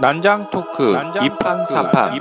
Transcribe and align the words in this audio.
난장 0.00 0.48
토크 0.48 0.94
이판사판 1.22 2.18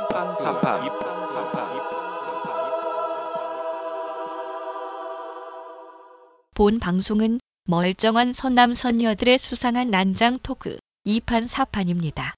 본 6.53 6.79
방송은 6.79 7.39
멀쩡한 7.63 8.33
선남 8.33 8.73
선녀들의 8.73 9.37
수상한 9.37 9.91
난장 9.91 10.39
토크 10.43 10.77
2판 11.07 11.47
4판입니다. 11.47 12.33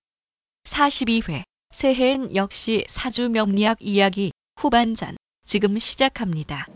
42회 0.65 1.42
새해엔 1.71 2.36
역시 2.36 2.86
사주 2.87 3.29
명리학 3.29 3.78
이야기 3.82 4.32
후반전 4.57 5.18
지금 5.43 5.79
시작합니다. 5.79 6.68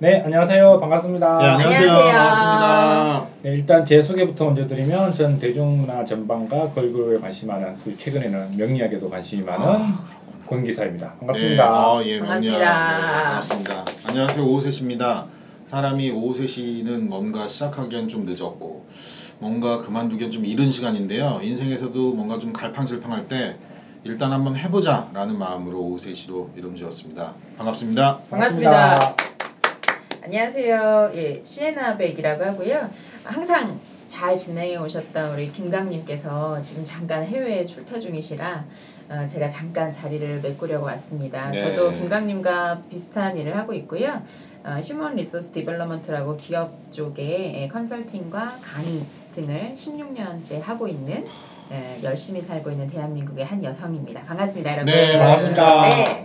네, 0.00 0.20
안녕하세요. 0.24 0.78
반갑습니다. 0.78 1.38
네, 1.38 1.44
안녕하세요. 1.48 1.90
안녕하세요. 1.90 2.18
반갑습니다. 2.18 3.26
네, 3.42 3.50
일단 3.50 3.84
제 3.84 4.00
소개부터 4.00 4.44
먼저 4.44 4.68
드리면 4.68 5.12
전 5.12 5.40
대중문화 5.40 6.04
전반과 6.04 6.70
걸그룹에 6.70 7.18
관심이 7.18 7.50
많은 7.50 7.74
최근에는 7.96 8.56
명리학에도 8.56 9.10
관심이 9.10 9.42
많은 9.42 9.94
권기사입니다. 10.46 11.14
반갑습니다. 11.18 11.64
네, 11.64 11.68
아, 11.68 12.00
예, 12.04 12.18
반갑습니다. 12.20 12.58
명리학. 12.58 12.88
네, 12.88 13.24
반갑습니다. 13.24 13.84
안녕하세요. 14.06 14.44
오세시입니다. 14.46 15.26
사람이 15.66 16.12
오세시는 16.12 17.08
뭔가 17.08 17.48
시작하기엔 17.48 18.06
좀 18.06 18.24
늦었고 18.24 18.86
뭔가 19.40 19.80
그만두기엔 19.80 20.30
좀 20.30 20.44
이른 20.44 20.70
시간인데요. 20.70 21.40
인생에서도 21.42 22.12
뭔가 22.14 22.38
좀 22.38 22.52
갈팡질팡할 22.52 23.26
때 23.26 23.56
일단 24.04 24.30
한번 24.30 24.54
해보자 24.54 25.08
라는 25.12 25.36
마음으로 25.36 25.80
오세시로 25.80 26.50
이름 26.56 26.76
지었습니다. 26.76 27.32
반갑습니다. 27.56 28.18
반갑습니다. 28.30 29.27
안녕하세요. 30.28 31.12
예, 31.14 31.40
시에나 31.42 31.96
백이라고 31.96 32.44
하고요. 32.44 32.90
항상 33.24 33.80
잘 34.06 34.36
진행해 34.36 34.76
오셨던 34.76 35.32
우리 35.32 35.50
김강님께서 35.50 36.60
지금 36.60 36.84
잠깐 36.84 37.24
해외에 37.24 37.64
출타 37.64 37.98
중이시라 37.98 38.66
어, 39.08 39.26
제가 39.26 39.48
잠깐 39.48 39.90
자리를 39.90 40.42
메꾸려고 40.42 40.84
왔습니다. 40.84 41.48
네. 41.48 41.56
저도 41.56 41.92
김강님과 41.92 42.82
비슷한 42.90 43.38
일을 43.38 43.56
하고 43.56 43.72
있고요. 43.72 44.22
어, 44.64 44.80
human 44.84 45.16
resource 45.16 45.52
development라고 45.52 46.36
기업 46.36 46.92
쪽에 46.92 47.62
예, 47.62 47.68
컨설팅과 47.68 48.58
강의 48.60 49.06
등을 49.34 49.72
16년째 49.72 50.60
하고 50.60 50.88
있는 50.88 51.24
예, 51.70 52.00
열심히 52.02 52.42
살고 52.42 52.70
있는 52.70 52.90
대한민국의 52.90 53.46
한 53.46 53.64
여성입니다. 53.64 54.24
반갑습니다, 54.24 54.72
여러분. 54.72 54.92
네, 54.92 55.18
반갑습니다. 55.18 55.88
네. 55.88 56.22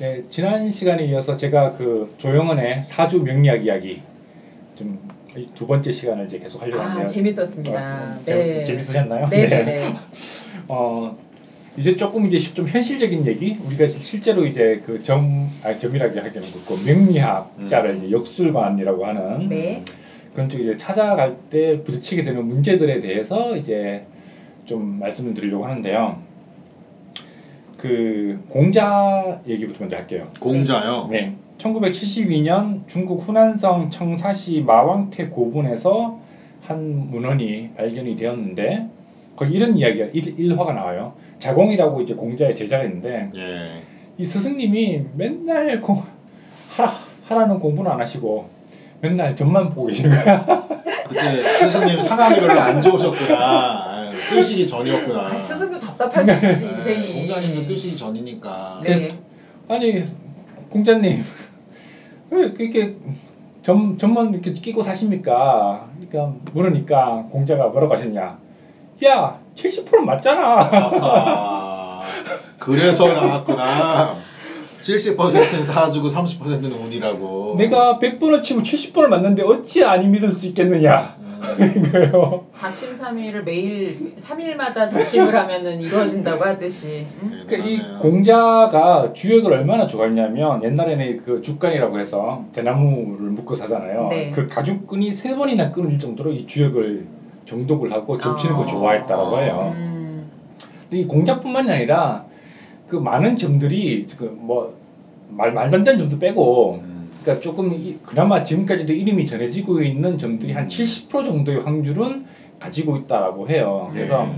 네, 0.00 0.24
지난 0.30 0.70
시간에 0.70 1.04
이어서 1.04 1.36
제가 1.36 1.74
그 1.74 2.12
조영은의 2.16 2.82
사주 2.82 3.22
명리학 3.22 3.64
이야기 3.64 4.02
좀 4.74 4.98
두 5.54 5.66
번째 5.66 5.92
시간을 5.92 6.26
이제 6.26 6.38
계속 6.38 6.60
하려고 6.60 6.80
하는데요. 6.80 7.02
아, 7.02 7.06
재밌었습니다. 7.06 8.16
어, 8.16 8.20
네. 8.24 8.64
재,밌으셨나요 8.64 9.28
네, 9.28 9.46
네, 9.46 9.64
네. 9.64 9.94
어, 10.68 11.16
이제 11.76 11.94
조금 11.94 12.26
이제 12.26 12.38
좀 12.38 12.66
현실적인 12.66 13.26
얘기 13.26 13.56
우리가 13.64 13.88
실제로 13.88 14.44
이제 14.44 14.82
그 14.84 15.02
점, 15.02 15.48
아 15.62 15.78
점이라고 15.78 16.18
하기는 16.18 16.48
그렇고 16.50 16.76
명리학자를 16.84 17.98
이제 17.98 18.10
역술관이라고 18.10 19.06
하는 19.06 19.48
네. 19.48 19.84
그런 20.34 20.48
쪽 20.48 20.60
이제 20.60 20.76
찾아갈 20.76 21.36
때 21.48 21.82
부딪히게 21.84 22.22
되는 22.24 22.44
문제들에 22.46 23.00
대해서 23.00 23.56
이제 23.56 24.04
좀 24.64 24.98
말씀을 24.98 25.34
드리려고 25.34 25.64
하는데요. 25.64 26.20
그 27.80 28.44
공자 28.50 29.40
얘기부터 29.48 29.80
먼저 29.80 29.96
할게요. 29.96 30.28
공자요. 30.38 31.08
네. 31.10 31.34
1972년 31.56 32.86
중국 32.86 33.26
후난성 33.26 33.90
청사시 33.90 34.62
마왕퇴 34.66 35.28
고분에서 35.28 36.18
한 36.60 37.10
문헌이 37.10 37.70
발견이 37.78 38.16
되었는데 38.16 38.86
거기 39.34 39.54
이런 39.54 39.78
이야기가 39.78 40.06
일, 40.12 40.38
일화가 40.38 40.74
나와요. 40.74 41.14
자공이라고 41.38 42.02
이제 42.02 42.14
공자의 42.14 42.54
제자가 42.54 42.84
있는데 42.84 43.30
예. 43.34 43.82
이 44.18 44.26
스승님이 44.26 45.04
맨날 45.16 45.80
공, 45.80 46.02
하라, 46.76 46.92
하라는 47.28 47.60
공부는 47.60 47.90
안 47.90 47.98
하시고 47.98 48.50
맨날 49.00 49.34
점만 49.34 49.70
보고 49.70 49.86
계시는 49.86 50.22
거야. 50.22 50.44
그때 51.08 51.54
스승님 51.54 52.02
상황이 52.02 52.40
별로 52.40 52.60
안 52.60 52.82
좋으셨구나. 52.82 53.89
뜨시기 54.30 54.66
전이었구나. 54.66 55.20
아, 55.26 55.38
스승도 55.38 55.78
답답할 55.78 56.24
수 56.24 56.32
있지 56.32 56.66
네, 56.66 56.94
인생이. 56.94 57.14
공자님도 57.14 57.66
뜨시기 57.66 57.96
전이니까. 57.96 58.80
네. 58.84 59.08
아니 59.68 60.04
공자님 60.70 61.22
왜 62.30 62.46
이렇게 62.58 62.96
점 63.62 63.98
점만 63.98 64.32
이렇게 64.32 64.52
끼고 64.52 64.82
사십니까? 64.82 65.88
그러니까 66.08 66.34
물으니까 66.52 67.26
공자가 67.30 67.68
뭐라고 67.68 67.94
하셨냐? 67.94 68.38
야, 69.04 69.38
70% 69.54 69.98
맞잖아. 70.00 70.42
아하, 70.42 72.02
그래서 72.58 73.06
나왔구나. 73.12 74.16
70%는 74.80 75.64
사주고 75.64 76.08
30%는 76.08 76.72
운이라고. 76.72 77.56
내가 77.58 77.98
100번을 77.98 78.42
치면 78.42 78.62
70번을 78.62 79.08
맞는데 79.08 79.42
어찌 79.42 79.84
아니 79.84 80.06
믿을 80.06 80.30
수 80.32 80.46
있겠느냐? 80.46 81.16
음, 81.20 81.29
그거예요. 81.40 82.46
작심삼일을 82.52 83.44
매일 83.44 84.14
3일마다 84.16 84.86
작심을 84.86 85.34
하면은 85.34 85.80
이루어진다고 85.80 86.44
하듯이. 86.44 87.06
응? 87.22 87.30
그러니까 87.46 87.68
이. 87.68 88.00
공자가 88.00 89.12
주역을 89.12 89.52
얼마나 89.52 89.86
좋아했냐면 89.86 90.62
옛날에는 90.62 91.16
그 91.18 91.42
죽간이라고 91.42 91.98
해서 91.98 92.44
대나무를 92.52 93.30
묶어 93.30 93.54
사잖아요. 93.54 94.08
네. 94.08 94.30
그 94.30 94.46
가죽끈이 94.46 95.12
세 95.12 95.34
번이나 95.34 95.70
끊어질 95.72 95.98
정도로 95.98 96.32
이 96.32 96.46
주역을 96.46 97.06
정독을 97.44 97.92
하고 97.92 98.18
점치는 98.18 98.54
걸 98.54 98.64
아. 98.64 98.66
좋아했다라고 98.66 99.38
해요. 99.40 99.72
음, 99.76 100.30
근데 100.82 100.98
이 100.98 101.06
공자뿐만이 101.06 101.70
아니라 101.70 102.24
그 102.88 102.96
많은 102.96 103.36
점들이 103.36 104.06
그뭐 104.16 104.74
말도 105.28 105.60
안 105.60 105.70
되는 105.70 105.98
점도 105.98 106.18
빼고 106.18 106.80
음, 106.82 106.89
그러니까 107.22 107.42
조금 107.42 107.72
이- 107.74 107.98
그나마 108.04 108.44
지금까지도 108.44 108.92
이름이 108.92 109.26
전해지고 109.26 109.82
있는 109.82 110.18
점들이 110.18 110.52
한 110.52 110.68
70% 110.68 111.10
정도의 111.24 111.60
확률은 111.60 112.24
가지고 112.58 112.96
있다라고 112.96 113.48
해요. 113.48 113.90
그래서 113.92 114.26
예. 114.26 114.34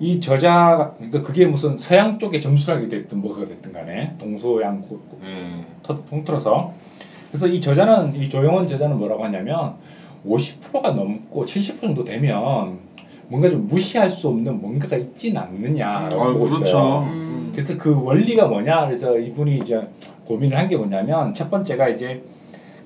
이 0.00 0.20
저자 0.20 0.94
그러니까 0.98 1.22
그게 1.22 1.46
무슨 1.46 1.78
서양 1.78 2.18
쪽에 2.18 2.40
점수하게 2.40 2.88
됐든 2.88 3.20
뭐가 3.20 3.44
됐든 3.46 3.72
간에 3.72 4.14
동서양 4.18 4.82
고- 4.82 4.98
고- 4.98 5.18
예. 5.24 5.62
터- 5.82 6.04
통틀어서 6.06 6.72
그래서 7.30 7.46
이 7.46 7.60
저자는 7.60 8.14
이 8.16 8.28
조영원 8.28 8.66
저자는 8.66 8.98
뭐라고 8.98 9.24
하냐면 9.24 9.74
50%가 10.26 10.90
넘고 10.92 11.44
70% 11.46 11.80
정도 11.80 12.04
되면 12.04 12.78
뭔가 13.28 13.48
좀 13.48 13.66
무시할 13.68 14.10
수 14.10 14.28
없는 14.28 14.60
뭔가가 14.60 14.96
있지는 14.96 15.40
않느냐라고 15.40 16.22
아, 16.22 16.32
보고 16.32 16.46
그렇죠. 16.48 16.64
있어요. 16.64 16.98
음. 17.10 17.52
그래서 17.54 17.76
그 17.78 17.94
원리가 18.02 18.46
뭐냐? 18.48 18.86
그래서 18.86 19.18
이분이 19.18 19.58
이제 19.58 19.80
고민을 20.26 20.56
한 20.56 20.68
게 20.68 20.76
뭐냐면 20.76 21.34
첫 21.34 21.50
번째가 21.50 21.88
이제 21.88 22.22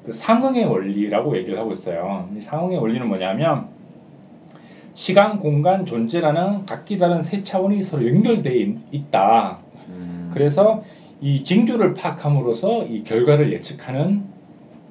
그 0.04 0.12
상응의 0.12 0.64
원리라고 0.66 1.36
얘기를 1.36 1.58
하고 1.58 1.72
있어요. 1.72 2.28
이 2.36 2.40
상응의 2.40 2.78
원리는 2.78 3.06
뭐냐면 3.08 3.66
시간, 4.94 5.38
공간, 5.40 5.84
존재라는 5.84 6.64
각기 6.64 6.96
다른 6.96 7.22
세 7.22 7.42
차원이 7.42 7.82
서로 7.82 8.06
연결되어 8.08 8.52
있- 8.54 8.78
있다. 8.92 9.58
음. 9.88 10.30
그래서 10.32 10.82
이 11.20 11.44
징조를 11.44 11.94
파악함으로써 11.94 12.84
이 12.84 13.02
결과를 13.04 13.52
예측하는 13.52 14.22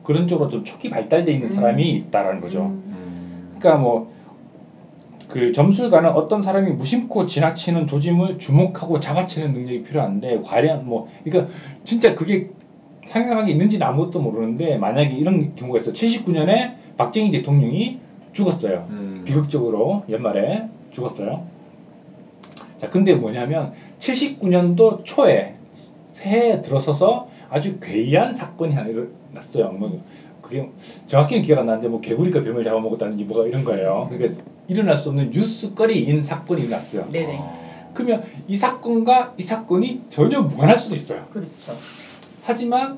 그런 0.04 0.28
쪽으로 0.28 0.50
좀 0.50 0.64
초기 0.64 0.90
발달되어 0.90 1.34
있는 1.34 1.50
음. 1.50 1.56
사람이 1.56 1.90
있다라는 1.90 2.42
거죠. 2.42 2.62
음. 2.66 2.84
음. 2.88 3.56
그러니까 3.58 3.82
뭐 3.82 4.12
그 5.36 5.52
점술가는 5.52 6.12
어떤 6.12 6.42
사람이 6.42 6.72
무심코 6.72 7.26
지나치는 7.26 7.88
조짐을 7.88 8.40
주목하고 8.40 9.02
잡아채는 9.02 9.52
능력이 9.52 9.84
필요한데 9.84 10.44
과연 10.44 10.88
뭐 10.88 11.10
그러니까 11.26 11.54
진짜 11.84 12.16
그게 12.16 12.52
상상하게 13.08 13.52
있는지는 13.52 13.86
아무것도 13.86 14.22
모르는데 14.22 14.78
만약에 14.78 15.14
이런 15.14 15.54
경우가 15.54 15.80
있어. 15.80 15.92
79년에 15.92 16.76
박정희 16.96 17.32
대통령이 17.32 18.00
죽었어요. 18.32 18.88
음. 18.92 19.24
비극적으로 19.26 20.06
연말에 20.08 20.70
죽었어요. 20.92 21.46
자, 22.80 22.90
근데 22.90 23.14
뭐냐면 23.14 23.74
79년도 24.00 25.04
초에 25.04 25.56
새해에 26.14 26.62
들어서서 26.62 27.28
아주 27.50 27.82
괴이한 27.82 28.34
사건이 28.36 28.74
하나 28.74 28.88
일어났어요. 28.88 29.74
뭐 29.74 30.02
그게 30.46 30.70
정확히는 31.08 31.42
기억 31.42 31.60
안 31.60 31.66
나는데 31.66 31.88
뭐 31.88 32.00
개구리가 32.00 32.44
뱀을 32.44 32.64
잡아먹었다든지 32.64 33.24
뭐가 33.26 33.48
이런 33.48 33.64
거예요. 33.64 34.08
그러니까 34.12 34.44
일어날 34.68 34.96
수 34.96 35.10
없는 35.10 35.32
뉴스거리인 35.32 36.22
사건이 36.22 36.62
일어났어요. 36.62 37.10
네네. 37.12 37.38
어. 37.40 37.92
그러면 37.94 38.24
이 38.48 38.56
사건과 38.56 39.34
이 39.38 39.42
사건이 39.42 40.02
전혀 40.10 40.42
무관할 40.42 40.78
수도 40.78 40.96
있어요. 40.96 41.26
그렇죠. 41.32 41.74
하지만 42.44 42.98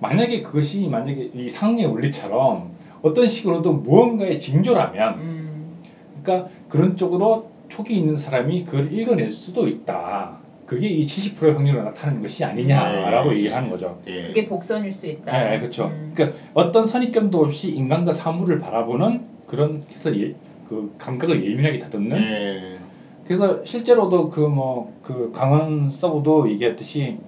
만약에 0.00 0.42
그것이 0.42 0.86
만약에 0.86 1.30
이 1.34 1.48
상의 1.48 1.86
원리처럼 1.86 2.72
어떤 3.00 3.26
식으로도 3.26 3.74
무언가의 3.74 4.38
징조라면 4.38 5.14
음, 5.18 5.76
그러니까 6.22 6.50
그런 6.68 6.96
쪽으로 6.96 7.50
촉이 7.68 7.96
있는 7.96 8.16
사람이 8.16 8.64
그걸 8.64 8.92
읽어낼 8.92 9.30
수도 9.30 9.68
있다. 9.68 10.38
그게 10.66 10.88
이 10.88 11.04
70%의 11.04 11.52
확률로 11.52 11.82
나타나는 11.82 12.22
것이 12.22 12.44
아니냐라고 12.44 13.30
네. 13.30 13.36
얘기를 13.36 13.56
하는 13.56 13.68
거죠. 13.68 14.00
예. 14.06 14.28
그게 14.28 14.46
복선일 14.46 14.90
수 14.92 15.06
있다. 15.08 15.50
네, 15.50 15.58
그렇죠. 15.58 15.86
음. 15.86 16.12
그러니까 16.14 16.38
어떤 16.54 16.86
선입견도 16.86 17.38
없이 17.38 17.70
인간과 17.70 18.12
사물을 18.12 18.58
바라보는 18.58 19.22
그런 19.46 19.84
해서 19.92 20.16
예, 20.18 20.34
그 20.68 20.94
감각을 20.98 21.44
예민하게 21.44 21.78
다듬는 21.78 22.16
예. 22.16 22.78
그래서 23.26 23.64
실제로도 23.64 24.30
그 24.30 24.40
뭐 24.48 24.94
그 25.02 25.32
강원 25.32 25.90
서부도 25.90 26.50
얘기했듯이 26.50 27.18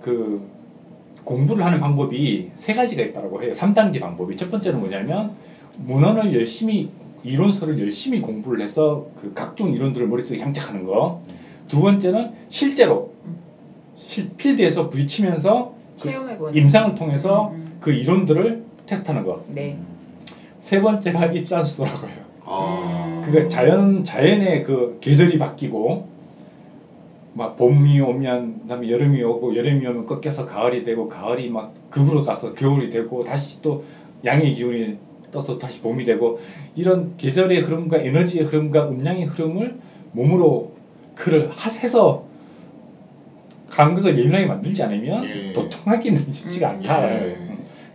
그 0.00 0.42
공부를 1.24 1.64
하는 1.64 1.80
방법이 1.80 2.50
세 2.54 2.72
가지가 2.74 3.02
있다고 3.02 3.42
해요. 3.42 3.52
3단계 3.52 4.00
방법이. 4.00 4.36
첫 4.36 4.50
번째는 4.50 4.80
뭐냐면 4.80 5.32
문헌을 5.78 6.34
열심히 6.34 6.88
이론서를 7.24 7.78
열심히 7.80 8.20
공부를 8.20 8.62
해서 8.62 9.08
그 9.20 9.32
각종 9.34 9.72
이론들을 9.72 10.06
머릿속에 10.06 10.38
장착하는 10.38 10.84
거. 10.84 11.20
두 11.68 11.80
번째는 11.80 12.32
실제로 12.48 13.12
실, 13.96 14.30
필드에서 14.36 14.88
부딪히면서 14.88 15.74
체험해보는 15.96 16.54
임상을 16.56 16.94
통해서 16.94 17.48
음, 17.48 17.54
음. 17.54 17.76
그 17.80 17.92
이론들을 17.92 18.64
테스트하는 18.86 19.24
거. 19.24 19.44
네. 19.48 19.78
세 20.60 20.80
번째가 20.80 21.26
입산수도라고요. 21.26 22.10
아. 22.44 23.22
그러니까 23.24 23.48
자연 23.48 24.04
자연의 24.04 24.62
그 24.62 24.98
계절이 25.00 25.38
바뀌고 25.38 26.08
막 27.34 27.56
봄이 27.56 28.00
오면 28.00 28.62
그다음에 28.62 28.88
여름이 28.88 29.22
오고 29.22 29.56
여름이 29.56 29.86
오면 29.86 30.06
꺾여서 30.06 30.46
가을이 30.46 30.84
되고 30.84 31.08
가을이 31.08 31.50
막 31.50 31.74
극으로 31.90 32.22
가서 32.22 32.54
겨울이 32.54 32.88
되고 32.88 33.24
다시 33.24 33.60
또 33.60 33.84
양의 34.24 34.54
기운이 34.54 34.96
떠서 35.32 35.58
다시 35.58 35.80
봄이 35.80 36.04
되고 36.04 36.38
이런 36.74 37.16
계절의 37.16 37.60
흐름과 37.60 37.98
에너지의 37.98 38.44
흐름과 38.44 38.88
음량의 38.88 39.24
흐름을 39.26 39.76
몸으로 40.12 40.75
그를 41.16 41.50
하- 41.50 41.70
해서 41.70 42.24
감각을 43.70 44.16
예민하게 44.16 44.46
만들지 44.46 44.82
않으면 44.84 45.24
예. 45.24 45.52
도통하기는 45.52 46.22
쉽지가 46.32 46.70
음. 46.70 46.76
않다. 46.76 47.26
예. 47.26 47.36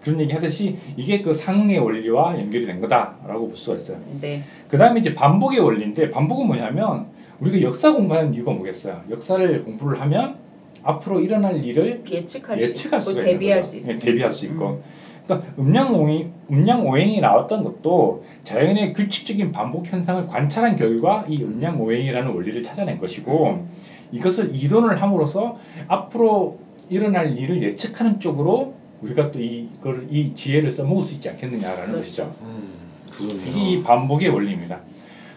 그런 0.01 0.19
얘기 0.19 0.33
하듯이 0.33 0.75
이게 0.97 1.21
그 1.21 1.31
상응의 1.31 1.77
원리와 1.77 2.37
연결이 2.39 2.65
된 2.65 2.81
거다라고 2.81 3.47
볼 3.47 3.55
수가 3.55 3.75
있어요. 3.77 3.99
네. 4.19 4.41
그 4.67 4.77
다음에 4.77 4.99
이제 4.99 5.13
반복의 5.13 5.59
원리인데 5.59 6.09
반복은 6.09 6.47
뭐냐면 6.47 7.05
우리가 7.39 7.61
역사 7.61 7.93
공부하는 7.93 8.33
이유가 8.33 8.51
뭐겠어요? 8.51 9.03
역사를 9.11 9.63
공부를 9.63 10.01
하면 10.01 10.35
앞으로 10.83 11.19
일어날 11.19 11.63
일을 11.63 12.01
예측할, 12.09 12.59
예측할 12.59 12.99
수 12.99 13.11
있고 13.11 13.21
대비할. 13.21 13.63
수 13.63 13.75
예, 13.75 13.77
있어요. 13.77 13.99
대비할 13.99 14.31
수 14.31 14.45
있고. 14.47 14.81
그러니까 15.31 15.53
음양 15.57 15.95
오행, 15.95 16.31
음양 16.51 16.85
오행이 16.85 17.21
나왔던 17.21 17.63
것도 17.63 18.25
자연의 18.43 18.93
규칙적인 18.93 19.51
반복 19.51 19.87
현상을 19.87 20.27
관찰한 20.27 20.75
결과 20.75 21.25
이 21.27 21.41
음양 21.41 21.79
오행이라는 21.81 22.33
원리를 22.33 22.61
찾아낸 22.63 22.97
것이고 22.97 23.65
이것을 24.11 24.53
이론을 24.53 25.01
함으로써 25.01 25.57
앞으로 25.87 26.59
일어날 26.89 27.37
일을 27.37 27.61
예측하는 27.63 28.19
쪽으로 28.19 28.73
우리가 29.01 29.31
또 29.31 29.39
이걸 29.39 30.07
이 30.11 30.33
지혜를 30.35 30.69
써먹을 30.69 31.03
수 31.03 31.13
있지 31.15 31.29
않겠느냐라는 31.29 31.85
그렇죠. 31.85 31.99
것이죠. 31.99 32.35
음, 32.41 32.73
그러네요. 33.09 33.47
이게 33.47 33.71
이 33.71 33.83
반복의 33.83 34.29
원리입니다. 34.29 34.79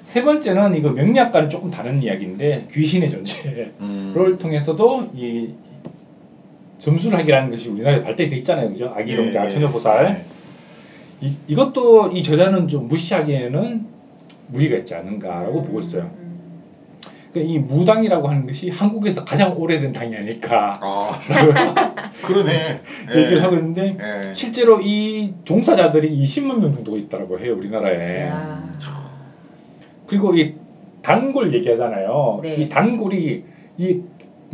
세 0.03 0.23
번째는 0.23 0.77
이거 0.77 0.91
명리학과는 0.91 1.49
조금 1.49 1.71
다른 1.71 2.03
이야기인데 2.03 2.69
귀신의 2.71 3.11
존재를 3.11 3.73
음. 3.81 4.37
통해서도 4.39 5.11
이 5.15 5.51
점술학이라는 6.79 7.51
것이 7.51 7.69
우리나라에 7.71 8.03
발달이 8.03 8.29
돼 8.29 8.37
있잖아요, 8.37 8.69
그죠? 8.71 8.93
아기 8.97 9.17
동자, 9.17 9.47
예, 9.47 9.51
처녀 9.51 9.69
보살. 9.69 10.07
예. 10.07 11.27
이, 11.27 11.37
이것도 11.47 12.09
이 12.13 12.23
저자는 12.23 12.69
좀 12.69 12.89
무시하기에는 12.89 13.87
무리가 14.49 14.77
있지 14.79 14.95
않은가라고 14.95 15.63
보고 15.63 15.81
있어요. 15.81 16.11
음, 16.19 16.41
그러니까 17.33 17.55
이 17.55 17.59
무당이라고 17.59 18.29
하는 18.29 18.47
것이 18.47 18.69
한국에서 18.71 19.25
가장 19.25 19.57
오래된 19.59 19.93
당이 19.93 20.15
아닐까 20.15 20.79
아, 20.83 21.19
그러네. 22.23 22.81
예. 23.15 23.21
얘기를 23.21 23.43
하고 23.43 23.57
있는데 23.57 23.97
예. 23.99 24.35
실제로 24.35 24.81
이 24.81 25.33
종사자들이 25.45 26.17
20만 26.23 26.59
명 26.59 26.75
정도 26.75 26.99
있다고 26.99 27.39
해요, 27.39 27.55
우리나라에. 27.57 28.27
야. 28.27 28.75
그리고 30.07 30.37
이 30.37 30.55
단골 31.03 31.53
얘기하잖아요. 31.55 32.41
네. 32.43 32.55
이 32.57 32.69
단골이 32.69 33.45
이 33.77 34.01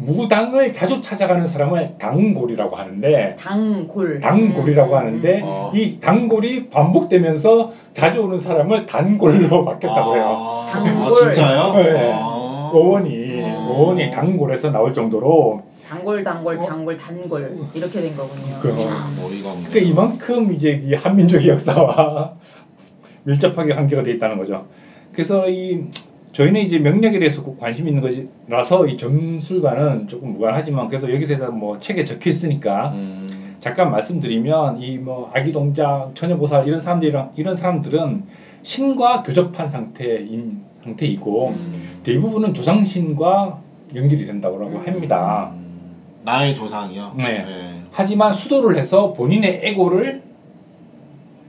무당을 0.04 0.72
자주 0.72 1.00
찾아가는 1.00 1.44
사람을 1.44 1.98
단골이라고 1.98 2.74
하는데 2.76 3.36
당골. 3.38 4.20
단골이라고 4.20 4.92
음, 4.94 4.98
하는데 4.98 5.42
음. 5.42 5.76
이 5.76 6.00
단골이 6.00 6.70
반복되면서 6.70 7.70
자주 7.92 8.22
오는 8.22 8.38
사람을 8.38 8.86
단골로 8.86 9.64
바뀌었다고 9.66 10.16
해요. 10.16 10.24
아. 10.26 10.66
아, 10.72 11.12
진짜요? 11.12 11.74
네. 11.74 12.12
아. 12.14 12.70
오원이 12.72 13.42
음. 13.42 13.68
오원이 13.70 14.10
단골에서 14.10 14.70
나올 14.70 14.94
정도로 14.94 15.62
단골 15.88 16.22
단골 16.22 16.56
단골 16.56 16.96
단골 16.96 17.58
이렇게 17.74 18.00
된 18.00 18.16
거군요. 18.16 18.58
그- 18.62 18.68
없네. 18.70 19.68
그러니까 19.70 19.78
이만큼 19.80 20.52
이제 20.54 20.80
이 20.82 20.94
한민족의 20.94 21.48
역사와 21.48 22.34
밀접하게 23.24 23.74
관계가 23.74 24.02
돼 24.02 24.12
있다는 24.12 24.38
거죠. 24.38 24.66
그래서 25.12 25.48
이 25.48 25.84
저희는 26.32 26.60
이제 26.60 26.78
명력에 26.78 27.18
대해서 27.18 27.42
꼭 27.42 27.58
관심 27.58 27.88
있는 27.88 28.02
것이라서 28.02 28.86
이 28.86 28.96
점술과는 28.96 30.06
조금 30.08 30.32
무관하지만 30.32 30.88
그래도 30.88 31.12
여기 31.12 31.26
대해서 31.26 31.50
뭐 31.50 31.78
책에 31.80 32.04
적혀 32.04 32.30
있으니까 32.30 32.92
음. 32.94 33.56
잠깐 33.60 33.90
말씀드리면 33.90 34.80
이 34.80 34.98
뭐 34.98 35.30
아기 35.34 35.50
동작, 35.52 36.10
처녀보살 36.14 36.66
이런 36.68 36.80
사람들이랑 36.80 37.32
이런 37.36 37.56
사람들은 37.56 38.22
신과 38.62 39.22
교접한 39.22 39.68
상태인 39.68 40.60
상태이고 40.84 41.48
음. 41.48 42.00
대부분은 42.04 42.54
조상신과 42.54 43.58
연결이 43.96 44.24
된다고 44.24 44.56
음. 44.58 44.76
합니다. 44.86 45.50
음. 45.54 45.96
나의 46.24 46.54
조상이요. 46.54 47.14
네. 47.16 47.24
예. 47.46 47.80
하지만 47.90 48.32
수도를 48.32 48.76
해서 48.78 49.12
본인의 49.14 49.60
에고를 49.64 50.22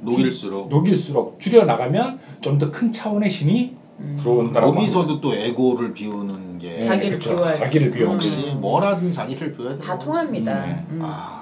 녹일수록 0.01 0.69
녹일수록 0.69 1.39
줄여 1.39 1.65
나가면 1.65 2.19
좀 2.41 2.57
더 2.57 2.71
큰 2.71 2.91
차원의 2.91 3.29
신이 3.29 3.75
음. 3.75 3.80
들어온다라고 4.17 4.75
여기서도 4.75 5.21
또 5.21 5.35
에고를 5.35 5.93
비우는 5.93 6.59
게 6.59 6.69
네, 6.69 6.85
자기를 6.85 7.19
그렇죠. 7.19 7.35
비워야 7.35 7.55
자기를 7.55 8.01
역시 8.01 8.51
음. 8.51 8.61
뭐라든 8.61 9.11
자기를 9.11 9.53
비워야. 9.53 9.77
다 9.77 9.97
통합니다. 9.97 10.65
네. 10.65 10.85
음. 10.91 10.99
아. 11.03 11.41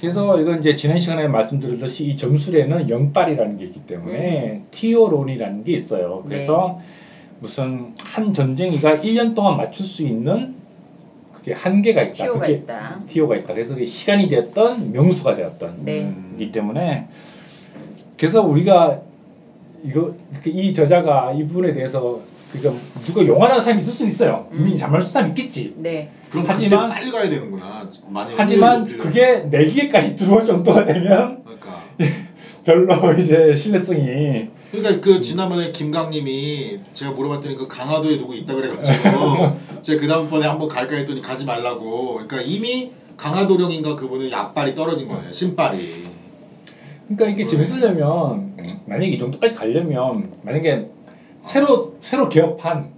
그래서 0.00 0.40
이건 0.40 0.60
이제 0.60 0.76
지난 0.76 0.98
시간에 0.98 1.26
말씀드렸듯이 1.26 2.06
이 2.06 2.16
점술에는 2.16 2.88
영빨이라는 2.88 3.56
게 3.56 3.64
있기 3.64 3.80
때문에 3.80 4.62
티오론이라는 4.70 5.64
게 5.64 5.72
있어요. 5.72 6.22
그래서 6.26 6.80
무슨 7.40 7.94
한 7.98 8.32
전쟁이가 8.32 8.96
1년 8.96 9.34
동안 9.34 9.56
맞출 9.56 9.84
수 9.84 10.04
있는 10.04 10.54
그게 11.32 11.52
한계가 11.52 12.02
있다. 12.02 12.12
티오가 12.12 12.40
그게 12.40 12.52
있다. 12.52 13.00
티오가 13.06 13.36
있다. 13.36 13.54
그래서 13.54 13.74
그게 13.74 13.86
시간이 13.86 14.28
되었던 14.28 14.92
명수가 14.92 15.34
되었던 15.34 15.78
네. 15.84 16.02
음. 16.02 16.36
이기 16.36 16.52
때문에 16.52 17.08
그래서 18.16 18.42
우리가 18.42 19.00
이거 19.84 20.14
이렇게 20.32 20.50
이 20.50 20.72
저자가 20.72 21.32
이 21.32 21.46
부분에 21.46 21.72
대해서 21.72 22.20
그러니까 22.52 22.82
누가 23.04 23.26
용하는 23.26 23.60
사람이 23.60 23.80
있을 23.80 23.92
수 23.92 24.06
있어요. 24.06 24.48
이미 24.52 24.72
음. 24.72 24.78
잘말 24.78 25.02
수 25.02 25.12
사람 25.12 25.28
있겠지. 25.28 25.74
네. 25.76 26.10
그럼 26.30 26.46
하지만- 26.48 26.88
그때 26.88 27.00
빨리 27.00 27.10
가야 27.10 27.28
되는구나. 27.28 27.88
하지만. 28.36 28.98
그게 28.98 29.44
내기에까지 29.50 30.16
들어올 30.16 30.46
정도가 30.46 30.84
되면 30.84 31.42
그러니까 31.44 31.82
별로 32.64 33.12
이제 33.18 33.54
신뢰성이 33.54 34.48
그러니까 34.70 35.00
그 35.00 35.22
지난번에 35.22 35.72
김강님이 35.72 36.80
제가 36.92 37.12
물어봤더니 37.12 37.56
그 37.56 37.66
강화도에 37.66 38.18
누구 38.18 38.34
있다 38.34 38.54
그래가지고 38.54 39.56
제가 39.80 40.00
그 40.00 40.06
다음번에 40.06 40.46
한번 40.46 40.68
갈까 40.68 40.96
했더니 40.96 41.22
가지 41.22 41.44
말라고. 41.44 42.14
그러니까 42.14 42.40
이미 42.42 42.90
강화도령인가 43.16 43.96
그분은 43.96 44.30
약발이 44.30 44.74
떨어진 44.74 45.08
거예요. 45.08 45.32
신발이. 45.32 46.17
그러니까 47.08 47.26
이게 47.28 47.44
네. 47.44 47.50
재밌으려면 47.50 48.52
만약에 48.84 49.08
이 49.08 49.18
정도까지 49.18 49.56
가려면 49.56 50.30
만약에 50.42 50.86
새로 51.40 51.94
새로 52.00 52.28
개업한 52.28 52.90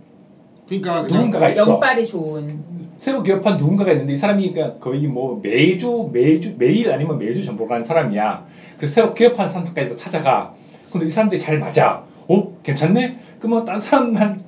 그러니까 0.67 1.03
누군가가 1.03 1.49
있어. 1.51 1.61
영빨이 1.69 2.05
좋은. 2.05 2.61
새로 2.99 3.23
개업한 3.23 3.57
누군가가 3.57 3.93
있는데 3.93 4.13
이 4.13 4.17
사람이 4.17 4.53
그러니까 4.53 4.79
거의 4.79 5.07
뭐 5.07 5.39
매주 5.43 6.09
매주 6.13 6.55
매일 6.59 6.91
아니면 6.93 7.19
매주 7.19 7.45
전보를 7.45 7.69
가는 7.69 7.85
사람이야. 7.85 8.43
그래서 8.77 8.95
새로 8.95 9.15
개업한 9.15 9.49
사람들까지도 9.49 9.97
찾아가. 9.97 10.51
근데 10.93 11.07
이 11.07 11.09
사람들이 11.09 11.41
잘 11.41 11.59
맞아. 11.59 12.03
어 12.29 12.53
괜찮네? 12.63 13.13
그러면 13.39 13.65
딴 13.65 13.81
사람만 13.81 14.41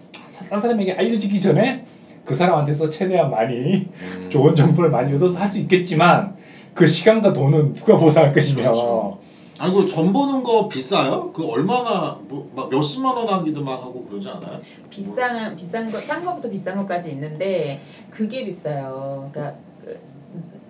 딴 0.48 0.60
사람에게 0.60 0.92
알려지기 0.92 1.40
전에 1.40 1.80
그 2.24 2.34
사람한테서 2.34 2.88
최대한 2.88 3.30
많이 3.30 3.86
음. 4.00 4.26
좋은 4.28 4.54
정보를 4.54 4.90
많이 4.90 5.12
얻어서 5.12 5.38
할 5.38 5.48
수 5.48 5.58
있겠지만 5.58 6.34
그 6.74 6.86
시간과 6.86 7.32
돈은 7.32 7.74
누가 7.74 7.96
보상할 7.96 8.32
것이며 8.32 8.62
그렇죠. 8.62 9.18
아니 9.62 9.72
그전 9.74 10.12
보는 10.12 10.42
거 10.42 10.66
비싸요? 10.68 11.30
그 11.32 11.44
얼마나 11.46 12.18
뭐막 12.26 12.68
몇십만 12.68 13.16
원 13.16 13.28
하기도 13.28 13.62
막 13.62 13.80
하고 13.80 14.04
그러지 14.06 14.28
않아요? 14.28 14.60
비싼 14.90 15.54
비싼 15.56 15.88
거 15.88 16.00
싼 16.00 16.24
거부터 16.24 16.50
비싼 16.50 16.76
것까지 16.78 17.12
있는데 17.12 17.80
그게 18.10 18.44
비싸요. 18.44 19.30
그러니까 19.32 19.56
그, 19.84 20.00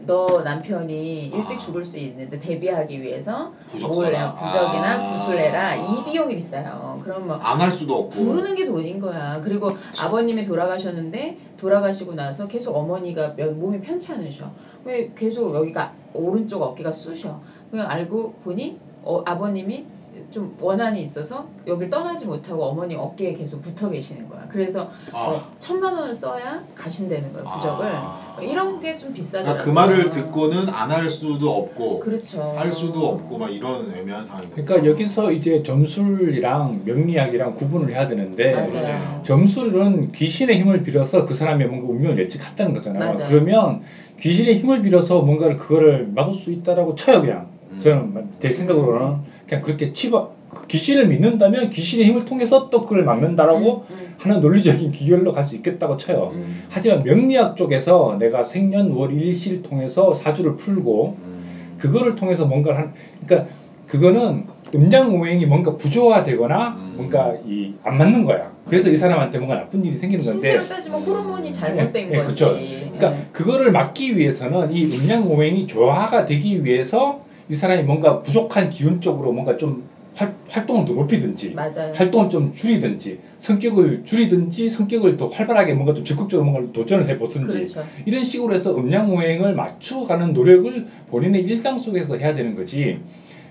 너 0.06 0.42
남편이 0.42 1.26
일찍 1.28 1.56
아. 1.56 1.58
죽을 1.58 1.84
수 1.84 1.98
있는데 1.98 2.38
대비하기 2.38 3.00
위해서 3.00 3.52
부적 3.70 3.90
뭘 3.92 4.06
써라. 4.12 4.34
부적이나 4.34 4.94
아. 5.08 5.12
구슬 5.12 5.36
내라 5.36 5.76
이 5.76 6.04
비용이 6.04 6.34
비싸요. 6.34 7.00
그럼 7.04 7.26
뭐안할 7.28 7.70
수도 7.70 7.94
없고. 7.96 8.10
부르는 8.24 8.54
게 8.54 8.66
돈인 8.66 8.98
거야. 9.00 9.40
그리고 9.42 9.70
아버님이 10.00 10.44
돌아가셨는데 10.44 11.38
돌아가시고 11.56 12.14
나서 12.14 12.48
계속 12.48 12.76
어머니가 12.76 13.34
몇- 13.36 13.52
몸이 13.52 13.80
편찮으셔. 13.80 14.50
왜 14.84 15.12
계속 15.14 15.54
여기가 15.54 15.92
오른쪽 16.14 16.62
어깨가 16.62 16.92
쑤셔. 16.92 17.40
그냥 17.70 17.88
알고 17.88 18.34
보니 18.44 18.78
어, 19.04 19.22
아버님이 19.24 19.86
좀 20.30 20.56
원한이 20.60 21.00
있어서 21.02 21.46
여길 21.66 21.88
떠나지 21.90 22.26
못하고 22.26 22.64
어머니 22.64 22.94
어깨에 22.94 23.32
계속 23.34 23.60
붙어 23.62 23.90
계시는 23.90 24.28
거야. 24.28 24.46
그래서 24.48 24.90
아. 25.12 25.18
어, 25.28 25.42
천만 25.58 25.94
원을 25.94 26.14
써야 26.14 26.62
가신다는 26.74 27.32
거야 27.32 27.44
부적을. 27.44 27.86
아. 27.90 28.36
이런 28.40 28.78
게 28.80 28.96
좀 28.98 29.12
비싸더라고요. 29.12 29.56
그러니까 29.56 29.64
그 29.64 29.70
말을 29.70 30.10
듣고는 30.10 30.68
안 30.68 30.90
할 30.92 31.08
수도 31.08 31.50
없고 31.50 32.00
그렇죠. 32.00 32.42
할 32.56 32.72
수도 32.72 33.06
없고 33.08 33.38
막 33.38 33.50
이런 33.50 33.90
애매한 33.94 34.24
거예요. 34.26 34.48
그러니까 34.54 34.84
여기서 34.90 35.32
이제 35.32 35.62
점술이랑 35.62 36.82
명리학이랑 36.84 37.54
구분을 37.54 37.92
해야 37.94 38.06
되는데 38.08 38.52
맞아요. 38.54 39.22
점술은 39.24 40.12
귀신의 40.12 40.60
힘을 40.60 40.82
빌어서 40.82 41.24
그 41.24 41.34
사람의 41.34 41.68
뭔가 41.68 41.88
운명을 41.88 42.18
예측한다는 42.18 42.74
거잖아요. 42.74 43.12
맞아요. 43.12 43.26
그러면 43.28 43.82
귀신의 44.20 44.58
힘을 44.58 44.82
빌어서 44.82 45.22
뭔가를 45.22 45.56
그거를 45.56 46.08
막을 46.14 46.34
수 46.34 46.50
있다라고 46.50 46.94
쳐요 46.94 47.22
그냥. 47.22 47.46
음. 47.70 47.80
저는 47.80 48.28
제 48.38 48.50
생각으로는 48.50 49.16
그냥 49.48 49.62
그렇게 49.62 49.92
치봐 49.92 50.28
귀신을 50.68 51.06
믿는다면 51.06 51.70
귀신의 51.70 52.06
힘을 52.06 52.24
통해서 52.24 52.68
또 52.70 52.82
그걸 52.82 53.04
막는다라고 53.04 53.84
음, 53.90 53.94
음, 53.94 54.14
하는 54.18 54.40
논리적인 54.40 54.92
기결로 54.92 55.32
갈 55.32 55.44
수 55.44 55.56
있겠다고 55.56 55.96
쳐요. 55.96 56.30
음. 56.34 56.62
하지만 56.68 57.02
명리학 57.02 57.56
쪽에서 57.56 58.16
내가 58.18 58.42
생년월 58.44 59.12
일시를 59.12 59.62
통해서 59.62 60.12
사주를 60.14 60.56
풀고 60.56 61.16
음. 61.18 61.76
그거를 61.78 62.14
통해서 62.16 62.44
뭔가를 62.44 62.78
한 62.78 62.92
그러니까 63.26 63.50
그거는 63.86 64.44
음양 64.74 65.18
오행이 65.18 65.44
뭔가 65.46 65.76
부조화되거나 65.76 66.68
음. 66.78 66.92
뭔가 66.96 67.34
이 67.46 67.72
안 67.84 67.98
맞는 67.98 68.24
거야. 68.24 68.52
그래서 68.66 68.88
이 68.90 68.94
사람한테 68.96 69.38
뭔가 69.38 69.56
나쁜 69.56 69.84
일이 69.84 69.96
생기는 69.96 70.24
건데 70.24 70.48
신체로 70.48 70.68
따지면 70.68 71.02
호르몬이 71.02 71.50
잘못된 71.50 72.10
네, 72.10 72.18
거지. 72.18 72.28
그쵸. 72.44 72.54
그러니까 72.54 73.10
네. 73.10 73.26
그거를 73.32 73.72
막기 73.72 74.16
위해서는 74.16 74.72
이 74.72 74.84
음양 74.96 75.28
오행이 75.30 75.66
조화가 75.66 76.26
되기 76.26 76.64
위해서 76.64 77.24
이 77.48 77.54
사람이 77.54 77.82
뭔가 77.82 78.22
부족한 78.22 78.70
기운 78.70 79.00
쪽으로 79.00 79.32
뭔가 79.32 79.56
좀 79.56 79.84
활, 80.14 80.34
활동을 80.48 80.84
더 80.84 80.92
높이든지 80.92 81.54
맞아요. 81.54 81.92
활동을 81.94 82.28
좀 82.28 82.52
줄이든지 82.52 83.18
성격을 83.38 84.02
줄이든지 84.04 84.68
성격을 84.68 85.16
더 85.16 85.26
활발하게 85.26 85.72
뭔가 85.72 85.94
좀 85.94 86.04
적극적으로 86.04 86.50
뭔가 86.50 86.72
도전을 86.72 87.08
해보든지 87.08 87.52
그렇죠. 87.54 87.84
이런 88.04 88.22
식으로 88.22 88.52
해서 88.54 88.76
음양 88.76 89.14
오행을 89.14 89.54
맞춰가는 89.54 90.32
노력을 90.34 90.86
본인의 91.08 91.42
일상 91.42 91.78
속에서 91.78 92.16
해야 92.16 92.34
되는 92.34 92.54
거지 92.54 92.98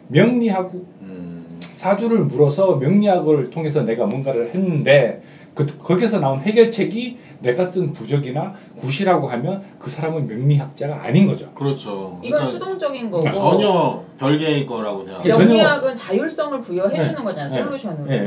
명리학 0.07 0.71
음. 1.01 1.59
사주를 1.73 2.19
물어서 2.25 2.75
명리학을 2.75 3.49
통해서 3.49 3.81
내가 3.81 4.05
뭔가를 4.05 4.53
했는데 4.53 5.19
그, 5.53 5.65
거기서 5.77 6.19
나온 6.19 6.39
해결책이 6.39 7.17
내가 7.41 7.65
쓴 7.65 7.91
부적이나 7.91 8.53
굿이라고 8.79 9.27
하면 9.27 9.61
그 9.79 9.89
사람은 9.89 10.25
명리학자가 10.27 11.03
아닌 11.03 11.27
거죠. 11.27 11.51
그렇죠. 11.53 12.19
이건 12.23 12.39
그러니까 12.39 12.45
수동적인 12.45 13.11
거고 13.11 13.29
전혀 13.31 14.03
별개의 14.17 14.65
거라고 14.65 15.03
생각해요. 15.03 15.33
전혀- 15.33 15.45
명리학은 15.47 15.93
자율성을 15.95 16.59
부여해 16.61 16.97
네. 16.97 17.03
주는 17.03 17.23
거잖아 17.23 17.49
네. 17.49 17.53
솔루션으로. 17.53 18.05
네. 18.05 18.17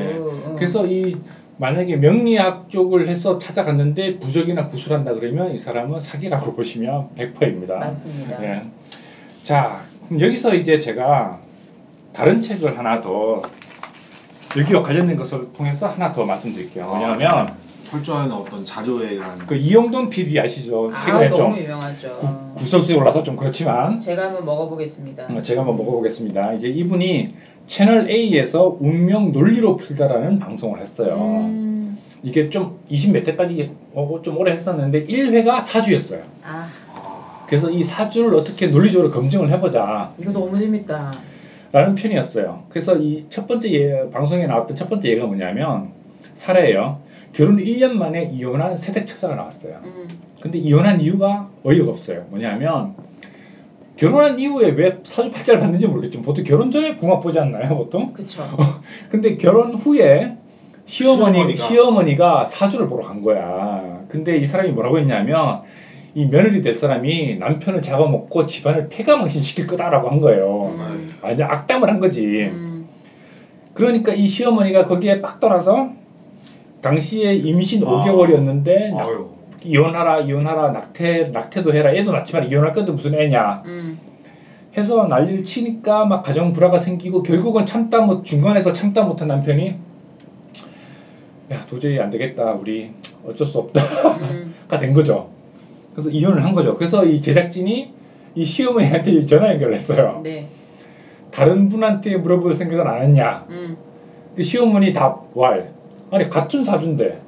응. 0.48 0.54
그래서 0.56 0.86
이 0.86 1.16
만약에 1.56 1.96
명리학 1.96 2.68
쪽을 2.68 3.08
해서 3.08 3.38
찾아갔는데 3.38 4.18
부적이나 4.18 4.68
구술한다 4.68 5.14
그러면 5.14 5.54
이 5.54 5.58
사람은 5.58 6.00
사기라고 6.00 6.52
보시면 6.56 7.10
100%입니다. 7.16 7.76
맞습니다. 7.76 8.42
예. 8.44 8.62
자, 9.44 9.80
그럼 10.08 10.20
여기서 10.20 10.54
이제 10.54 10.78
제가 10.78 11.40
다른 12.12 12.40
책을 12.40 12.76
하나 12.76 13.00
더 13.00 13.40
여기와 14.56 14.82
관련된 14.82 15.16
것을 15.16 15.52
통해서 15.52 15.88
하나 15.88 16.12
더 16.12 16.24
말씀드릴게요. 16.24 16.86
뭐냐면 16.86 17.28
아, 17.28 17.54
철저한 17.84 18.30
어떤 18.32 18.64
자료에 18.64 19.10
의한 19.10 19.36
그 19.46 19.54
이용돈 19.54 20.10
PD 20.10 20.38
아시죠? 20.40 20.90
아 20.94 20.98
최근에 20.98 21.28
너무 21.28 21.54
좀 21.54 21.62
유명하죠. 21.64 22.52
구설수에 22.54 22.96
올라서 22.96 23.22
좀 23.22 23.36
그렇지만 23.36 23.98
제가 23.98 24.26
한번 24.26 24.44
먹어보겠습니다. 24.44 25.26
어, 25.30 25.42
제가 25.42 25.60
한번 25.62 25.76
먹어보겠습니다. 25.76 26.54
이제 26.54 26.68
이분이 26.68 27.34
채널 27.66 28.10
A에서 28.10 28.76
운명 28.80 29.32
논리로 29.32 29.76
풀다라는 29.76 30.38
방송을 30.38 30.80
했어요. 30.80 31.16
음, 31.16 31.98
이게 32.22 32.48
좀 32.50 32.78
20몇 32.90 33.26
회까지 33.26 33.70
어, 33.94 34.20
좀 34.22 34.38
오래 34.38 34.52
했었는데 34.52 35.06
1회가 35.06 35.60
사주였어요. 35.60 36.22
아 36.44 36.68
그래서 37.46 37.70
이 37.70 37.82
사주를 37.82 38.34
어떻게 38.36 38.66
논리적으로 38.66 39.10
검증을 39.10 39.50
해보자. 39.50 40.12
이거 40.18 40.32
너무 40.32 40.58
재밌다. 40.58 41.12
라는 41.74 41.96
편이었어요. 41.96 42.62
그래서 42.68 42.94
이 42.96 43.26
첫 43.30 43.48
번째 43.48 43.72
예, 43.72 44.08
방송에 44.12 44.46
나왔던 44.46 44.76
첫 44.76 44.88
번째 44.88 45.08
예가 45.10 45.26
뭐냐면 45.26 45.88
사례예요. 46.34 46.98
결혼 47.32 47.56
1년 47.56 47.94
만에 47.94 48.30
이혼한 48.32 48.76
새댁 48.76 49.08
처자가 49.08 49.34
나왔어요. 49.34 49.80
음, 49.82 50.08
근데 50.40 50.58
이혼한 50.58 51.00
이유가 51.00 51.48
어이가 51.64 51.90
없어요. 51.90 52.26
뭐냐면 52.30 52.94
결혼한 53.96 54.38
이후에 54.38 54.68
왜 54.70 54.98
사주 55.02 55.32
팔자를 55.32 55.60
받는지 55.60 55.88
모르겠지만 55.88 56.24
보통 56.24 56.44
결혼 56.44 56.70
전에 56.70 56.94
궁합 56.94 57.20
보지 57.20 57.40
않나요, 57.40 57.76
보통? 57.76 58.12
그쵸. 58.12 58.42
근데 59.10 59.36
결혼 59.36 59.74
후에 59.74 60.36
시어머니 60.86 61.38
시어머니가. 61.38 61.56
시어머니가 61.64 62.44
사주를 62.44 62.88
보러 62.88 63.04
간 63.04 63.20
거야. 63.20 64.04
근데 64.08 64.36
이 64.36 64.46
사람이 64.46 64.70
뭐라고 64.70 64.98
했냐면 64.98 65.62
이 66.14 66.26
며느리 66.26 66.62
될 66.62 66.74
사람이 66.76 67.36
남편을 67.38 67.82
잡아먹고 67.82 68.46
집안을 68.46 68.88
폐가망신 68.88 69.42
시킬 69.42 69.66
거다라고 69.66 70.08
한 70.08 70.20
거예요. 70.20 70.72
음, 70.78 71.08
완전 71.24 71.50
악담을 71.50 71.88
한 71.88 72.00
거지. 72.00 72.24
음, 72.24 72.86
그러니까 73.72 74.12
이 74.12 74.26
시어머니가 74.26 74.86
거기에 74.86 75.20
빡 75.20 75.40
돌아서 75.40 75.90
당시에 76.80 77.34
임신 77.34 77.82
아. 77.84 78.04
5개월이었는데 78.04 78.96
아유. 78.96 79.30
이혼하라 79.64 80.20
이혼하라 80.20 80.70
낙태 80.72 81.30
낙태도 81.32 81.72
해라 81.72 81.92
애도 81.92 82.12
낳지만 82.12 82.50
이혼할 82.50 82.74
건데 82.74 82.92
무슨 82.92 83.14
애냐 83.14 83.62
음, 83.64 83.98
해서 84.76 85.06
난리를 85.06 85.42
치니까 85.42 86.04
막 86.04 86.22
가정 86.22 86.52
불화가 86.52 86.78
생기고 86.78 87.22
결국은 87.22 87.64
참다 87.64 88.00
못 88.02 88.24
중간에서 88.24 88.74
참다 88.74 89.04
못한 89.04 89.28
남편이 89.28 89.74
야 91.52 91.60
도저히 91.66 91.98
안 91.98 92.10
되겠다 92.10 92.52
우리 92.52 92.90
어쩔 93.26 93.46
수 93.46 93.58
없다가 93.58 94.10
음, 94.16 94.54
된 94.78 94.92
거죠. 94.92 95.30
그래서 95.94 96.10
이혼을 96.10 96.44
한 96.44 96.52
거죠. 96.52 96.76
그래서 96.76 97.04
이 97.04 97.22
제작진이 97.22 97.92
이 98.34 98.44
시어머니한테 98.44 99.24
전화 99.26 99.50
연결을 99.52 99.74
했어요. 99.74 100.20
네. 100.22 100.46
다른 101.34 101.68
분한테 101.68 102.16
물어볼 102.16 102.54
생각은 102.54 102.86
안 102.86 103.02
했냐? 103.02 103.44
음, 103.50 103.76
그 104.36 104.42
시어머니 104.42 104.92
답 104.92 105.36
왈. 105.36 105.72
아니 106.12 106.30
같은 106.30 106.62
사주인데 106.62 107.20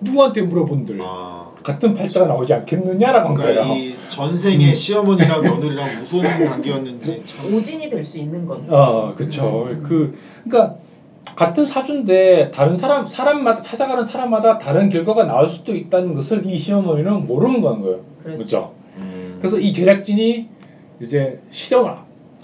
누구한테 0.00 0.42
물어본들 0.42 0.98
아. 1.00 1.46
같은 1.62 1.94
팔자가 1.94 2.26
나오지 2.26 2.52
않겠느냐라고 2.52 3.28
한 3.28 3.34
그러니까 3.36 3.62
거예요. 3.64 3.78
이 3.78 3.94
전생의 4.08 4.74
시어머니랑 4.74 5.40
며느리랑 5.40 6.00
무슨 6.00 6.20
관계였는지 6.22 7.22
참. 7.24 7.54
오진이 7.54 7.88
될 7.88 8.04
수 8.04 8.18
있는 8.18 8.44
건. 8.44 8.66
어, 8.68 9.14
그쵸. 9.16 9.68
음. 9.70 9.82
그, 9.82 10.18
그러니까 10.44 10.76
같은 11.36 11.64
사주인데 11.64 12.50
다른 12.50 12.76
사람 12.76 13.06
사람마다 13.06 13.62
찾아가는 13.62 14.02
사람마다 14.02 14.58
다른 14.58 14.90
결과가 14.90 15.24
나올 15.24 15.46
수도 15.46 15.74
있다는 15.74 16.12
것을 16.14 16.44
이 16.44 16.58
시어머니는 16.58 17.26
모르는 17.26 17.60
건 17.60 17.80
거예요. 17.80 18.00
그렇죠. 18.22 18.36
그렇죠. 18.36 18.72
음. 18.98 19.36
그래서 19.38 19.58
이 19.58 19.72
제작진이 19.72 20.48
이제 21.00 21.40
실험을 21.50 21.92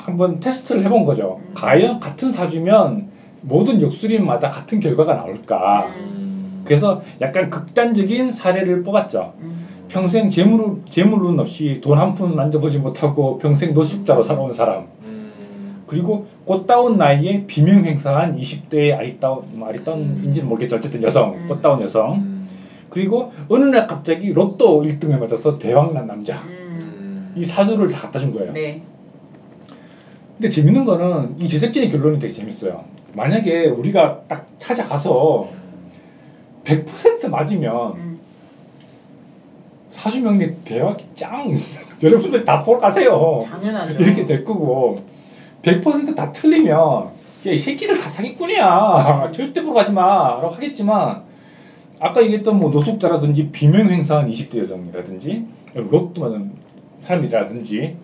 한번 0.05 0.41
테스트를 0.41 0.85
해본 0.85 1.05
거죠. 1.05 1.41
음. 1.49 1.55
과연 1.55 2.01
같은 2.01 2.31
사주면 2.31 3.09
모든 3.43 3.81
역술인마다 3.81 4.51
같은 4.51 4.81
결과가 4.81 5.15
나올까. 5.15 5.87
음. 5.97 6.63
그래서 6.65 7.01
약간 7.21 7.51
극단적인 7.51 8.33
사례를 8.33 8.83
뽑았죠. 8.83 9.33
음, 9.41 9.67
평생 9.89 10.31
재물 10.31 10.83
재물운 10.89 11.41
없이 11.41 11.81
돈 11.83 11.99
한 11.99 12.15
푼 12.15 12.37
만져보지 12.37 12.79
못하고 12.79 13.39
평생 13.39 13.73
노숙자로 13.75 14.23
살아온 14.23 14.53
사람. 14.53 14.87
음. 15.05 15.83
그리고 15.87 16.27
꽃다운 16.45 16.99
나이에 16.99 17.47
비명 17.47 17.85
행사한 17.85 18.37
20대의 18.39 18.97
아리따운 18.97 19.43
뭐 19.55 19.69
아리따운인지는 19.69 20.49
모르겠죠. 20.49 20.77
어쨌든 20.77 21.03
여성, 21.03 21.35
음. 21.35 21.49
꽃다운 21.49 21.81
여성. 21.83 22.15
음. 22.17 22.49
그리고 22.91 23.33
어느 23.49 23.65
날 23.65 23.87
갑자기 23.87 24.33
로또 24.33 24.83
1등을 24.83 25.19
맞아서 25.19 25.59
대박난 25.59 26.07
남자. 26.07 26.35
음, 26.43 26.49
음. 26.51 27.33
이 27.37 27.45
사주를 27.45 27.89
다 27.89 28.01
갖다 28.01 28.19
준 28.19 28.33
거예요. 28.33 28.53
네. 28.53 28.83
근데 30.41 30.49
재밌는 30.49 30.87
거는 30.87 31.35
이 31.39 31.47
제작진의 31.47 31.91
결론이 31.91 32.19
되게 32.19 32.33
재밌어요. 32.33 32.83
만약에 33.13 33.67
우리가 33.67 34.23
딱 34.27 34.47
찾아가서 34.59 35.51
100% 36.65 37.29
맞으면 37.29 37.93
음, 37.97 38.19
사주 39.91 40.23
명리 40.23 40.55
대박 40.65 40.97
짱 41.15 41.55
여러분들 42.03 42.47
다 42.47 42.63
보러 42.65 42.79
가세요. 42.79 43.45
당연하죠. 43.51 44.03
이렇게 44.03 44.25
될 44.25 44.43
거고 44.43 44.97
100%다 45.61 46.33
틀리면 46.33 47.11
야이 47.47 47.59
새끼들 47.59 47.99
다 47.99 48.09
사기꾼이야 48.09 49.27
음. 49.27 49.33
절대 49.35 49.63
보러 49.63 49.75
가지 49.75 49.93
마라고 49.93 50.49
하겠지만 50.49 51.21
아까 51.99 52.23
얘기했던 52.23 52.59
뭐 52.59 52.71
노숙자라든지 52.71 53.51
비명 53.51 53.91
행사한 53.91 54.31
20대 54.31 54.61
여성이라든지 54.61 55.45
로또 55.75 56.23
맞은 56.23 56.53
사람이라든지 57.03 57.97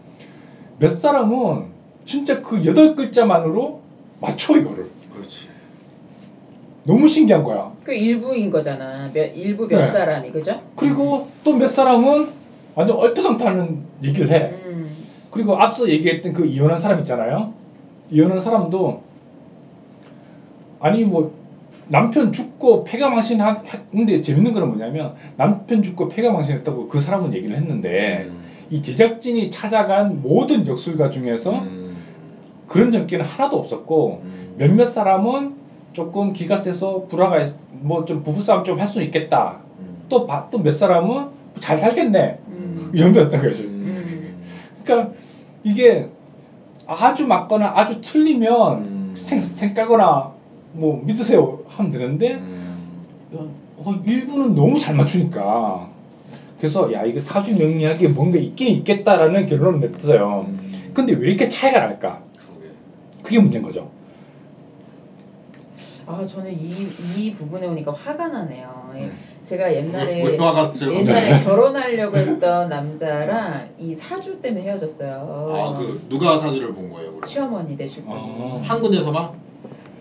몇 0.78 0.88
사람은 0.88 1.75
진짜 2.06 2.40
그 2.40 2.64
여덟 2.64 2.94
글자만으로 2.94 3.80
맞춰 4.20 4.56
이거를 4.56 4.86
그렇지. 5.12 5.48
너무 6.84 7.08
신기한 7.08 7.42
거야 7.42 7.72
그 7.84 7.92
일부인 7.92 8.48
거잖아. 8.50 9.10
몇 9.12 9.24
일부 9.36 9.66
몇 9.66 9.80
네. 9.80 9.86
사람이 9.90 10.30
그죠? 10.30 10.62
그리고 10.76 11.26
또 11.44 11.52
몇 11.52 11.66
사람은 11.66 12.28
완전 12.76 12.96
얼토당토하는 12.96 13.80
얘기를 14.04 14.30
해 14.30 14.52
음, 14.66 14.88
그리고 15.30 15.56
앞서 15.56 15.88
얘기했던 15.88 16.32
그 16.32 16.46
이혼한 16.46 16.78
사람 16.78 16.98
있잖아요. 17.00 17.52
이혼한 18.10 18.38
사람도 18.38 19.02
아니 20.78 21.04
뭐 21.04 21.34
남편 21.88 22.30
죽고 22.32 22.84
폐가망신 22.84 23.40
하- 23.40 23.54
했는데 23.92 24.20
재밌는 24.20 24.52
거는 24.52 24.68
뭐냐면 24.68 25.14
남편 25.36 25.82
죽고 25.82 26.08
폐가망신했다고 26.08 26.86
그 26.88 27.00
사람은 27.00 27.32
얘기를 27.34 27.56
했는데 27.56 28.26
음. 28.28 28.44
이 28.70 28.82
제작진이 28.82 29.50
찾아간 29.50 30.20
모든 30.22 30.66
역술가 30.66 31.10
중에서 31.10 31.60
음. 31.60 31.85
그런 32.66 32.90
점괘는 32.92 33.24
하나도 33.24 33.58
없었고 33.58 34.20
음. 34.24 34.54
몇몇 34.58 34.84
사람은 34.86 35.54
조금 35.92 36.32
기가 36.32 36.60
세서 36.62 37.06
불화가 37.08 37.46
뭐 37.72 38.04
좀 38.04 38.22
부부싸움 38.22 38.64
좀 38.64 38.78
할 38.78 38.86
수 38.86 39.02
있겠다. 39.02 39.60
음. 39.80 40.04
또또몇 40.08 40.72
사람은 40.72 41.26
잘 41.60 41.76
살겠네. 41.76 42.38
음. 42.48 42.90
이 42.94 42.98
정도였던 42.98 43.42
거지. 43.42 43.64
음. 43.64 44.34
그러니까 44.84 45.14
이게 45.64 46.08
아주 46.86 47.26
맞거나 47.26 47.72
아주 47.74 48.00
틀리면 48.00 48.78
음. 48.78 49.14
생, 49.16 49.40
생까거나 49.42 50.32
뭐 50.72 51.02
믿으세요 51.04 51.60
하면 51.68 51.90
되는데 51.90 52.34
음. 52.34 52.76
어, 53.78 53.94
일부는 54.06 54.54
너무 54.54 54.78
잘 54.78 54.94
맞추니까 54.94 55.88
그래서 56.58 56.92
야 56.92 57.04
이거 57.04 57.20
사주 57.20 57.56
명리학에 57.58 58.08
뭔가 58.08 58.38
있긴 58.38 58.68
있겠다라는 58.68 59.46
결론을 59.46 59.80
냈어요. 59.80 60.46
음. 60.48 60.90
근데 60.94 61.14
왜 61.14 61.28
이렇게 61.28 61.48
차이가 61.48 61.80
날까? 61.80 62.20
그게 63.26 63.38
문제인 63.40 63.62
거죠. 63.62 63.90
아 66.06 66.24
저는 66.24 66.52
이, 66.52 66.86
이 67.16 67.32
부분에 67.32 67.66
오니까 67.66 67.92
화가 67.92 68.28
나네요. 68.28 68.92
예, 68.94 69.00
음. 69.06 69.18
제가 69.42 69.74
옛날에 69.74 70.22
왜 70.22 70.36
화갔죠? 70.38 70.94
옛날에 70.94 71.42
결혼하려고 71.42 72.16
했던 72.16 72.68
남자랑 72.70 73.70
이 73.76 73.92
사주 73.92 74.40
때문에 74.40 74.64
헤어졌어요. 74.64 75.52
아 75.52 75.74
그 75.76 76.06
누가 76.08 76.38
사주를 76.38 76.72
본 76.74 76.90
거예요, 76.90 77.12
그럼? 77.14 77.26
시어머니 77.28 77.76
되실 77.76 78.04
분이 78.04 78.14
어. 78.16 78.62
한 78.64 78.80
군데서만? 78.80 79.30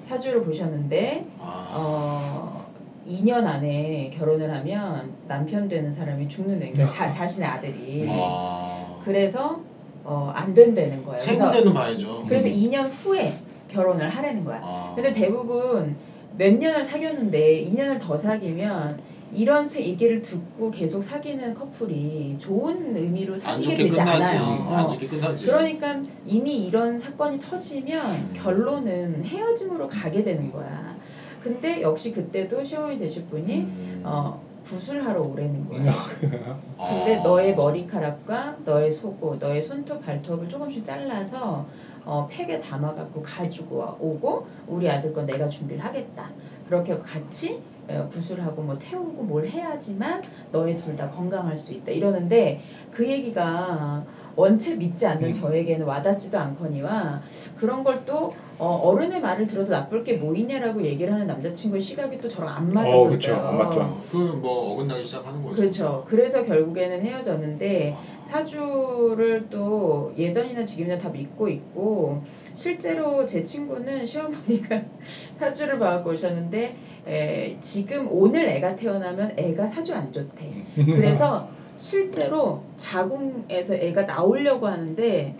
사주를 0.07 0.43
보셨는데 0.43 1.25
아. 1.39 1.69
어 1.73 2.65
2년 3.09 3.43
안에 3.45 4.11
결혼을 4.15 4.53
하면 4.53 5.11
남편 5.27 5.67
되는 5.67 5.91
사람이 5.91 6.27
죽는다. 6.27 6.67
그러니까 6.71 6.87
자, 6.87 7.09
자신의 7.09 7.49
아들이. 7.49 8.05
아. 8.11 8.99
그래서 9.03 9.59
어, 10.05 10.31
안 10.33 10.53
된다는 10.53 11.03
거예요. 11.03 11.19
세 11.19 11.31
그래서, 11.31 11.45
군데는 11.51 11.73
봐야죠. 11.73 12.23
그래서 12.27 12.47
음. 12.47 12.53
2년 12.53 12.87
후에 12.89 13.33
결혼을 13.67 14.07
하라는 14.07 14.45
거야. 14.45 14.61
아. 14.63 14.93
근데 14.95 15.11
대부분 15.11 15.95
몇 16.37 16.53
년을 16.53 16.83
사귀었는데 16.83 17.67
2년을 17.71 17.99
더 17.99 18.15
사귀면 18.15 18.99
이런 19.33 19.65
수- 19.65 19.81
얘기를 19.81 20.21
듣고 20.21 20.69
계속 20.69 21.01
사귀는 21.01 21.55
커플이 21.55 22.35
좋은 22.37 22.95
의미로 22.95 23.33
안 23.33 23.37
사귀게 23.39 23.71
좋게 23.71 23.83
되지 23.85 23.91
끝나지. 23.99 24.35
않아요. 24.35 24.43
안 24.69 24.85
어. 24.85 24.87
좋게 24.89 25.07
끝나지. 25.07 25.45
그러니까 25.47 25.99
이미 26.27 26.65
이런 26.65 26.97
사건이 26.97 27.39
터지면 27.39 28.05
음. 28.05 28.33
결론은 28.35 29.23
헤어짐으로 29.25 29.87
가게 29.87 30.23
되는 30.23 30.51
거야. 30.51 30.95
근데 31.41 31.81
역시 31.81 32.11
그때도 32.11 32.63
시어머니 32.63 32.97
되실 32.99 33.23
분이 33.25 33.55
음. 33.57 34.01
어, 34.03 34.39
구술하러 34.65 35.21
오라는 35.21 35.69
거야. 35.69 35.93
근데 36.19 37.17
아. 37.19 37.23
너의 37.23 37.55
머리카락과 37.55 38.57
너의 38.65 38.91
속옷, 38.91 39.37
너의 39.39 39.61
손톱, 39.61 40.03
발톱을 40.03 40.49
조금씩 40.49 40.83
잘라서 40.83 41.67
어, 42.03 42.27
팩에 42.29 42.59
담아갖고 42.59 43.21
가지고 43.21 43.77
와- 43.77 43.95
오고 43.99 44.45
우리 44.67 44.89
아들 44.89 45.13
건 45.13 45.25
내가 45.25 45.47
준비를 45.47 45.83
하겠다. 45.83 46.29
그렇게 46.67 46.97
같이 46.97 47.61
어, 47.87 48.07
구술하고 48.11 48.63
뭐 48.63 48.77
태우고 48.79 49.23
뭘 49.23 49.47
해야지만 49.47 50.23
너희 50.51 50.75
둘 50.75 50.95
다 50.95 51.09
건강할 51.11 51.55
수 51.55 51.71
있다. 51.73 51.91
이러는데 51.91 52.59
그 52.91 53.07
얘기가 53.07 54.03
원체 54.35 54.75
믿지 54.75 55.05
않는 55.05 55.27
음. 55.27 55.31
저에게는 55.31 55.85
와닿지도 55.85 56.37
않거니와 56.39 57.21
그런 57.55 57.83
걸또 57.83 58.33
어, 58.57 58.91
른의 58.95 59.21
말을 59.21 59.47
들어서 59.47 59.73
나쁠 59.73 60.03
게 60.03 60.15
뭐 60.17 60.33
있냐라고 60.33 60.81
얘기를 60.83 61.13
하는 61.13 61.27
남자친구의 61.27 61.81
시각이 61.81 62.19
또 62.21 62.27
저랑 62.29 62.55
안 62.55 62.69
맞았었어요. 62.69 63.05
어, 63.05 63.09
그쵸. 63.09 63.33
안 63.35 63.57
맞죠. 63.57 63.97
그뭐 64.11 64.71
어긋나기 64.73 65.05
시작하는 65.05 65.43
거죠. 65.43 65.55
그렇죠. 65.55 66.03
그래서 66.07 66.43
결국에는 66.43 67.01
헤어졌는데 67.01 67.95
사주를 68.23 69.47
또 69.49 70.13
예전이나 70.17 70.63
지금이나 70.63 70.97
다 70.97 71.09
믿고 71.09 71.47
있고 71.49 72.23
실제로 72.53 73.25
제 73.25 73.43
친구는 73.43 74.05
시어머니가 74.05 74.81
사주를 75.37 75.77
봐갖고 75.79 76.11
오셨는데 76.11 76.73
에, 77.07 77.57
지금 77.61 78.07
오늘 78.09 78.47
애가 78.47 78.75
태어나면 78.75 79.33
애가 79.37 79.67
사주 79.67 79.93
안 79.93 80.11
좋대. 80.11 80.49
그래서 80.75 81.47
실제로 81.75 82.61
자궁에서 82.77 83.75
애가 83.75 84.03
나오려고 84.03 84.67
하는데 84.67 85.35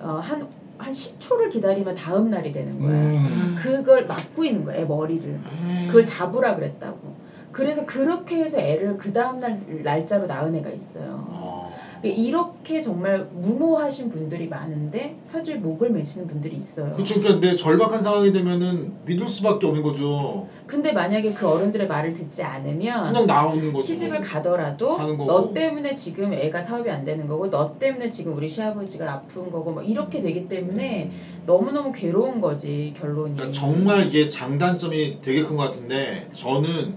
어, 0.00 0.08
한, 0.20 0.48
한 0.78 0.92
10초를 0.92 1.50
기다리면 1.50 1.94
다음 1.94 2.30
날이 2.30 2.52
되는 2.52 2.80
거야. 2.80 2.92
음. 2.92 3.56
그걸 3.58 4.06
막고 4.06 4.44
있는 4.44 4.64
거야, 4.64 4.76
애 4.76 4.84
머리를. 4.84 5.28
음. 5.28 5.84
그걸 5.86 6.04
잡으라 6.04 6.56
그랬다고. 6.56 7.14
그래서 7.52 7.86
그렇게 7.86 8.42
해서 8.42 8.58
애를 8.58 8.98
그 8.98 9.12
다음 9.12 9.38
날 9.38 9.60
날짜로 9.82 10.26
낳은 10.26 10.54
애가 10.56 10.70
있어요. 10.70 11.63
어. 12.10 12.14
이렇게 12.14 12.80
정말 12.80 13.26
무모하신 13.32 14.10
분들이 14.10 14.48
많은데 14.48 15.16
사주에 15.24 15.56
목을 15.56 15.90
매시는 15.90 16.26
분들이 16.26 16.56
있어요. 16.56 16.92
그렇죠. 16.92 17.14
그러니까 17.20 17.40
내 17.46 17.56
절박한 17.56 18.02
상황이 18.02 18.32
되면은 18.32 18.92
믿을 19.04 19.26
수밖에 19.28 19.66
없는 19.66 19.82
거죠. 19.82 20.46
근데 20.66 20.92
만약에 20.92 21.32
그 21.32 21.48
어른들의 21.48 21.86
말을 21.86 22.14
듣지 22.14 22.42
않으면 22.42 23.06
그냥 23.08 23.26
나오는 23.26 23.72
거죠. 23.72 23.84
시집을 23.86 24.20
가더라도. 24.20 24.96
너 25.26 25.52
때문에 25.52 25.94
지금 25.94 26.32
애가 26.32 26.60
사업이 26.60 26.90
안 26.90 27.04
되는 27.04 27.26
거고 27.26 27.48
너 27.50 27.78
때문에 27.78 28.08
지금 28.10 28.34
우리 28.36 28.48
시아버지가 28.48 29.10
아픈 29.12 29.50
거고 29.50 29.72
뭐 29.72 29.82
이렇게 29.82 30.20
되기 30.20 30.48
때문에 30.48 31.10
너무너무 31.46 31.92
괴로운 31.92 32.40
거지 32.40 32.92
결론이. 32.96 33.36
그러니까 33.36 33.58
정말 33.58 34.06
이게 34.06 34.28
장단점이 34.28 35.18
되게 35.22 35.42
큰 35.42 35.54
것 35.54 35.64
같은데 35.64 36.28
저는 36.32 36.94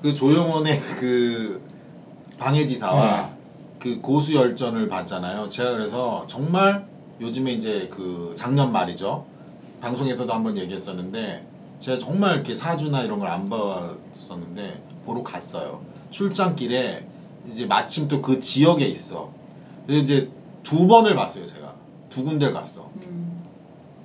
그 0.00 0.14
조영원의 0.14 0.78
그 0.98 1.60
방해지사와 2.38 3.16
네. 3.22 3.31
그 3.82 4.00
고수 4.00 4.32
열전을 4.36 4.86
봤잖아요. 4.88 5.48
제가 5.48 5.72
그래서 5.72 6.24
정말 6.28 6.86
요즘에 7.20 7.50
이제 7.50 7.88
그 7.90 8.32
작년 8.36 8.70
말이죠. 8.70 9.24
방송에서도 9.80 10.32
한번 10.32 10.56
얘기했었는데 10.56 11.44
제가 11.80 11.98
정말 11.98 12.34
이렇게 12.34 12.54
사주나 12.54 13.02
이런 13.02 13.18
걸 13.18 13.28
안 13.28 13.50
봤었는데 13.50 14.80
보러 15.04 15.24
갔어요. 15.24 15.80
출장길에 16.12 17.04
이제 17.50 17.66
마침 17.66 18.06
또 18.06 18.22
그 18.22 18.38
지역에 18.38 18.86
있어. 18.86 19.30
그래서 19.88 20.04
이제 20.04 20.28
두 20.62 20.86
번을 20.86 21.16
봤어요. 21.16 21.44
제가 21.48 21.74
두 22.08 22.22
군데를 22.22 22.54
갔어. 22.54 22.88
음, 23.04 23.42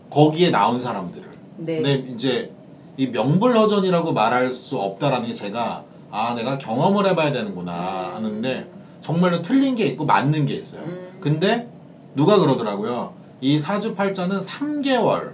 거기에 0.09 0.49
나온 0.49 0.81
사람들을. 0.81 1.27
네. 1.57 1.75
근데 1.75 1.93
이제 2.15 2.51
이 2.97 3.05
명불허전이라고 3.05 4.11
말할 4.13 4.51
수 4.53 4.79
없다라는 4.79 5.27
게 5.27 5.33
제가 5.35 5.83
아 6.09 6.33
내가 6.33 6.57
경험을 6.57 7.05
해봐야 7.05 7.31
되는구나 7.31 8.13
하는데 8.15 8.65
정말로 9.07 9.41
틀린 9.41 9.75
게 9.75 9.85
있고 9.85 10.03
맞는 10.03 10.45
게 10.45 10.53
있어요. 10.53 10.81
음. 10.81 11.17
근데 11.21 11.65
누가 12.13 12.39
그러더라고요. 12.39 13.13
이 13.39 13.57
사주팔자는 13.57 14.39
3개월 14.39 15.31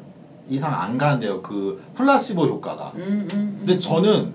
이상 0.47 0.79
안 0.79 0.99
가는데요. 0.99 1.41
그 1.41 1.83
플라시보 1.95 2.43
효과가. 2.45 2.91
음, 2.95 2.99
음, 3.01 3.27
음. 3.33 3.55
근데 3.57 3.79
저는 3.79 4.33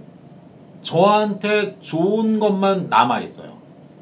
저한테 0.82 1.76
좋은 1.80 2.40
것만 2.40 2.88
남아 2.88 3.20
있어요. 3.20 3.58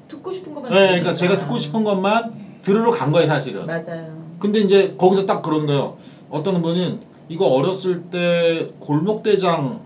듣고 0.09 0.33
싶은 0.33 0.55
것만. 0.55 0.72
네, 0.72 0.87
그러니까. 0.87 1.12
제가 1.12 1.37
듣고 1.37 1.59
싶은 1.59 1.85
것만 1.85 2.33
들으러 2.62 2.90
간 2.90 3.12
거예요, 3.12 3.27
사실은. 3.27 3.66
맞아요. 3.66 4.16
근데 4.38 4.61
이제 4.61 4.94
거기서 4.96 5.27
딱 5.27 5.42
그러는 5.42 5.66
거예요. 5.66 5.99
어떤 6.31 6.62
분은 6.62 7.01
이거 7.29 7.46
어렸을 7.49 8.05
때 8.05 8.70
골목대장 8.81 9.81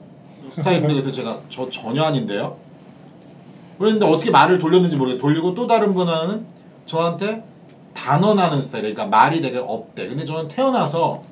스타일인데 0.53 0.95
그래서 0.95 1.11
제가 1.11 1.41
저 1.49 1.69
전혀 1.71 2.05
아닌데요. 2.05 2.57
그랬는데 3.81 4.05
어떻게 4.07 4.31
말을 4.31 4.59
돌렸는지 4.59 4.97
모르겠어요. 4.97 5.23
돌리고 5.23 5.55
또 5.55 5.67
다른 5.67 5.95
분은 5.95 6.45
저한테 6.85 7.43
단언하는 7.95 8.61
스타일. 8.61 8.83
그러니까 8.95 9.07
말이 9.07 9.41
되게 9.41 9.57
없대. 9.57 10.07
근데 10.07 10.27
저는 10.27 10.49
태어나서 10.49 11.23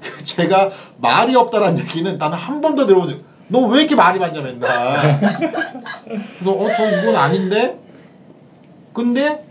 제가 0.22 0.70
말이 0.98 1.34
없다라는 1.34 1.80
얘기는 1.80 2.16
나는 2.16 2.38
한 2.38 2.60
번도 2.60 2.86
들어본 2.86 3.08
적. 3.08 3.18
너왜 3.48 3.80
이렇게 3.80 3.96
말이 3.96 4.20
많냐 4.20 4.40
맨날. 4.42 5.18
그래서 6.38 6.52
어 6.52 6.68
저 6.76 7.00
이건 7.02 7.16
아닌데. 7.16 7.76
근데 8.92 9.44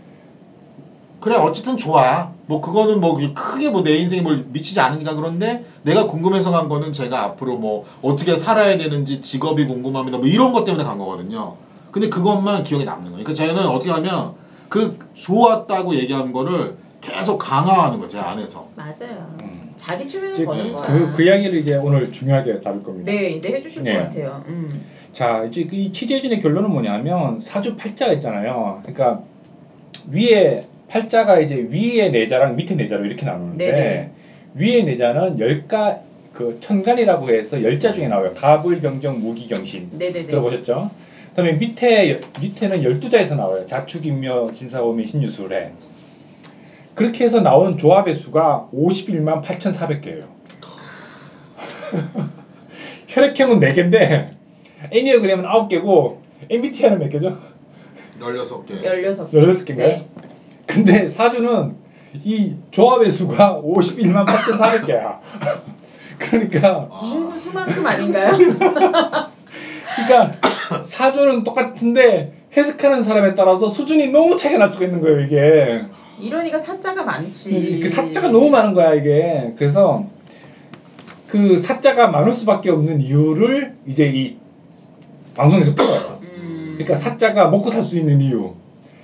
그래 1.20 1.36
어쨌든 1.36 1.76
좋아. 1.76 2.32
뭐 2.46 2.62
그거는 2.62 2.98
뭐 2.98 3.18
크게 3.34 3.68
뭐 3.68 3.82
내 3.82 3.96
인생에 3.96 4.22
뭘 4.22 4.46
미치지 4.48 4.80
않으니까 4.80 5.14
그런데 5.16 5.66
내가 5.82 6.06
궁금해서 6.06 6.50
간 6.50 6.70
거는 6.70 6.92
제가 6.92 7.24
앞으로 7.24 7.56
뭐 7.56 7.84
어떻게 8.00 8.38
살아야 8.38 8.78
되는지 8.78 9.20
직업이 9.20 9.66
궁금합니다. 9.66 10.16
뭐 10.16 10.26
이런 10.26 10.54
것 10.54 10.64
때문에 10.64 10.84
간 10.84 10.96
거거든요. 10.96 11.56
근데 11.90 12.08
그것만 12.08 12.64
기억에 12.64 12.84
남는 12.84 13.10
거예요. 13.12 13.24
그러니까 13.24 13.32
저는 13.32 13.66
어떻게 13.66 13.90
하면 13.90 14.32
그 14.68 14.98
좋았다고 15.14 15.94
얘기한 15.96 16.32
거를 16.32 16.74
계속 17.00 17.38
강화하는. 17.38 18.08
제 18.08 18.18
안에서. 18.18 18.68
맞아요. 18.74 19.36
음. 19.42 19.72
자기 19.76 20.06
최면을 20.06 20.44
거는 20.44 20.72
거야. 20.72 20.82
그, 20.82 21.12
그 21.16 21.22
이야기를 21.22 21.58
이제 21.60 21.76
오늘 21.76 22.12
중요하게 22.12 22.60
다룰 22.60 22.82
겁니다. 22.82 23.10
네, 23.10 23.30
이제 23.30 23.50
해주실 23.52 23.84
네. 23.84 23.94
것 23.94 23.98
같아요. 24.00 24.42
음. 24.48 24.68
자, 25.12 25.44
이제 25.44 25.64
그이 25.64 25.92
취재진의 25.92 26.40
결론은 26.40 26.70
뭐냐면 26.70 27.40
사주 27.40 27.76
팔자가 27.76 28.12
있잖아요. 28.14 28.80
그러니까 28.82 29.22
위에 30.10 30.62
팔자가 30.88 31.40
이제 31.40 31.54
위에 31.70 32.08
내자랑 32.08 32.56
밑에 32.56 32.74
내자로 32.74 33.04
이렇게 33.06 33.24
나누는데 33.24 33.72
네네. 33.72 34.10
위에 34.54 34.82
내자는 34.82 35.38
열가 35.38 36.00
그 36.32 36.56
천간이라고 36.60 37.30
해서 37.30 37.62
열자 37.62 37.92
중에 37.92 38.08
나와요. 38.08 38.32
가불 38.34 38.80
병정 38.80 39.20
무기 39.20 39.48
경신 39.48 39.90
네네네. 39.92 40.26
들어보셨죠? 40.26 40.90
그다음에 41.30 41.52
밑에 41.52 42.20
밑에는 42.40 42.82
열두 42.82 43.10
자에서 43.10 43.34
나와요. 43.34 43.66
자축인묘 43.66 44.52
진사오미 44.52 45.06
신유술에 45.06 45.72
그렇게 46.94 47.24
해서 47.24 47.40
나온 47.40 47.78
조합의 47.78 48.14
수가 48.14 48.68
51만 48.74 49.42
8,400개예요. 49.42 50.26
혈액형은 53.08 53.60
4개인데 53.60 54.30
애니어그램은 54.90 55.44
9개고 55.44 56.18
MBTI는 56.50 56.98
몇 56.98 57.08
개죠? 57.10 57.38
16개. 58.18 58.82
16개. 58.82 59.30
16개인가요? 59.32 59.76
네. 59.76 60.08
근데 60.66 61.08
사주는 61.08 61.76
이 62.24 62.56
조합의 62.70 63.10
수가 63.10 63.60
51만 63.62 64.26
8,400개야. 64.26 65.18
그러니까 66.18 66.88
아. 66.90 67.00
인구 67.04 67.36
수만큼 67.36 67.86
아닌가요? 67.86 68.32
그러니까 69.94 70.32
사주는 70.82 71.44
똑같은데 71.44 72.32
해석하는 72.56 73.02
사람에 73.02 73.34
따라서 73.34 73.68
수준이 73.68 74.08
너무 74.08 74.36
차이가 74.36 74.58
날 74.58 74.72
수가 74.72 74.84
있는 74.86 75.00
거예요, 75.00 75.20
이게. 75.20 75.82
이러니까 76.20 76.58
사자가 76.58 77.04
많지. 77.04 77.80
그 77.82 77.88
사자가 77.88 78.28
너무 78.28 78.50
많은 78.50 78.74
거야, 78.74 78.94
이게. 78.94 79.54
그래서 79.56 80.04
그 81.28 81.58
사자가 81.58 82.08
많을 82.08 82.32
수밖에 82.32 82.70
없는 82.70 83.00
이유를 83.00 83.74
이제 83.86 84.06
이 84.08 84.36
방송에서 85.34 85.74
풀어요. 85.74 86.18
음. 86.22 86.70
그러니까 86.74 86.94
사자가 86.94 87.48
먹고 87.48 87.70
살 87.70 87.82
수 87.82 87.98
있는 87.98 88.20
이유. 88.20 88.52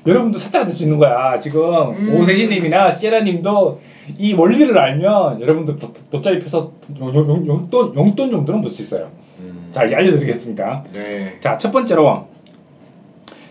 여러분도 0.06 0.38
사자가 0.38 0.66
될 0.66 0.74
수 0.74 0.82
있는 0.82 0.98
거야. 0.98 1.38
지금 1.38 1.62
음. 1.90 2.16
오세시님이나 2.20 2.90
시에라님도 2.90 3.80
이 4.18 4.34
원리를 4.34 4.76
알면 4.76 5.40
여러분도 5.40 5.78
돗- 5.78 6.10
돗자리 6.10 6.38
펴서 6.40 6.72
용- 7.00 7.46
용돈 7.46 7.94
용돈 7.94 8.30
정도는 8.30 8.60
볼수 8.60 8.82
있어요. 8.82 9.08
음. 9.44 9.68
자, 9.72 9.84
이제 9.84 9.94
알려드리겠습니다. 9.94 10.84
네. 10.92 11.38
자, 11.40 11.58
첫 11.58 11.70
번째로 11.70 12.28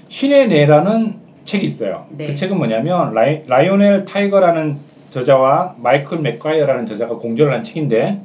신의 0.09 0.47
뇌라는 0.47 1.15
책이 1.45 1.65
있어요. 1.65 2.05
네. 2.11 2.27
그 2.27 2.35
책은 2.35 2.57
뭐냐면 2.57 3.13
라이, 3.13 3.43
라이오넬 3.47 4.05
타이거라는 4.05 4.77
저자와 5.11 5.75
마이클 5.77 6.19
맥과이어라는 6.19 6.85
저자가 6.85 7.15
공저를 7.15 7.53
한 7.53 7.63
책인데 7.63 8.21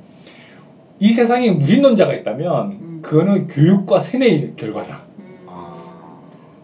이 1.00 1.12
세상에 1.12 1.50
무신론자가 1.50 2.12
있다면 2.14 2.66
음. 2.70 2.98
그거는 3.02 3.46
교육과 3.46 4.00
세뇌의 4.00 4.54
결과다. 4.56 5.02
음. 5.18 5.24
아. 5.46 5.74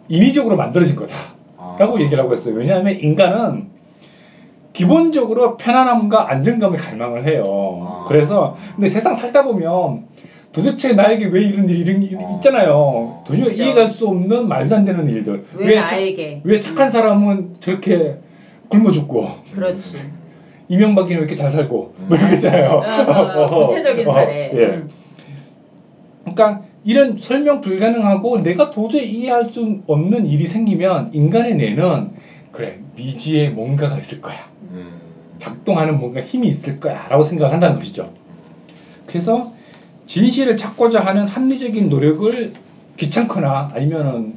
인위적으로 0.09 0.57
만들어진 0.57 0.97
거다. 0.97 1.15
아. 1.57 1.77
라고 1.79 2.01
얘기를 2.01 2.23
하고 2.23 2.33
있어요. 2.33 2.55
왜냐하면 2.55 2.99
인간은 2.99 3.75
기본적으로 4.73 5.57
편안함과 5.57 6.31
안정감을 6.31 6.79
갈망을 6.79 7.27
해요. 7.27 7.45
아. 7.47 8.05
그래서 8.09 8.57
근데 8.75 8.89
세상 8.89 9.15
살다 9.15 9.45
보면 9.45 10.07
도대체 10.55 10.93
나에게 10.93 11.27
왜 11.27 11.43
이런 11.43 11.69
일이 11.69 11.81
이런 11.81 12.03
일이 12.03 12.17
아. 12.17 12.31
있잖아요. 12.37 13.23
전혀 13.27 13.47
그죠. 13.47 13.63
이해갈 13.63 13.89
수 13.89 14.07
없는 14.09 14.47
말도 14.49 14.77
안 14.77 14.85
되는 14.85 15.07
일들. 15.09 15.45
왜 15.57 15.77
착- 15.77 15.91
나에게? 15.97 16.41
왜 16.45 16.61
착한 16.61 16.89
사람은 16.91 17.57
저렇게 17.61 18.19
굶어 18.69 18.93
죽고 18.93 19.29
그렇지. 19.55 19.97
이명박이는 20.69 21.17
왜 21.17 21.25
이렇게 21.25 21.35
잘 21.37 21.51
살고 21.51 21.95
뭐 22.07 22.17
이런 22.17 22.31
거 22.31 22.35
있잖아요. 22.37 22.71
어, 22.71 23.67
구체적인 23.67 24.09
어, 24.09 24.13
사례. 24.13 24.51
예. 24.55 24.65
음. 24.77 24.89
그러니까 26.23 26.63
이런 26.85 27.19
설명 27.19 27.61
불가능하고 27.61 28.43
내가 28.43 28.71
도저히 28.71 29.11
이해할 29.11 29.51
수 29.51 29.81
없는 29.87 30.27
일이 30.27 30.47
생기면 30.47 31.11
인간의 31.13 31.57
뇌는 31.57 32.11
그래 32.53 32.79
미지에 32.95 33.49
뭔가가 33.51 33.99
있을 33.99 34.21
거야. 34.21 34.37
음. 34.71 34.93
작동하는 35.39 35.99
뭔가 35.99 36.21
힘이 36.21 36.47
있을 36.47 36.79
거야라고 36.79 37.25
생각을 37.25 37.53
한다는 37.53 37.77
것이죠. 37.77 38.11
그래서 39.07 39.53
진실을 40.07 40.57
찾고자 40.57 41.01
하는 41.01 41.27
합리적인 41.27 41.89
노력을 41.89 42.53
귀찮거나 42.97 43.71
아니면은 43.75 44.35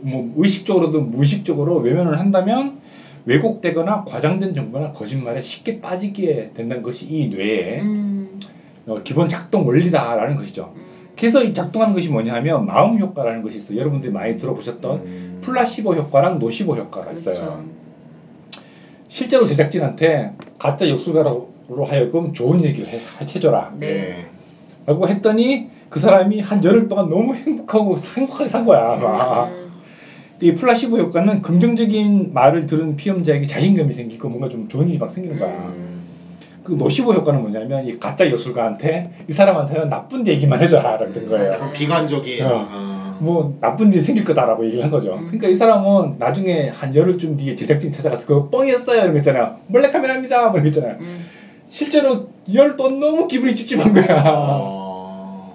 뭐 0.00 0.32
의식적으로든 0.36 1.10
무의식적으로 1.10 1.78
외면을 1.78 2.18
한다면 2.18 2.78
왜곡되거나 3.26 4.04
과장된 4.04 4.54
정보나 4.54 4.92
거짓말에 4.92 5.42
쉽게 5.42 5.80
빠지게 5.80 6.52
된다는 6.54 6.82
것이 6.82 7.06
이 7.06 7.28
뇌의 7.28 7.80
음. 7.80 8.40
어, 8.86 9.02
기본 9.02 9.28
작동 9.28 9.66
원리다라는 9.66 10.36
것이죠. 10.36 10.72
음. 10.76 10.82
그래서 11.18 11.42
이 11.42 11.52
작동하는 11.52 11.94
것이 11.94 12.08
뭐냐 12.08 12.32
하면 12.34 12.64
마음 12.64 12.98
효과라는 12.98 13.42
것이 13.42 13.58
있어요. 13.58 13.78
여러분들이 13.80 14.12
많이 14.12 14.36
들어보셨던 14.36 14.96
음. 15.00 15.38
플라시보 15.42 15.94
효과랑 15.94 16.38
노시보 16.38 16.76
효과가 16.76 17.12
있어요. 17.12 17.34
그렇죠. 17.34 17.64
실제로 19.08 19.44
제작진한테 19.44 20.32
가짜 20.58 20.88
역술가로 20.88 21.50
하여금 21.86 22.32
좋은 22.32 22.64
얘기를 22.64 22.88
해, 22.88 23.00
해줘라. 23.20 23.74
네. 23.78 24.26
네. 24.88 24.92
라고 24.92 25.06
했더니 25.06 25.68
그 25.90 26.00
사람이 26.00 26.40
한 26.40 26.64
열흘 26.64 26.88
동안 26.88 27.08
너무 27.10 27.34
행복하고 27.34 27.96
행복하게 28.16 28.48
산 28.48 28.64
거야. 28.64 28.96
막. 28.96 29.48
음. 29.48 29.68
이 30.40 30.54
플라시보 30.54 30.96
효과는 30.98 31.42
긍정적인 31.42 32.32
말을 32.32 32.66
들은 32.66 32.96
피험자에게 32.96 33.46
자신감이 33.46 33.92
생기고 33.92 34.28
뭔가 34.28 34.48
좀 34.48 34.68
좋은 34.68 34.88
일이 34.88 34.96
막 34.96 35.10
생기는 35.10 35.38
거야. 35.38 35.50
음. 35.50 35.98
그 36.62 36.72
노시보 36.72 37.12
효과는 37.12 37.40
뭐냐면 37.40 37.86
이 37.86 37.98
가짜 37.98 38.30
역술가한테 38.30 39.10
이 39.28 39.32
사람한테는 39.32 39.88
나쁜 39.88 40.26
얘기만 40.26 40.60
해줘라라고 40.60 41.12
된 41.12 41.28
거예요. 41.28 41.52
그 41.58 41.72
비관적인. 41.72 42.44
어. 42.44 42.66
아. 42.70 43.16
뭐 43.20 43.56
나쁜 43.60 43.92
일이 43.92 44.00
생길 44.00 44.24
거다라고 44.24 44.64
얘기를 44.66 44.84
한 44.84 44.90
거죠. 44.90 45.14
음. 45.14 45.26
그러니까 45.26 45.48
이 45.48 45.54
사람은 45.54 46.16
나중에 46.18 46.68
한 46.68 46.94
열흘쯤 46.94 47.36
뒤에 47.36 47.56
제작진 47.56 47.90
찾아가서 47.90 48.26
그거 48.26 48.48
뻥이었어요 48.48 49.00
이런 49.00 49.12
거 49.12 49.18
있잖아요. 49.18 49.56
몰래 49.66 49.90
카메라입니다 49.90 50.50
뭐 50.50 50.60
이런 50.60 50.62
거 50.62 50.68
있잖아요. 50.68 50.96
음. 51.00 51.24
실제로 51.68 52.28
동안 52.76 53.00
너무 53.00 53.26
기분이 53.26 53.54
찝찝한 53.54 53.92
거야. 53.92 54.22
아. 54.24 55.50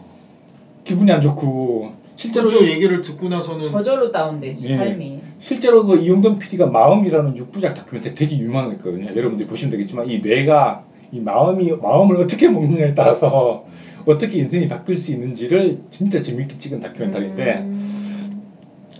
기분이 0.83 1.11
안 1.11 1.21
좋고 1.21 1.93
실제로 2.15 2.47
그렇죠. 2.47 2.67
얘기를 2.67 3.01
듣고 3.01 3.27
나서는 3.27 3.63
저절로 3.63 4.11
다운되지 4.11 4.69
예. 4.69 4.77
삶이. 4.77 5.19
실제로 5.39 5.85
그 5.85 5.97
이용돈 5.97 6.39
PD가 6.39 6.67
마음이라는 6.67 7.33
6부작 7.35 7.73
다큐멘터리 7.73 8.15
되게 8.15 8.37
유명했거든요. 8.37 9.15
여러분들이 9.15 9.47
보시면 9.47 9.71
되겠지만 9.71 10.09
이 10.09 10.19
뇌가 10.19 10.83
이 11.11 11.19
마음이 11.19 11.71
마음을 11.81 12.17
어떻게 12.17 12.49
먹느냐에 12.49 12.93
따라서 12.93 13.65
어떻게 14.05 14.39
인생이 14.39 14.67
바뀔 14.67 14.97
수 14.97 15.11
있는지를 15.11 15.81
진짜 15.89 16.21
재밌게 16.21 16.57
찍은 16.57 16.79
다큐멘터리인데 16.81 17.53
음. 17.59 18.41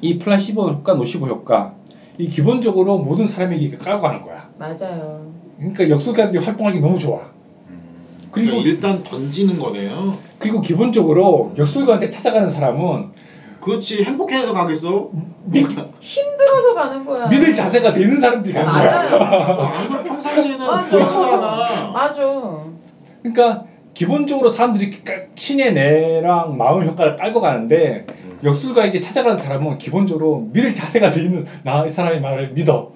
이 0.01 0.17
플라시보 0.17 0.69
효과, 0.69 0.93
노시보 0.95 1.27
효과 1.27 1.75
이 2.17 2.29
기본적으로 2.29 2.97
모든 2.99 3.25
사람에게 3.25 3.69
깔고 3.77 4.01
가는 4.01 4.21
거야. 4.21 4.32
맞아요. 4.57 5.31
그러니까 5.57 5.89
역술가들이 5.89 6.43
활동하기 6.43 6.79
너무 6.79 6.97
좋아. 6.97 7.19
음. 7.69 7.81
그리고- 8.31 8.51
그러니까 8.61 8.69
일단 8.69 9.03
던지는 9.03 9.59
거네요. 9.59 10.17
그리고 10.39 10.61
기본적으로 10.61 11.53
역술가한테 11.57 12.09
찾아가는 12.09 12.49
사람은 12.49 13.11
그렇지 13.59 14.03
행복해서 14.03 14.51
가겠어? 14.53 15.09
믿, 15.45 15.65
힘들어서 16.01 16.73
가는 16.73 17.05
거야. 17.05 17.27
믿을 17.27 17.53
자세가 17.55 17.93
되는 17.93 18.19
사람들이 18.19 18.53
가는 18.53 18.67
거야. 18.71 18.83
맞아요. 18.85 19.19
맞아. 19.19 19.61
안 19.63 19.87
그럼 19.87 20.03
평상시에는 20.03 20.65
맞아. 20.67 20.85
그렇지도 20.97 21.23
않아. 21.23 21.91
맞아. 21.93 22.21
그러니까 23.21 23.63
기본적으로 23.93 24.49
사람들이 24.49 24.89
깔- 25.05 25.27
신의 25.35 25.73
뇌랑 25.73 26.57
마음 26.57 26.83
효과를 26.83 27.15
깔고 27.15 27.39
가는데 27.39 28.05
음. 28.25 28.39
역술가에게 28.43 28.99
찾아가는 28.99 29.37
사람은 29.37 29.77
기본적으로 29.77 30.49
믿을 30.51 30.75
자세가 30.75 31.11
돼 31.11 31.21
있는 31.23 31.45
나 31.63 31.85
이 31.85 31.89
사람의 31.89 32.19
말을 32.19 32.49
믿어 32.49 32.91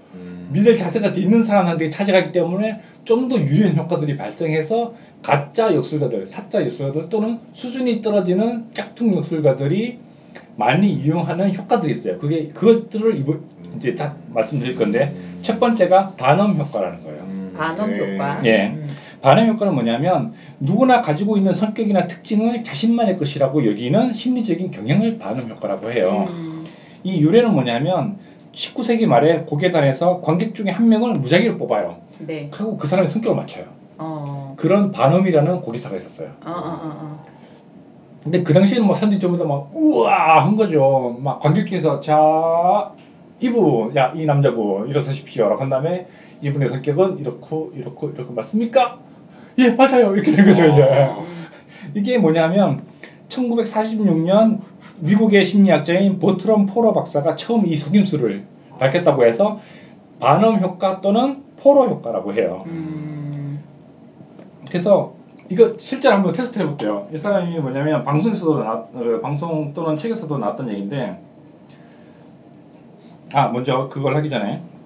음. 0.48 0.54
믿을 0.54 0.78
자세가 0.78 1.14
돼 1.14 1.22
있는 1.22 1.44
사람한테 1.44 1.90
찾아가기 1.90 2.32
때문에 2.32 2.80
좀 3.04 3.28
더 3.30 3.38
유리한 3.38 3.76
효과들이 3.76 4.16
발생해서 4.18 4.94
가짜 5.22 5.74
역술가들, 5.74 6.26
사짜 6.26 6.64
역술가들 6.64 7.10
또는 7.10 7.40
수준이 7.54 8.02
떨어지는 8.02 8.66
짝퉁 8.74 9.16
역술가들이 9.16 10.00
많이 10.56 10.92
이용하는 10.92 11.54
효과들이 11.54 11.92
있어요. 11.92 12.18
그게 12.18 12.48
그것들을 12.48 13.18
이번 13.18 13.42
이제 13.76 13.96
다 13.96 14.16
말씀드릴 14.34 14.76
건데 14.78 15.14
음. 15.14 15.40
첫 15.42 15.60
번째가 15.60 16.14
반음 16.18 16.58
효과라는 16.58 17.04
거예요. 17.04 17.20
음. 17.24 17.54
반음 17.58 17.92
네. 17.92 18.14
효과. 18.14 18.42
예. 18.46 18.68
음. 18.68 18.88
반응 19.22 19.48
효과는 19.48 19.74
뭐냐면 19.74 20.34
누구나 20.60 21.02
가지고 21.02 21.38
있는 21.38 21.54
성격이나 21.54 22.08
특징을 22.08 22.64
자신만의 22.64 23.18
것이라고 23.18 23.66
여기는 23.70 24.14
심리적인 24.14 24.72
경향을 24.72 25.18
반응 25.18 25.50
효과라고 25.50 25.92
해요. 25.92 26.28
음. 26.30 26.66
이 27.04 27.20
유래는 27.20 27.52
뭐냐면 27.54 28.18
19세기 28.58 29.06
말에 29.06 29.42
고개단에서 29.42 30.22
관객 30.22 30.56
중에 30.56 30.72
한 30.72 30.90
명을 30.90 31.14
무작위로 31.14 31.58
뽑아요. 31.58 31.98
네. 32.26 32.50
하고 32.52 32.76
그 32.78 32.88
사람의 32.88 33.08
성격을 33.08 33.36
맞춰요. 33.36 33.66
어. 34.00 34.54
그런 34.58 34.92
반음이라는 34.92 35.62
고기사가 35.62 35.96
있었어요. 35.96 36.30
어, 36.44 36.50
어, 36.50 36.80
어, 36.84 37.26
근데 38.24 38.42
그 38.44 38.54
당시에는 38.54 38.86
뭐 38.86 38.96
사람들이 38.96 39.20
전부 39.20 39.38
다 39.38 39.44
막 39.46 39.70
우와 39.76 40.44
한 40.44 40.56
거죠. 40.56 41.16
막 41.22 41.40
관객 41.40 41.68
중에서 41.68 42.02
자 42.02 42.92
이분 43.40 43.96
야이 43.96 44.26
남자분 44.26 44.90
일어서십시오라고 44.90 45.62
한 45.62 45.70
다음에 45.70 46.08
이분의 46.42 46.70
성격은 46.70 47.20
이렇고 47.20 47.72
이렇고 47.76 48.10
이렇고 48.10 48.34
맞습니까? 48.34 48.98
예 49.60 49.70
맞아요 49.70 50.16
이렇게 50.16 50.32
된 50.32 50.46
거죠 50.46 50.66
이제. 50.66 50.82
어. 50.82 51.20
음. 51.28 51.46
이게 51.94 52.18
뭐냐면 52.18 52.82
1946년 53.30 54.60
미국의 55.00 55.46
심리학자인 55.46 56.20
보트럼 56.20 56.66
포로 56.66 56.94
박사가 56.94 57.36
처음 57.36 57.66
이 57.66 57.76
속임수를 57.76 58.46
밝혔다고 58.80 59.26
해서 59.26 59.60
반음 60.20 60.60
효과 60.60 61.02
또는 61.02 61.44
포로 61.58 61.88
효과라고 61.88 62.34
해요. 62.34 62.64
음. 62.68 63.64
그래서 64.68 65.14
이거 65.50 65.76
실제로 65.78 66.16
한번 66.16 66.34
테스트 66.34 66.60
해볼게요. 66.60 67.08
이 67.14 67.18
사람이 67.18 67.58
뭐냐면 67.60 68.04
방송에서도 68.04 68.64
나 68.64 68.72
어, 68.74 69.20
방송 69.22 69.74
또는 69.74 69.96
책에서도 69.96 70.38
나왔던 70.38 70.70
얘기인데 70.70 71.22
아 73.34 73.50
먼저 73.50 73.88
그걸 73.88 74.16
하기 74.18 74.30
전에 74.30 74.56
아, 74.56 74.77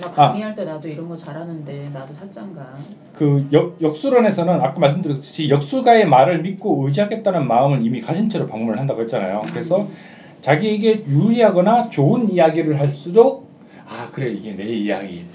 나 0.00 0.10
강의할 0.10 0.54
때 0.54 0.64
나도 0.64 0.88
이런 0.88 1.08
거 1.08 1.16
잘하는데 1.16 1.90
나도 1.92 2.14
사장가. 2.14 2.76
그 3.16 3.46
역, 3.52 3.76
역술원에서는 3.82 4.54
아까 4.54 4.78
말씀드렸듯이 4.80 5.50
역술가의 5.50 6.06
말을 6.08 6.42
믿고 6.42 6.86
의지하겠다는 6.86 7.46
마음을 7.46 7.84
이미 7.84 8.00
가진 8.00 8.28
채로 8.28 8.46
방문을 8.46 8.78
한다고 8.78 9.02
했잖아요. 9.02 9.42
그래서 9.50 9.86
자기에게 10.40 11.04
유리하거나 11.06 11.90
좋은 11.90 12.30
이야기를 12.30 12.78
할수록 12.78 13.48
아 13.86 14.08
그래 14.12 14.30
이게 14.30 14.52
내 14.52 14.64
이야기 14.64 15.26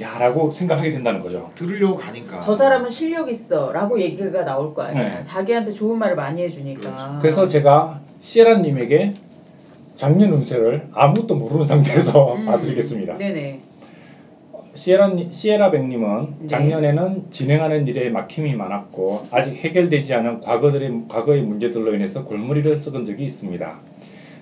야라고 0.00 0.50
생각하게 0.50 0.92
된다는 0.92 1.20
거죠. 1.20 1.50
들으려고 1.56 1.96
가니까. 1.96 2.38
저 2.38 2.54
사람은 2.54 2.88
실력 2.88 3.28
있어라고 3.28 4.00
얘기가 4.00 4.44
나올 4.44 4.72
거 4.72 4.82
아니야. 4.82 5.16
네. 5.16 5.22
자기한테 5.22 5.72
좋은 5.72 5.98
말을 5.98 6.14
많이 6.14 6.42
해주니까. 6.42 7.18
그래서 7.20 7.48
제가 7.48 8.00
시에라님에게 8.20 9.14
작년 9.96 10.32
운세를 10.32 10.88
아무것도 10.92 11.34
모르는 11.34 11.66
상태에서 11.66 12.34
음. 12.34 12.46
봐드리겠습니다. 12.46 13.18
네네. 13.18 13.69
시에라 14.74 15.10
시에라백님은 15.30 16.34
네. 16.40 16.46
작년에는 16.48 17.24
진행하는 17.30 17.86
일에 17.88 18.08
막힘이 18.10 18.54
많았고 18.54 19.26
아직 19.32 19.54
해결되지 19.54 20.14
않은 20.14 20.40
과거들의 20.40 21.02
과거의 21.08 21.42
문제들로 21.42 21.94
인해서 21.94 22.24
골머리를 22.24 22.78
썩은 22.78 23.04
적이 23.04 23.24
있습니다. 23.24 23.78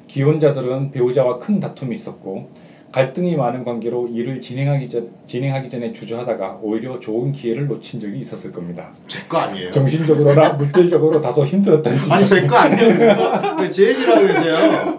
기혼자들은 0.07 0.91
배우자와 0.91 1.39
큰 1.39 1.61
다툼이 1.61 1.95
있었고 1.95 2.49
갈등이 2.93 3.37
많은 3.37 3.65
관계로 3.65 4.09
일을 4.09 4.41
진행하기 4.41 4.89
전 4.89 5.11
진행하기 5.27 5.69
전에 5.69 5.93
주저하다가 5.93 6.61
오히려 6.63 6.99
좋은 7.01 7.33
기회를 7.33 7.67
놓친 7.67 8.01
적이 8.01 8.19
있었을 8.21 8.51
겁니다. 8.53 8.91
제 9.07 9.27
거 9.29 9.37
아니에요. 9.39 9.71
정신적으로나 9.73 10.51
물질적으로 10.57 11.21
다소 11.21 11.45
힘들었던 11.45 11.97
시절. 11.99 12.13
아니 12.17 12.27
제 12.27 12.47
거 12.47 12.57
아니에요. 12.57 13.57
왜제 13.61 13.89
얘기라고 13.91 14.21
그러세요? 14.23 14.99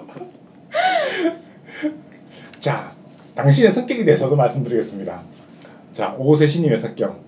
자, 2.60 2.92
당신의 3.40 3.72
성격에 3.72 4.04
대해서도 4.04 4.36
말씀드리겠습니다. 4.36 5.22
자, 5.94 6.14
오세시님의 6.20 6.78
성격. 6.78 7.22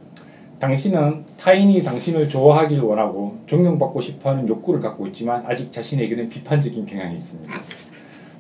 당신은 0.60 1.24
타인이 1.38 1.82
당신을 1.84 2.28
좋아하길 2.28 2.82
원하고 2.82 3.38
존경받고 3.46 4.02
싶어하는 4.02 4.48
욕구를 4.50 4.82
갖고 4.82 5.08
있지만 5.08 5.46
아직 5.48 5.72
자신에게는 5.72 6.28
비판적인 6.28 6.86
경향이 6.86 7.16
있습니다. 7.16 7.54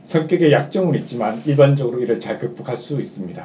성격에 0.03 0.51
약점은 0.51 0.95
있지만 0.99 1.41
일반적으로 1.45 2.01
이를 2.01 2.19
잘 2.19 2.37
극복할 2.39 2.75
수 2.75 2.99
있습니다. 2.99 3.41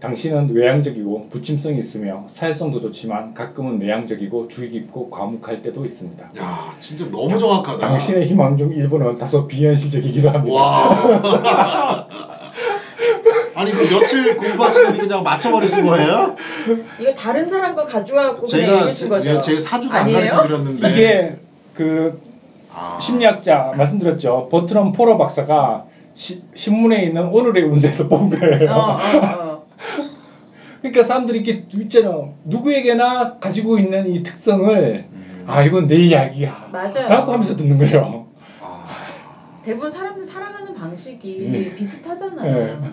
당신은 0.00 0.50
외향적이고 0.54 1.28
부침성이 1.30 1.78
있으며 1.78 2.26
사회성도 2.28 2.82
좋지만 2.82 3.32
가끔은 3.32 3.78
내향적이고 3.78 4.48
주의 4.48 4.68
깊고 4.68 5.08
과묵할 5.08 5.62
때도 5.62 5.86
있습니다. 5.86 6.22
야 6.38 6.74
진짜 6.78 7.10
너무 7.10 7.38
정확하다. 7.38 7.88
당신의 7.88 8.26
희망 8.26 8.58
중 8.58 8.70
일부는 8.72 9.16
다소 9.16 9.48
비현실적이기도 9.48 10.28
합니다. 10.28 12.06
와. 13.56 13.62
아니 13.62 13.70
그 13.72 13.88
며칠 13.88 14.36
공부하시더니 14.36 14.98
그냥 14.98 15.22
맞춰버리신 15.22 15.86
거예요? 15.86 16.36
이거 17.00 17.14
다른 17.14 17.48
사람 17.48 17.74
거 17.74 17.84
가져와갖고 17.84 18.42
그냥 18.44 18.66
제가 18.66 18.80
읽으신 18.82 19.08
거죠? 19.08 19.40
제, 19.40 19.54
제 19.54 19.58
사주도 19.58 19.94
안 19.94 20.02
아니에요? 20.02 20.18
가르쳐 20.18 20.42
드렸는데 20.42 20.90
이게 20.90 21.36
그 21.74 22.20
아. 22.74 22.98
심리학자 23.00 23.72
말씀드렸죠. 23.76 24.48
버트럼 24.50 24.92
포러 24.92 25.16
박사가 25.16 25.84
시- 26.14 26.42
신문에 26.54 27.04
있는 27.04 27.24
오늘의 27.28 27.64
운세에서 27.64 28.08
본 28.08 28.28
거예요. 28.30 28.70
어, 28.70 28.78
어, 28.92 28.98
어. 29.22 29.66
그러니까 30.82 31.02
사람들이 31.02 31.38
이렇게 31.40 31.64
있잖아. 31.72 32.10
누구에게나 32.44 33.38
가지고 33.38 33.78
있는 33.78 34.12
이 34.14 34.22
특성을 34.22 35.04
음. 35.10 35.44
아 35.46 35.62
이건 35.62 35.86
내 35.86 35.96
이야기야. 35.96 36.68
맞아요. 36.72 37.08
라고 37.08 37.32
하면서 37.32 37.56
듣는 37.56 37.78
거죠. 37.78 38.25
아. 39.66 39.68
대부분 39.68 39.90
사람들 39.90 40.24
살아가는 40.24 40.72
방식이 40.72 41.48
네. 41.50 41.74
비슷하잖아요. 41.74 42.80
네. 42.80 42.90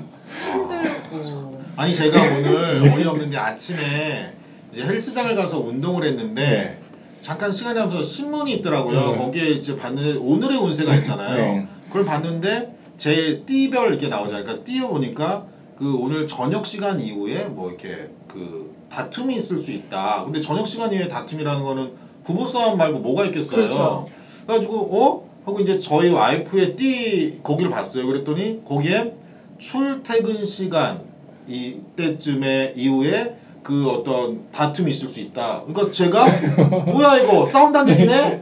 힘들고. 0.52 1.62
아니 1.76 1.94
제가 1.94 2.20
오늘 2.20 2.92
어이없는데 2.92 3.38
아침에 3.38 4.34
이제 4.72 4.84
헬스장을 4.84 5.36
가서 5.36 5.60
운동을 5.60 6.04
했는데 6.04 6.82
잠깐 7.22 7.52
시간이 7.52 7.80
없어서 7.80 8.02
신문이 8.02 8.54
있더라고요. 8.54 9.12
네. 9.12 9.18
거기에 9.18 9.50
이제 9.52 9.76
봤는데 9.76 10.18
오늘의 10.18 10.58
운세가 10.58 10.96
있잖아요. 10.96 11.36
네. 11.38 11.68
그걸 11.88 12.06
봤는데 12.06 12.76
제 12.98 13.44
띠별 13.46 13.90
이렇게 13.90 14.08
나오잖아요. 14.08 14.44
그러니까 14.44 14.66
띄어 14.66 14.88
보니까 14.88 15.46
그 15.78 15.96
오늘 15.96 16.26
저녁 16.26 16.66
시간 16.66 17.00
이후에 17.00 17.46
뭐 17.46 17.70
이렇게 17.70 18.10
그 18.28 18.74
다툼이 18.90 19.36
있을 19.36 19.60
수 19.60 19.72
있다. 19.72 20.24
근데 20.24 20.40
저녁 20.42 20.66
시간 20.66 20.92
이후에 20.92 21.08
다툼이라는 21.08 21.64
거는 21.64 21.92
부부 22.24 22.48
싸움 22.48 22.80
말고 22.80 23.00
뭐가 23.00 23.26
있겠어요. 23.26 23.56
그렇죠. 23.56 24.08
그래가지고 24.46 24.90
어 24.92 25.33
하고 25.46 25.60
이제 25.60 25.78
저희 25.78 26.10
와이프의 26.10 26.76
띠 26.76 27.40
거기를 27.44 27.70
봤어요. 27.70 28.08
그랬더니 28.08 28.62
거기에 28.66 29.14
출퇴근 29.58 30.46
시간 30.46 31.02
이때쯤에 31.48 32.74
이후에 32.76 33.36
그 33.62 33.90
어떤 33.90 34.42
다툼이 34.52 34.92
있을 34.92 35.08
수 35.08 35.20
있다. 35.20 35.64
그러니까 35.66 35.92
제가 35.92 36.26
뭐야 36.92 37.18
이거 37.18 37.46
싸움단 37.46 37.90
얘기네. 37.90 38.42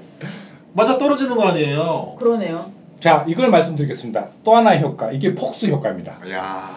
맞아 0.73 0.97
떨어지는 0.97 1.35
거 1.35 1.43
아니에요. 1.47 2.15
그러네요. 2.17 2.65
자 2.99 3.25
이걸 3.27 3.49
말씀드리겠습니다. 3.49 4.27
또 4.43 4.55
하나의 4.55 4.81
효과 4.81 5.11
이게 5.11 5.33
폭스 5.33 5.67
효과입니다. 5.67 6.17
야. 6.31 6.69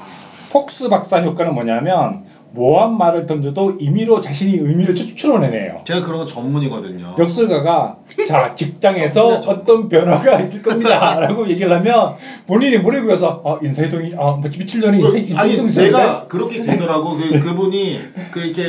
폭스 0.51 0.89
박사 0.89 1.21
효과는 1.21 1.53
뭐냐면 1.53 2.25
모한 2.55 2.97
말을 2.97 3.27
던져도 3.27 3.73
임의로 3.81 4.21
자신이 4.21 4.53
의미를 4.59 4.95
추- 4.95 5.15
추론해내요. 5.17 5.81
제가 5.85 6.03
그런 6.03 6.21
거 6.21 6.25
전문이거든요. 6.27 7.17
역술가가 7.19 7.97
자 8.29 8.55
직장에서 8.55 9.13
전문이야, 9.13 9.41
전문. 9.41 9.61
어떤 9.63 9.89
변화가 9.89 10.41
있을 10.41 10.63
겁니다라고 10.63 11.49
얘기를 11.51 11.71
하면 11.73 12.15
본인이 12.47 12.79
머리 12.79 13.01
굴려서 13.01 13.43
아 13.45 13.59
인사이동이 13.61 14.13
아 14.17 14.39
며칠 14.41 14.81
전에 14.81 14.99
인사, 14.99 15.11
그, 15.11 15.17
아니 15.17 15.27
인사이동이 15.27 15.71
있었는데 15.71 15.83
내가 15.99 16.27
그렇게 16.29 16.61
되더라고 16.63 17.17
그 17.17 17.41
그분이 17.41 17.99
그 18.31 18.41
이렇게 18.41 18.63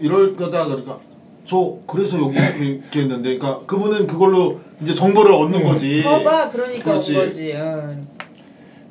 이럴 0.00 0.36
거다 0.36 0.66
그러니까 0.66 0.98
저 1.44 1.74
그래서 1.88 2.18
여기 2.20 2.36
이렇게, 2.36 3.00
했는데 3.00 3.36
그러니까 3.36 3.66
그분은 3.66 4.06
그걸로 4.06 4.60
이제 4.80 4.94
정보를 4.94 5.32
얻는 5.32 5.64
거지. 5.64 6.02
봐봐, 6.04 6.50
그러니까 6.50 6.84
그렇지. 6.84 7.16
온 7.16 7.24
거지. 7.24 7.52
어. 7.56 7.96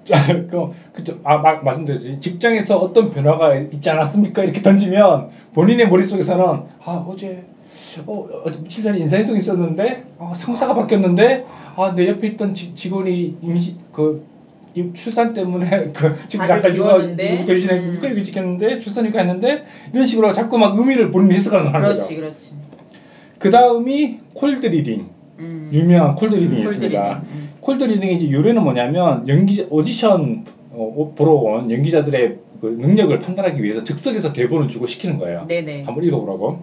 자, 0.04 0.16
그, 0.48 0.72
그죠. 0.94 1.20
아, 1.24 1.38
마, 1.38 1.56
말씀드렸지. 1.62 2.20
직장에서 2.20 2.78
어떤 2.78 3.12
변화가 3.12 3.56
있지 3.56 3.90
않았습니까? 3.90 4.44
이렇게 4.44 4.62
던지면 4.62 5.30
본인의 5.54 5.90
머릿속에서는 5.90 6.44
아, 6.84 7.06
어제, 7.08 7.44
어, 8.08 8.28
어제 8.44 8.60
며칠 8.62 8.84
전에 8.84 8.98
인사이동이 9.00 9.38
있었는데, 9.38 10.04
아, 10.18 10.34
상사가 10.36 10.74
바뀌었는데, 10.74 11.46
아, 11.76 11.94
내 11.96 12.08
옆에 12.08 12.28
있던 12.30 12.54
지, 12.54 12.74
직원이 12.74 13.36
임시, 13.42 13.76
그, 13.92 14.26
임- 14.74 14.94
출산 14.94 15.34
때문에 15.34 15.68
그 15.94 16.16
지금 16.30 16.46
약간 16.48 16.74
육아 16.74 16.94
비웠는데? 16.96 17.42
육아 17.42 17.54
휴직했 17.54 17.82
음. 17.84 17.94
육아 17.94 18.08
휴직했는데 18.10 18.80
출산 18.80 19.06
육아 19.06 19.20
했는데 19.20 19.66
이런 19.92 20.06
식으로 20.06 20.32
자꾸 20.32 20.58
막 20.58 20.80
의미를 20.80 21.12
본인이 21.12 21.36
해석하는 21.36 21.68
하는 21.74 21.82
그렇지, 21.90 22.16
거죠. 22.16 22.22
그렇지. 22.22 22.52
그 23.38 23.50
다음이 23.50 24.20
cold 24.34 24.67
reading 24.67 25.00
음. 25.02 25.10
유명한 25.71 26.15
cold 26.15 26.36
reading이 26.36 26.63
cold 26.63 26.76
있습니다. 26.75 27.10
reading. 27.10 27.22
음. 27.34 27.49
cold 27.62 27.84
reading의 27.84 28.15
이제 28.17 28.32
유래는 28.32 28.63
뭐냐면 28.63 29.27
연기 29.27 29.65
오디션 29.69 30.45
어, 30.71 31.13
보러 31.15 31.32
온 31.34 31.71
연기자들의 31.71 32.38
그 32.62 32.77
능력을 32.80 33.17
판단하기 33.19 33.62
위해서 33.63 33.84
즉석에서 33.84 34.34
대본을 34.34 34.67
주고 34.67 34.86
시키는 34.86 35.17
거예요. 35.17 35.45
네네. 35.47 35.84
한번 35.84 36.04
읽어보라고. 36.04 36.60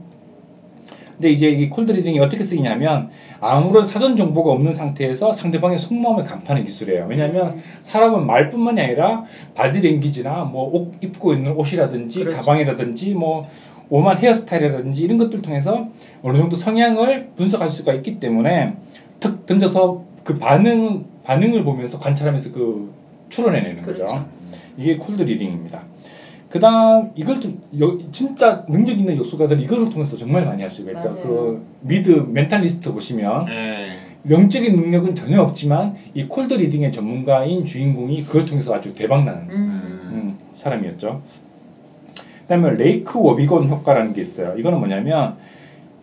근데 1.17 1.31
이제 1.33 1.49
이 1.49 1.69
cold 1.69 1.91
reading이 1.91 2.21
어떻게 2.21 2.45
쓰이냐면 2.45 3.11
아무런 3.41 3.85
사전 3.85 4.17
정보가 4.17 4.53
없는 4.53 4.73
상태에서 4.73 5.33
상대방의 5.33 5.77
속마음을 5.79 6.23
간파하는 6.23 6.65
기술이에요. 6.65 7.07
왜냐하면 7.09 7.55
음. 7.55 7.63
사람은 7.83 8.25
말뿐만이 8.25 8.81
아니라 8.81 9.25
바디 9.57 9.81
랭귀지나 9.81 10.45
뭐 10.45 10.71
옷 10.73 10.93
입고 11.03 11.33
있는 11.33 11.53
옷이라든지 11.57 12.21
그렇죠. 12.21 12.37
가방이라든지 12.39 13.15
뭐 13.15 13.49
오만 13.91 14.19
헤어스타일이라든지 14.19 15.03
이런 15.03 15.19
것들 15.19 15.43
통해서 15.43 15.89
어느 16.23 16.37
정도 16.37 16.57
성향을 16.57 17.31
분석할 17.37 17.71
수가 17.71 17.93
있기 17.95 18.21
때문에 18.21 18.75
툭 19.21 19.47
던져서 19.47 20.03
그 20.25 20.39
반응 20.39 21.05
반응을 21.25 21.65
보면서 21.65 21.99
관찰하면서 21.99 22.53
그 22.53 22.93
추론해내는 23.29 23.83
거죠. 23.83 23.93
그렇죠. 23.93 24.27
이게 24.77 24.97
cold 24.97 25.23
reading입니다. 25.23 25.83
그다음 26.49 27.11
이걸 27.15 27.41
통 27.41 27.59
여- 27.79 27.99
진짜 28.11 28.65
능력 28.69 28.99
있는 28.99 29.17
역술가들 29.19 29.61
이것을 29.61 29.91
통해서 29.91 30.17
정말 30.17 30.47
많이 30.47 30.63
할 30.63 30.71
수가 30.71 30.91
있다. 30.93 31.01
맞아요. 31.01 31.15
그 31.23 31.67
미드 31.81 32.09
Mentalist 32.11 32.91
보시면 32.93 33.47
예. 33.51 33.87
영적인 34.31 34.75
능력은 34.75 35.15
전혀 35.15 35.41
없지만 35.43 35.95
이 36.15 36.25
cold 36.25 36.55
reading의 36.55 36.91
전문가인 36.93 37.65
주인공이 37.67 38.25
그걸 38.25 38.47
통해서 38.47 38.75
아주 38.75 38.95
대박나는 38.95 39.43
음. 39.51 40.09
음, 40.11 40.39
사람이었죠. 40.57 41.21
그다음에 42.49 42.71
레이크 42.71 43.21
워비건 43.21 43.69
효과라는 43.69 44.15
게 44.15 44.23
있어요. 44.23 44.55
이거는 44.57 44.79
뭐냐면 44.79 45.37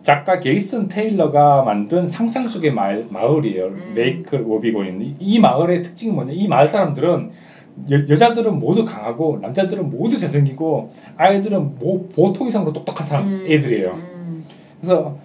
작가 0.04 0.38
게이슨 0.38 0.86
테일러가 0.86 1.62
만든 1.64 2.08
상상 2.08 2.46
속의 2.46 2.72
마을, 2.72 3.06
마을이에요. 3.10 3.64
음. 3.64 3.92
레이크 3.96 4.40
워비건이 4.46 5.16
이 5.18 5.38
마을의 5.40 5.82
특징이 5.82 6.12
뭐냐? 6.12 6.32
이 6.32 6.46
마을 6.46 6.68
사람들은 6.68 7.30
여, 7.90 8.08
여자들은 8.08 8.60
모두 8.60 8.84
강하고 8.84 9.40
남자들은 9.42 9.90
모두 9.90 10.18
잘생기고 10.18 10.92
아이들은 11.16 11.78
뭐 11.80 12.08
보통 12.14 12.46
이상으로 12.46 12.72
똑똑한 12.72 13.04
사람 13.04 13.26
음. 13.26 13.46
애들이에요. 13.48 13.90
음. 13.94 14.44
그래서 14.80 15.18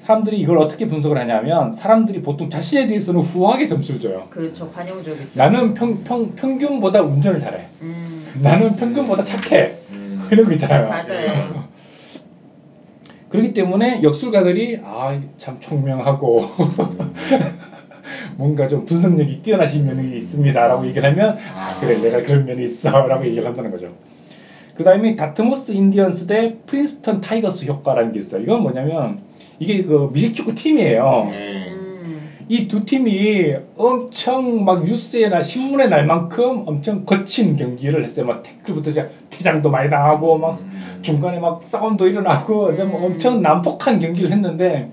사람들이 0.00 0.38
이걸 0.40 0.58
어떻게 0.58 0.86
분석을 0.86 1.16
하냐면 1.16 1.72
사람들이 1.72 2.20
보통 2.20 2.50
자신에 2.50 2.88
대해서는 2.88 3.20
후하게 3.20 3.68
점수를 3.68 4.00
줘요. 4.00 4.26
그렇죠. 4.28 4.68
관용적이죠. 4.70 5.28
나는 5.34 5.72
평, 5.72 6.02
평, 6.02 6.34
평균보다 6.34 7.00
운전을 7.00 7.38
잘해. 7.38 7.66
음, 7.80 8.22
나는 8.42 8.76
평균보다 8.76 9.24
착해. 9.24 9.83
음. 10.34 10.38
이런 10.38 10.44
거 10.46 10.52
있잖아요. 10.52 10.88
맞아요. 10.88 11.64
그렇기 13.28 13.52
때문에 13.52 14.02
역술가들이 14.02 14.80
아 14.84 15.18
참 15.38 15.56
총명하고 15.60 16.44
뭔가 18.36 18.66
좀 18.68 18.84
분석력이 18.84 19.42
뛰어나신 19.42 19.86
면이 19.86 20.16
있습니다라고 20.18 20.86
얘기를 20.86 21.08
하면 21.10 21.36
아 21.54 21.76
그래 21.80 22.00
내가 22.00 22.22
그런 22.22 22.44
면이 22.46 22.62
있어라고 22.64 23.24
얘기를 23.26 23.44
한다는 23.46 23.70
거죠. 23.70 23.88
그 24.74 24.82
다음에 24.84 25.14
Dartmouth 25.16 25.72
Indians 25.72 26.26
대 26.26 26.56
Princeton 26.66 27.20
Tigers 27.20 27.64
효과라는 27.66 28.12
게 28.12 28.18
있어요. 28.18 28.42
이건 28.42 28.62
뭐냐면 28.62 29.20
이게 29.58 29.82
그 29.84 30.10
미식축구 30.12 30.54
팀이에요. 30.54 31.28
네. 31.30 31.68
음, 31.70 31.73
이 32.48 32.68
두 32.68 32.84
팀이 32.84 33.54
엄청 33.76 34.64
막 34.64 34.84
뉴스에나 34.84 35.40
신문에 35.40 35.86
날 35.86 36.04
만큼 36.04 36.62
엄청 36.66 37.04
거친 37.04 37.56
경기를 37.56 38.04
했어요. 38.04 38.26
막 38.26 38.42
태클부터 38.42 38.90
시작 38.90 39.10
퇴장도 39.30 39.70
많이 39.70 39.88
당하고 39.88 40.36
막 40.38 40.58
음. 40.60 40.98
중간에 41.02 41.38
막 41.38 41.60
싸움도 41.64 42.06
일어나고 42.06 42.72
이제 42.72 42.84
뭐 42.84 43.00
음. 43.00 43.04
엄청 43.04 43.40
난폭한 43.40 43.98
경기를 43.98 44.30
했는데 44.30 44.90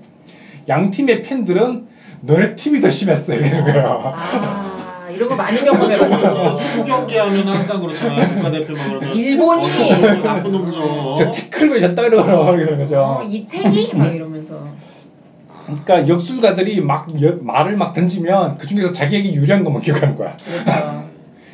양 0.68 0.90
팀의 0.90 1.22
팬들은 1.22 1.86
너네 2.22 2.54
팀이 2.54 2.80
더 2.80 2.90
심했어 2.90 3.34
이러는 3.34 3.64
거예요. 3.64 4.12
아 4.16 5.08
이런 5.10 5.28
거 5.28 5.36
많이 5.36 5.62
경험해봤죠. 5.62 6.56
축구 6.56 6.84
경기 6.84 7.16
하면 7.18 7.46
항상 7.48 7.80
그렇잖아요. 7.80 8.28
국가대표 8.34 8.72
막 8.74 8.88
그러면 8.88 9.14
일본이 9.14 9.64
어, 9.64 9.68
저 9.68 10.22
나쁜 10.22 10.52
놈죠. 10.52 11.14
저 11.18 11.30
태클 11.32 11.70
왜 11.70 11.80
졌다 11.80 12.02
이러고 12.06 12.54
이러는 12.54 12.78
거죠. 12.78 12.98
어, 12.98 13.22
이태기 13.22 13.90
막 13.94 14.14
이러면서 14.14 14.64
그러니까 15.82 16.08
역술가들이 16.08 16.80
막 16.80 17.06
여- 17.22 17.36
말을 17.40 17.76
막 17.76 17.92
던지면 17.92 18.58
그 18.58 18.66
중에서 18.66 18.92
자기에게 18.92 19.32
유리한 19.34 19.64
것만 19.64 19.82
기억하는 19.82 20.14
거야. 20.16 20.36
그렇죠. 20.36 21.08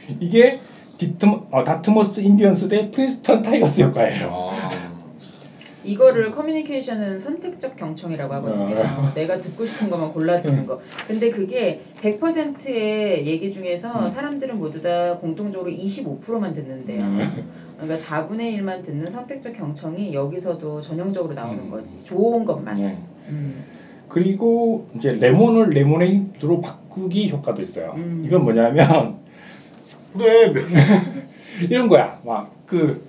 이게 0.21 0.59
디트모, 0.99 1.41
어, 1.51 1.63
Dartmouth 1.65 2.21
Indians 2.21 2.69
대 2.69 2.91
Princeton 2.91 3.43
Tigers 3.43 3.83
효과예요. 3.83 4.29
아, 4.33 4.89
이거를 5.85 6.33
커뮤니케이션은 6.33 7.19
선택적 7.19 7.77
경청이라고 7.77 8.35
하거든요. 8.35 8.81
어. 8.81 9.13
내가 9.15 9.39
듣고 9.39 9.65
싶은 9.65 9.89
것만 9.89 10.13
골라 10.13 10.41
듣는 10.41 10.67
거. 10.67 10.81
근데 11.07 11.31
그게 11.31 11.81
100%의 12.03 13.27
얘기 13.27 13.51
중에서 13.53 14.05
음. 14.05 14.09
사람들은 14.09 14.59
모두 14.59 14.83
다 14.83 15.17
공통적으로 15.21 15.71
25%만 15.71 16.53
듣는데요. 16.53 17.01
그러니까 17.79 17.95
4분의 17.95 18.59
1만 18.59 18.85
듣는 18.85 19.09
선택적 19.09 19.53
경청이 19.53 20.13
여기서도 20.13 20.81
전형적으로 20.81 21.35
나오는 21.35 21.65
음. 21.65 21.71
거지. 21.71 22.03
좋은 22.03 22.45
것만. 22.45 22.75
네. 22.75 22.97
음. 23.29 23.63
그리고 24.09 24.89
이제 24.97 25.13
레몬을 25.13 25.71
레모네이드로 25.71 26.61
바꾸기 26.61 27.31
효과도 27.31 27.63
있어요. 27.63 27.95
음. 27.97 28.25
이건 28.27 28.45
뭐냐면 28.45 29.17
그래 30.13 30.53
이런 31.69 31.89
거야. 31.89 32.21
막그그 32.25 33.05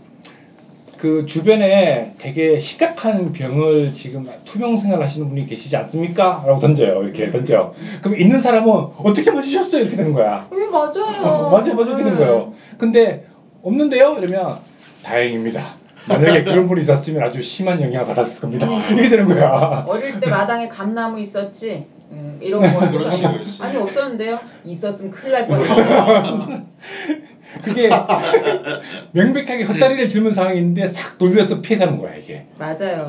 주변에 1.26 2.14
되게 2.18 2.60
심각한 2.60 3.32
병을 3.32 3.94
지금 3.94 4.28
투병 4.46 4.78
생활하시는 4.78 5.30
분이 5.30 5.46
계시지 5.48 5.76
않습니까? 5.78 6.44
라고 6.46 6.60
던져요. 6.60 7.04
이렇게 7.04 7.26
음. 7.26 7.32
던져. 7.32 7.74
그럼 8.02 8.20
있는 8.20 8.40
사람은 8.40 8.70
어떻게 8.98 9.32
맞으셨어요? 9.32 9.82
이렇게 9.82 9.96
되는 9.96 10.14
거야. 10.14 10.48
왜 10.52 10.68
맞아요. 10.68 11.50
맞아요, 11.52 11.76
맞아요. 11.76 11.90
이렇게 11.90 12.04
되는 12.04 12.18
거예요. 12.18 12.54
근데 12.78 13.26
없는데요? 13.62 14.18
이러면 14.20 14.58
다행입니다. 15.04 15.79
만약에 16.10 16.44
그런 16.44 16.68
분이 16.68 16.82
있었으면 16.82 17.24
아주 17.24 17.42
심한 17.42 17.82
영향을 17.82 18.06
받았을 18.06 18.42
겁니다. 18.42 18.68
이렇게 18.92 19.10
되는 19.10 19.26
거야. 19.28 19.86
어릴 19.88 20.20
때 20.20 20.30
마당에 20.30 20.68
감나무 20.68 21.20
있었지. 21.20 21.86
음, 22.12 22.40
이런 22.42 22.62
거. 22.62 22.80
그렇지 22.92 23.22
그렇지. 23.22 23.64
아니 23.64 23.78
없었는데요. 23.78 24.40
있었으면 24.66 25.12
큰일 25.12 25.34
날 25.34 25.48
뻔했어요. 25.48 26.66
그게 27.64 27.90
명백하게 29.12 29.64
헛다리를 29.64 30.10
짚는 30.10 30.32
상황인데 30.32 30.86
싹 30.88 31.18
돌려서 31.18 31.62
피해가는 31.62 31.98
거야 31.98 32.16
이게. 32.16 32.46
맞아요. 32.58 33.08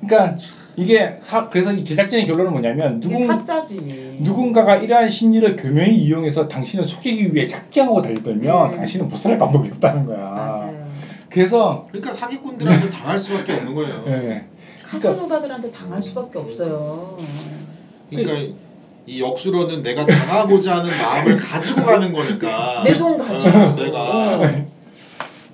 그러니까 0.00 0.36
이게 0.76 1.16
사, 1.22 1.48
그래서 1.48 1.72
이 1.72 1.84
제작진의 1.84 2.26
결론은 2.26 2.52
뭐냐면 2.52 3.00
이게 3.02 3.08
누군 3.08 3.26
사짜지. 3.26 4.18
누군가가 4.20 4.76
이러한 4.76 5.10
심리를 5.10 5.56
교묘히 5.56 5.92
이용해서 5.94 6.46
당신을 6.46 6.84
속이기 6.84 7.34
위해 7.34 7.46
작정하고 7.46 8.00
달들면 8.00 8.70
음. 8.72 8.76
당신은 8.76 9.08
벗어날 9.08 9.38
방법이 9.38 9.68
없다는 9.70 10.06
거야. 10.06 10.18
맞아요. 10.18 10.77
그래서 11.30 11.86
그러니까 11.90 12.12
사기꾼들한테 12.12 12.90
당할 12.90 13.18
수밖에 13.18 13.52
없는 13.54 13.74
거예요. 13.74 14.04
예. 14.06 14.44
카사노바들한테 14.84 15.70
당할 15.70 16.00
수밖에 16.02 16.38
없어요. 16.38 17.16
그러니까 18.10 18.54
이 19.06 19.20
역수로는 19.20 19.82
내가 19.82 20.06
당하고자 20.06 20.76
하는 20.78 20.90
마음을 20.90 21.36
가지고 21.36 21.82
가는 21.82 22.12
거니까. 22.12 22.82
내 22.84 22.92
돈 22.94 23.18
가지고. 23.18 23.58
어, 23.58 23.74
내가 23.74 24.38
어. 24.38 24.66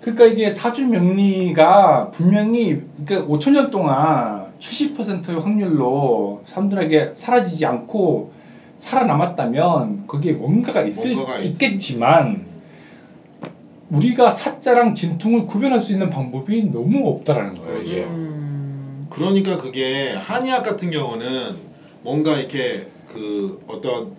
그러니까 0.01 0.27
이게 0.27 0.51
사주 0.51 0.87
명리가 0.87 2.11
분명히 2.11 2.83
그러니까 3.05 3.33
5천 3.33 3.53
년 3.53 3.71
동안 3.71 4.47
70%의 4.61 5.41
확률로 5.41 6.43
사람들에게 6.47 7.11
사라지지 7.15 7.65
않고 7.67 8.33
살아남았다면 8.77 10.07
거기에 10.07 10.33
뭔가가 10.33 10.83
있을 10.83 11.15
뭔가가 11.15 11.39
있- 11.39 11.47
있겠지만 11.63 12.45
우리가 13.91 14.31
사자랑 14.31 14.95
진퉁을 14.95 15.47
구별할 15.47 15.81
수 15.81 15.93
있는 15.93 16.11
방법이 16.11 16.65
너무 16.65 17.09
없다라는 17.09 17.57
거예요. 17.57 17.83
이게. 17.83 18.03
음. 18.05 19.07
그러니까 19.11 19.57
그게 19.57 20.13
한의학 20.13 20.63
같은 20.65 20.91
경우는 20.91 21.55
뭔가 22.03 22.39
이렇게 22.39 22.87
그 23.07 23.63
어떤 23.69 24.13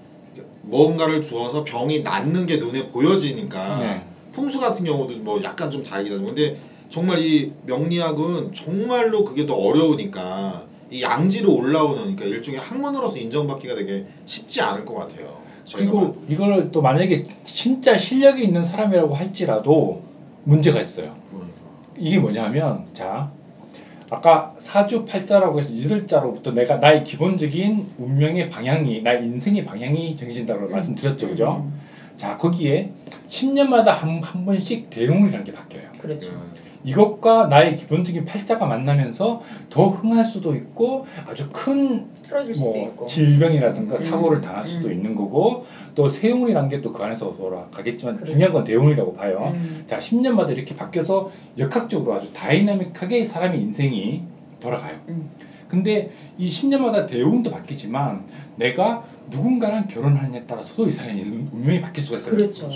뭔가를 0.61 1.21
주어서 1.21 1.63
병이 1.63 2.01
낫는 2.01 2.45
게 2.45 2.57
눈에 2.57 2.87
보여지니까 2.87 3.79
네. 3.79 4.05
풍수 4.31 4.59
같은 4.59 4.85
경우도 4.85 5.17
뭐 5.19 5.41
약간 5.43 5.69
좀 5.69 5.83
다르긴 5.83 6.13
하죠. 6.13 6.23
근데 6.23 6.55
정말 6.89 7.19
이 7.19 7.51
명리학은 7.63 8.51
정말로 8.53 9.23
그게 9.23 9.45
더 9.45 9.55
어려우니까 9.55 10.65
이 10.91 11.01
양지로 11.01 11.51
올라오는 11.51 11.95
그러니까 12.01 12.25
일종의 12.25 12.59
학문으로서 12.59 13.17
인정받기가 13.17 13.75
되게 13.75 14.03
쉽지 14.25 14.61
않을 14.61 14.85
것 14.85 14.93
같아요. 14.95 15.44
그리고. 15.73 16.21
이걸 16.27 16.71
또 16.71 16.81
만약에 16.81 17.25
진짜 17.45 17.97
실력이 17.97 18.43
있는 18.43 18.63
사람이라고 18.63 19.13
할지라도 19.13 20.03
문제가 20.43 20.79
있어요. 20.79 21.15
그러니까. 21.31 21.55
이게 21.97 22.19
뭐냐면 22.19 22.85
자 22.93 23.31
아까 24.09 24.53
사주 24.59 25.05
팔자라고 25.05 25.59
해서 25.59 25.81
여덟 25.83 26.05
자로부터 26.07 26.51
내가 26.51 26.77
나의 26.77 27.03
기본적인 27.03 27.87
운명의 27.97 28.49
방향이 28.49 29.01
나의 29.01 29.23
인생의 29.23 29.65
방향이 29.65 30.15
정해진다고 30.15 30.67
말씀드렸죠, 30.67 31.29
그죠? 31.29 31.63
음. 31.65 31.79
자 32.17 32.37
거기에 32.37 32.91
10년마다 33.27 33.87
한, 33.87 34.21
한 34.21 34.45
번씩 34.45 34.89
대운이라는 34.89 35.43
게 35.43 35.51
바뀌어요. 35.51 35.89
그렇죠. 35.99 36.31
음. 36.31 36.64
이것과 36.85 37.47
나의 37.47 37.75
기본적인 37.75 38.25
팔자가 38.25 38.65
만나면서 38.67 39.41
더 39.69 39.89
흥할 39.89 40.23
수도 40.23 40.53
있고 40.55 41.05
아주 41.27 41.49
큰 41.51 42.05
틀어질 42.21 42.53
수도 42.53 42.71
뭐 42.73 42.87
있고. 42.87 43.05
질병이라든가 43.07 43.95
음, 43.95 43.97
사고를 43.97 44.39
당할 44.41 44.65
수도 44.67 44.87
음. 44.89 44.93
있는 44.93 45.15
거고 45.15 45.65
또 45.95 46.07
세운이라는 46.07 46.69
게또 46.69 46.93
그 46.93 47.03
안에서 47.03 47.33
돌아가겠지만 47.33 48.15
그렇죠. 48.15 48.31
중요한 48.31 48.53
건 48.53 48.63
대운이라고 48.63 49.13
봐요. 49.13 49.51
음. 49.55 49.83
자 49.87 49.97
10년마다 49.97 50.51
이렇게 50.51 50.75
바뀌어서 50.75 51.31
역학적으로 51.57 52.13
아주 52.13 52.31
다이나믹하게 52.33 53.25
사람의 53.25 53.59
인생이 53.61 54.21
돌아가요. 54.59 54.99
음. 55.09 55.27
근데 55.67 56.11
이 56.37 56.49
10년마다 56.49 57.07
대운도 57.07 57.49
바뀌지만 57.49 58.23
내가 58.57 59.03
누군가랑 59.31 59.87
결혼하느냐에 59.87 60.43
따라서도 60.43 60.87
이 60.87 60.91
사람의 60.91 61.23
운- 61.23 61.49
운명이 61.51 61.81
바뀔 61.81 62.03
수가 62.03 62.17
있어요. 62.17 62.31
그렇죠. 62.35 62.71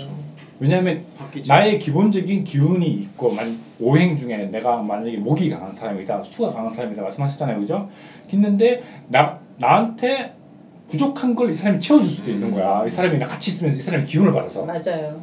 왜냐하면 0.58 1.04
바뀌죠. 1.16 1.50
나의 1.52 1.78
기본적인 1.78 2.42
기운이 2.42 2.86
있고 2.88 3.32
만 3.32 3.56
오행 3.80 4.16
중에 4.16 4.36
내가 4.50 4.82
만약에 4.82 5.16
목이 5.16 5.50
강한 5.50 5.74
사람이다 5.74 6.22
수가 6.24 6.52
강한 6.52 6.72
사람이다 6.72 7.02
말씀하셨잖아요 7.02 7.60
그죠 7.60 7.88
있는데 8.32 8.82
나 9.08 9.38
나한테 9.58 10.34
부족한 10.88 11.34
걸 11.34 11.50
이 11.50 11.54
사람이 11.54 11.80
채워줄 11.80 12.08
수도 12.08 12.30
있는 12.30 12.50
거야 12.52 12.84
이 12.86 12.90
사람이 12.90 13.18
나 13.18 13.26
같이 13.26 13.50
있으면서 13.50 13.78
이 13.78 13.80
사람이 13.80 14.04
기운을 14.04 14.32
받아서 14.32 14.64
맞아요. 14.64 15.20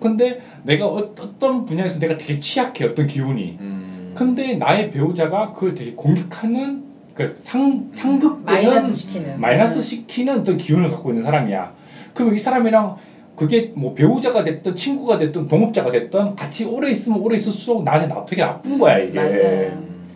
근데 0.00 0.38
내가 0.62 0.86
어, 0.86 0.96
어떤 1.18 1.64
분야에서 1.66 1.98
내가 1.98 2.16
되게 2.16 2.38
취약해 2.38 2.84
어떤 2.84 3.06
기운이 3.08 3.58
음. 3.60 4.12
근데 4.14 4.54
나의 4.54 4.90
배우자가 4.92 5.52
그걸 5.52 5.74
되게 5.74 5.92
공격하는 5.94 6.84
그 7.14 7.34
상, 7.36 7.88
상극되는 7.92 8.44
마이너스 8.44 8.94
시키는. 8.94 9.30
음. 9.30 9.40
마이너스 9.40 9.80
시키는 9.82 10.40
어떤 10.40 10.56
기운을 10.56 10.90
갖고 10.90 11.10
있는 11.10 11.24
사람이야. 11.24 11.72
그럼 12.14 12.34
이 12.34 12.38
사람이랑 12.38 12.96
그게 13.38 13.70
뭐 13.76 13.94
배우자가 13.94 14.42
됐든 14.42 14.74
친구가 14.74 15.16
됐든 15.18 15.46
동업자가 15.46 15.92
됐든 15.92 16.34
같이 16.34 16.64
오래 16.64 16.90
있으면 16.90 17.20
오래 17.20 17.36
있을수록 17.36 17.84
나한테 17.84 18.08
나 18.12 18.26
되게 18.26 18.42
나쁜 18.42 18.80
거야 18.80 18.98
이게. 18.98 19.14
맞아요. 19.14 19.68
음. 19.78 20.06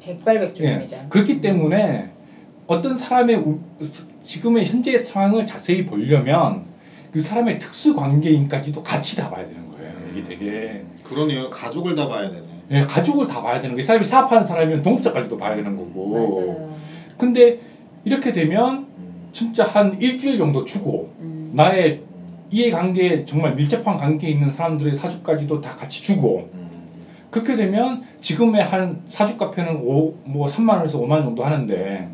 백발백중입니다. 0.00 0.96
예. 0.96 1.02
그렇기 1.10 1.42
때문에 1.42 2.08
어떤 2.66 2.96
사람의 2.96 3.36
우- 3.36 3.58
지금의 4.22 4.64
현재의 4.64 4.98
상황을 4.98 5.44
자세히 5.44 5.84
보려면 5.84 6.62
그 7.12 7.20
사람의 7.20 7.58
특수 7.58 7.94
관계인까지도 7.94 8.80
같이 8.80 9.14
다 9.16 9.28
봐야 9.28 9.46
되는 9.46 9.70
거예요. 9.70 9.90
음. 9.90 10.10
이게 10.14 10.22
되게 10.22 10.84
그러네요. 11.04 11.50
가족을 11.50 11.94
다 11.94 12.08
봐야 12.08 12.30
되네. 12.30 12.42
예, 12.70 12.80
가족을 12.80 13.26
다 13.26 13.42
봐야 13.42 13.60
되는 13.60 13.74
거. 13.74 13.80
이 13.80 13.82
사람이 13.82 14.06
사업하는 14.06 14.42
사람이면 14.44 14.80
동업자까지도 14.82 15.36
봐야 15.36 15.54
되는 15.54 15.76
거고. 15.76 16.30
맞아요. 16.30 16.76
근데 17.18 17.58
이렇게 18.06 18.32
되면 18.32 18.86
음. 18.98 19.28
진짜 19.32 19.64
한 19.64 20.00
일주일 20.00 20.38
정도 20.38 20.64
주고 20.64 21.10
음. 21.20 21.35
나의 21.60 22.02
이해관계 22.50 23.24
정말 23.24 23.54
밀접한 23.54 23.96
관계에 23.96 24.30
있는 24.30 24.50
사람들의 24.50 24.94
사주까지도 24.94 25.62
다 25.62 25.74
같이 25.74 26.02
주고 26.02 26.50
음. 26.52 26.70
그렇게 27.30 27.56
되면 27.56 28.02
지금의 28.20 28.62
한 28.62 29.00
사주 29.06 29.36
카페는 29.38 29.76
오, 29.76 30.12
뭐 30.24 30.46
3만 30.46 30.76
원에서 30.76 31.00
5만 31.00 31.12
원 31.12 31.24
정도 31.24 31.44
하는데 31.44 32.08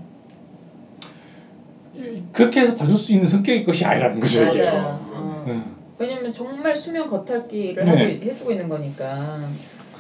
이- 1.95 2.23
그렇게 2.33 2.61
해서 2.61 2.77
봐줄 2.77 2.97
수 2.97 3.13
있는 3.13 3.27
성격의 3.27 3.65
것이 3.65 3.85
아니라는 3.85 4.21
거죠 4.21 4.43
이게. 4.45 4.65
맞아요. 4.65 5.01
그러네. 5.11 5.19
어. 5.19 5.45
음. 5.49 5.77
왜냐면 5.99 6.33
정말 6.33 6.75
수면 6.75 7.09
겉핥기를 7.09 7.85
네. 7.85 8.21
해주고 8.23 8.53
있는 8.53 8.69
거니까 8.69 9.41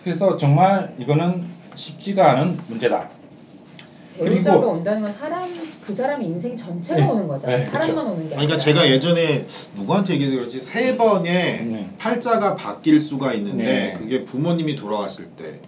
그래서 0.02 0.36
정말 0.36 0.94
이거는 0.98 1.42
쉽지가 1.74 2.30
않은 2.32 2.58
문제다. 2.68 3.08
그리고- 4.24 4.70
온다는 4.70 5.02
건 5.02 5.12
사람 5.12 5.48
그 5.84 5.94
사람의 5.94 6.26
인생 6.28 6.54
전체가 6.54 7.00
네. 7.04 7.10
오는 7.10 7.26
거잖아요. 7.28 7.58
네, 7.58 7.64
사람만 7.64 8.06
오는 8.06 8.16
게 8.28 8.34
아니라. 8.34 8.36
그러니까 8.36 8.56
제가 8.56 8.88
예전에 8.88 9.46
누구한테 9.76 10.14
얘기해서 10.14 10.36
그렇지 10.36 10.60
세 10.60 10.96
번의 10.96 11.32
네. 11.66 11.90
팔자가 11.98 12.54
바뀔 12.54 13.00
수가 13.00 13.32
있는데 13.34 13.64
네. 13.64 13.94
그게 13.98 14.24
부모님이 14.24 14.76
돌아가실 14.76 15.26
때 15.36 15.58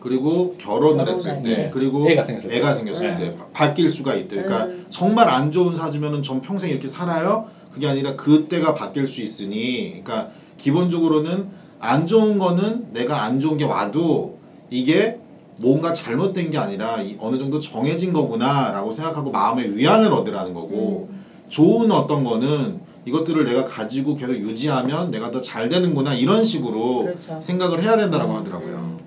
그리고 0.00 0.54
결혼을 0.58 1.08
했을 1.08 1.42
때. 1.42 1.56
때 1.56 1.70
그리고 1.72 2.08
애가 2.08 2.22
생겼을 2.22 2.48
때. 2.50 2.56
애가 2.56 2.74
생겼을 2.76 3.14
네. 3.16 3.20
때 3.20 3.36
바- 3.36 3.46
바뀔 3.52 3.90
수가 3.90 4.14
있대. 4.14 4.36
그러니까 4.36 4.66
음. 4.66 4.86
정말 4.88 5.28
안 5.28 5.50
좋은 5.50 5.76
사주면은 5.76 6.22
전 6.22 6.40
평생 6.40 6.70
이렇게 6.70 6.88
살아요. 6.88 7.48
그게 7.72 7.88
아니라 7.88 8.14
그때가 8.14 8.74
바뀔 8.74 9.06
수 9.08 9.20
있으니 9.20 10.00
그러니까 10.04 10.30
기본적으로는 10.58 11.48
안 11.80 12.06
좋은 12.06 12.38
거는 12.38 12.92
내가 12.92 13.22
안 13.24 13.40
좋은 13.40 13.56
게 13.56 13.64
와도 13.64 14.38
이게 14.70 15.18
뭔가 15.58 15.92
잘못된 15.92 16.50
게 16.50 16.58
아니라 16.58 17.00
이- 17.00 17.16
어느 17.18 17.38
정도 17.38 17.58
정해진 17.58 18.12
거구나라고 18.12 18.92
생각하고 18.92 19.30
마음의 19.30 19.76
위안을 19.76 20.12
얻으라는 20.12 20.52
거고 20.54 21.08
음. 21.10 21.24
좋은 21.48 21.90
어떤 21.90 22.24
거는 22.24 22.80
이것들을 23.06 23.44
내가 23.44 23.64
가지고 23.64 24.16
계속 24.16 24.34
유지하면 24.34 25.10
내가 25.10 25.30
더 25.30 25.40
잘 25.40 25.68
되는구나 25.68 26.14
이런 26.14 26.42
식으로 26.44 27.04
그렇죠. 27.04 27.40
생각을 27.40 27.82
해야 27.82 27.96
된다라고 27.96 28.32
하더라고요. 28.34 28.74
음. 28.76 28.98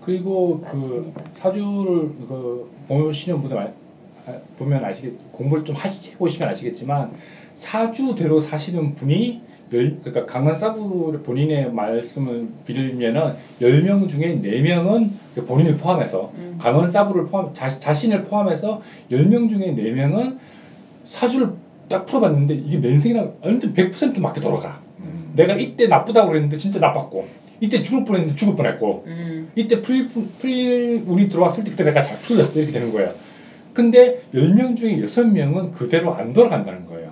그리고 0.00 0.60
그 0.60 0.66
맞습니다. 0.66 1.22
사주를 1.34 2.12
그 2.28 2.70
보시는 2.88 3.40
분들 3.42 3.72
보면 4.58 4.84
아시겠 4.84 5.12
공부를 5.32 5.64
좀 5.64 5.76
하시 5.76 6.10
해보시면 6.12 6.48
아시겠지만 6.48 7.12
사주대로 7.54 8.40
사시는 8.40 8.94
분이 8.94 9.42
열 9.72 9.98
그러니까 10.02 10.26
강한 10.26 10.54
사부 10.54 11.20
본인의 11.24 11.72
말씀을 11.72 12.48
빌면은 12.66 13.32
10명 13.60 14.08
중에 14.08 14.40
4명은 14.40 15.10
본인을 15.46 15.76
포함해서 15.76 16.32
음. 16.36 16.58
강원 16.60 16.86
사부를 16.86 17.26
포함 17.26 17.52
자, 17.54 17.68
자신을 17.68 18.24
포함해서 18.24 18.82
10명 19.10 19.48
중에 19.50 19.74
4명은 19.74 20.36
사주를 21.06 21.48
딱 21.88 22.06
풀어봤는데 22.06 22.54
이게 22.54 22.80
내 22.80 22.88
인생이랑 22.90 23.34
완전 23.42 23.74
100% 23.74 24.20
맞게 24.20 24.40
돌아가. 24.40 24.80
음. 25.00 25.32
내가 25.34 25.54
이때 25.54 25.86
나쁘다고 25.86 26.28
그랬는데 26.28 26.56
진짜 26.56 26.78
나빴고 26.80 27.26
이때 27.60 27.82
죽을 27.82 28.04
뻔했는데 28.04 28.36
죽을 28.36 28.56
뻔했고 28.56 29.04
음. 29.06 29.50
이때 29.54 29.80
풀, 29.80 30.08
풀 30.08 31.02
운이 31.06 31.28
들어왔을 31.28 31.64
때 31.64 31.70
그때 31.70 31.84
내가 31.84 32.02
잘 32.02 32.18
풀렸어 32.18 32.60
이렇게 32.60 32.72
되는 32.72 32.92
거예요. 32.92 33.12
근데 33.72 34.22
10명 34.32 34.76
중에 34.76 35.00
6명은 35.00 35.72
그대로 35.72 36.14
안 36.14 36.32
돌아간다는 36.32 36.86
거예요. 36.86 37.03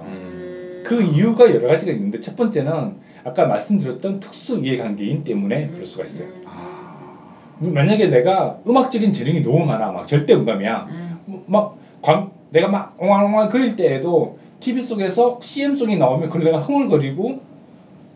음. 0.82 0.84
그 0.84 1.02
이유가 1.02 1.52
여러 1.54 1.68
가지가 1.68 1.92
있는데 1.92 2.20
첫 2.20 2.36
번째는 2.36 2.96
아까 3.24 3.46
말씀드렸던 3.46 4.20
특수 4.20 4.58
이해관계인 4.58 5.24
때문에 5.24 5.68
그럴 5.68 5.86
수가 5.86 6.04
있어요. 6.04 6.28
음. 6.28 6.42
아, 6.46 7.28
만약에 7.60 8.08
내가 8.08 8.58
음악적인 8.66 9.12
재능이 9.12 9.42
너무 9.42 9.64
많아 9.64 9.92
막 9.92 10.06
절대 10.08 10.34
음감이야. 10.34 10.86
음. 10.90 11.44
막 11.46 11.76
광, 12.02 12.30
내가 12.50 12.68
막 12.68 12.96
엉망엉망 12.98 13.48
그릴 13.48 13.76
때에도 13.76 14.38
TV 14.60 14.82
속에서 14.82 15.38
CM 15.40 15.76
송이 15.76 15.96
나오면 15.96 16.28
그걸 16.28 16.44
내가 16.44 16.58
흥얼거리고 16.58 17.40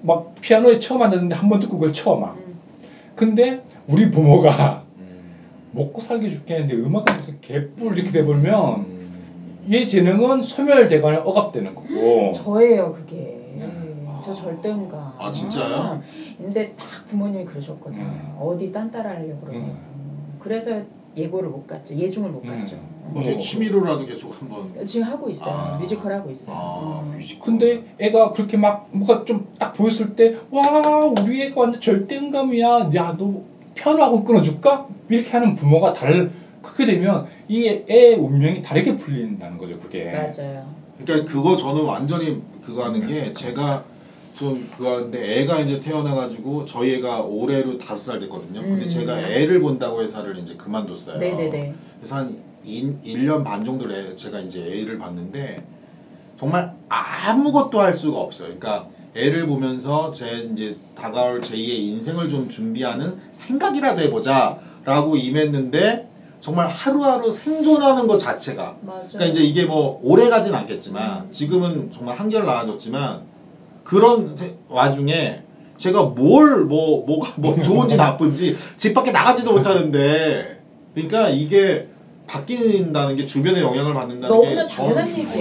막 0.03 0.35
피아노에 0.41 0.79
처음 0.79 1.03
앉았는데 1.03 1.35
한 1.35 1.49
번 1.49 1.61
듣고 1.61 1.75
그걸 1.79 1.93
쳐 1.93 2.15
막. 2.17 2.37
음. 2.37 2.57
근데 3.15 3.63
우리 3.87 4.11
부모가 4.11 4.83
음. 4.99 5.07
먹고 5.73 6.01
살기 6.01 6.31
죽겠는데 6.33 6.75
음악은 6.75 7.17
무슨 7.17 7.41
개뿔 7.41 7.97
이렇게 7.97 8.11
돼버리면 8.11 8.75
음. 8.81 8.96
얘 9.71 9.87
재능은 9.87 10.43
소멸되거나 10.43 11.19
억압되는 11.21 11.75
거고 11.75 12.33
저예요 12.35 12.93
그게. 12.93 13.17
음. 13.57 14.21
저 14.25 14.35
절대음감. 14.35 15.13
아, 15.19 15.31
진짜요? 15.33 16.01
근데 16.39 16.73
딱 16.77 16.87
부모님이 17.07 17.45
그러셨거든요. 17.45 18.03
음. 18.03 18.37
어디 18.41 18.73
딴따라 18.73 19.11
하려고 19.11 19.41
그러냐고. 19.41 19.75
그래서 20.41 20.81
예고를 21.17 21.49
못 21.49 21.67
갔죠. 21.67 21.95
예중을 21.95 22.31
못 22.31 22.45
음. 22.45 22.59
갔죠. 22.59 22.77
어떻게 23.15 23.31
뭐, 23.31 23.39
취미로라도 23.39 24.05
계속 24.05 24.41
한번 24.41 24.85
지금 24.85 25.07
하고 25.07 25.29
있어요. 25.31 25.55
아. 25.55 25.79
뮤지컬 25.79 26.13
하고 26.13 26.31
있어요. 26.31 26.55
아, 26.57 27.03
음. 27.05 27.13
뮤지컬. 27.17 27.47
근데 27.47 27.85
애가 27.99 28.33
그렇게 28.33 28.57
막 28.57 28.89
뭐가 28.93 29.25
좀 29.25 29.47
딱 29.59 29.73
보였을 29.75 30.15
때 30.17 30.37
와 30.51 30.63
우리 31.23 31.43
애가 31.43 31.61
완전 31.61 31.81
절대음감이야 31.81 32.91
야 32.95 33.17
너 33.17 33.43
피아노 33.75 34.25
끊어줄까 34.25 34.87
이렇게 35.09 35.31
하는 35.31 35.55
부모가 35.55 35.93
달 35.93 36.31
그렇게 36.63 36.87
되면 36.87 37.27
이 37.49 37.71
애 37.71 38.15
운명이 38.15 38.63
다르게 38.63 38.97
풀린다는 38.97 39.59
거죠 39.59 39.79
그게 39.79 40.11
맞아요. 40.11 40.67
그러니까 40.99 41.31
그거 41.31 41.57
저는 41.57 41.83
완전히 41.83 42.43
그거 42.63 42.85
하는 42.85 43.07
게 43.07 43.33
제가 43.33 43.85
좀 44.35 44.69
그거 44.77 44.97
하는데 44.97 45.41
애가 45.41 45.61
이제 45.61 45.81
태어나가지고 45.81 46.65
저희 46.65 46.95
애가 46.95 47.23
올해로 47.23 47.79
다섯 47.79 48.13
살 48.13 48.21
됐거든요. 48.21 48.61
근데 48.61 48.83
음. 48.83 48.89
제가 48.89 49.21
애를 49.21 49.61
본다고 49.61 50.03
회사를 50.03 50.37
이제 50.39 50.55
그만뒀어요. 50.57 51.19
네네네. 51.19 51.75
그래서 51.99 52.17
한 52.17 52.37
1년 52.65 53.45
반 53.45 53.65
정도 53.65 53.91
애, 53.95 54.15
제가 54.15 54.41
이제 54.41 54.61
애를 54.61 54.99
봤는데 54.99 55.63
정말 56.39 56.73
아무것도 56.89 57.81
할 57.81 57.95
수가 57.95 58.19
없어요. 58.19 58.49
그러니까 58.59 58.89
애를 59.15 59.47
보면서 59.47 60.11
제 60.11 60.51
이제 60.53 60.77
다가올 60.95 61.41
제2의 61.41 61.79
인생을 61.79 62.29
좀 62.29 62.49
준비하는 62.49 63.17
생각이라도 63.33 64.03
해보자 64.03 64.59
라고 64.85 65.17
임했는데 65.17 66.09
정말 66.41 66.69
하루하루 66.69 67.31
생존하는 67.31 68.07
것 68.07 68.19
자체가 68.19 68.77
맞아요. 68.83 69.03
그러니까 69.09 69.25
이제 69.27 69.43
이게 69.43 69.65
뭐 69.65 69.99
오래 70.03 70.29
가진 70.29 70.55
않겠지만 70.55 71.31
지금은 71.31 71.91
정말 71.93 72.17
한결 72.19 72.45
나아졌지만 72.47 73.23
그런 73.85 74.37
세- 74.37 74.55
와중에 74.69 75.43
제가 75.77 76.03
뭘 76.03 76.65
뭐 76.67 77.05
뭐가 77.07 77.33
뭐 77.37 77.55
좋은지 77.63 77.97
나쁜지 77.97 78.57
집 78.77 78.95
밖에 78.95 79.11
나가지도 79.11 79.53
못하는데 79.53 80.61
그러니까 80.95 81.29
이게 81.29 81.89
바뀐다는 82.27 83.17
게 83.17 83.25
주변의 83.27 83.63
영향을 83.63 83.95
받는다는 83.95 84.41
게. 84.41 84.67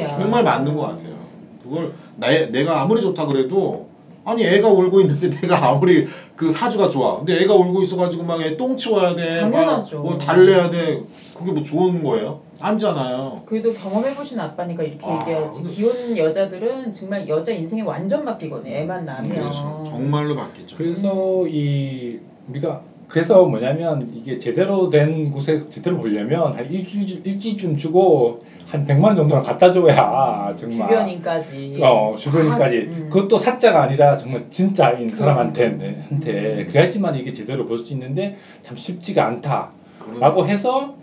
정말 0.08 0.44
맞는 0.44 0.76
것 0.76 0.82
같아요. 0.84 1.16
그걸 1.64 1.94
내, 2.18 2.46
내가 2.48 2.82
아무리 2.82 3.02
좋다 3.02 3.26
그래도 3.26 3.88
아니 4.26 4.44
애가 4.44 4.70
울고 4.70 5.02
있는데 5.02 5.30
내가 5.42 5.70
아무리 5.70 6.06
그 6.36 6.50
사주가 6.50 6.90
좋아. 6.90 7.18
근데 7.18 7.42
애가 7.44 7.54
울고 7.54 7.84
있어가지고 7.84 8.24
막 8.24 8.42
애 8.42 8.58
똥 8.58 8.76
치워야 8.76 9.16
돼. 9.16 9.40
당연하죠. 9.42 9.98
막뭐 9.98 10.18
달래야 10.18 10.70
돼. 10.70 11.02
그게 11.38 11.52
뭐 11.52 11.62
좋은 11.64 12.04
거예요? 12.04 12.42
아니잖아요. 12.60 13.44
그래도 13.46 13.72
경험해보신 13.72 14.40
아빠니까 14.40 14.84
이렇게 14.84 15.06
아, 15.06 15.20
얘기하지. 15.22 15.62
근데- 15.62 15.74
기혼 15.74 16.18
여자들은 16.18 16.92
정말 16.92 17.28
여자 17.30 17.52
인생이 17.52 17.84
완전 17.84 18.26
바뀌거든요. 18.26 18.74
애만 18.74 19.06
낳으면. 19.06 19.38
그렇죠. 19.38 19.84
정말로 19.86 20.36
바뀌죠. 20.36 20.76
그래서 20.76 21.46
이 21.48 22.18
우리가 22.50 22.82
그래서 23.08 23.46
뭐냐면 23.46 24.12
이게 24.16 24.40
제대로 24.40 24.90
된 24.90 25.32
곳에 25.32 25.64
제대로 25.70 25.98
보려면 25.98 26.54
한 26.58 26.72
일주일 26.72 27.22
일주일쯤 27.26 27.78
주고 27.78 28.40
한 28.76 28.86
100만 28.86 29.04
원 29.04 29.16
정도는 29.16 29.44
갖다 29.44 29.72
줘야 29.72 30.54
정말 30.58 30.70
주변인까지. 30.70 31.80
어 31.84 32.12
주변인까지 32.18 32.78
음. 32.78 33.10
그것도 33.12 33.38
사자가 33.38 33.84
아니라 33.84 34.18
정말 34.18 34.46
진짜인 34.50 35.08
그럼. 35.08 35.16
사람한테 35.16 35.66
한테 36.10 36.66
그래야지만 36.66 37.16
이게 37.16 37.34
제대로 37.34 37.66
볼 37.66 37.78
수 37.78 37.94
있는데 37.94 38.36
참 38.62 38.76
쉽지가 38.78 39.26
않다라고 39.26 39.72
그러네. 40.00 40.52
해서 40.52 40.96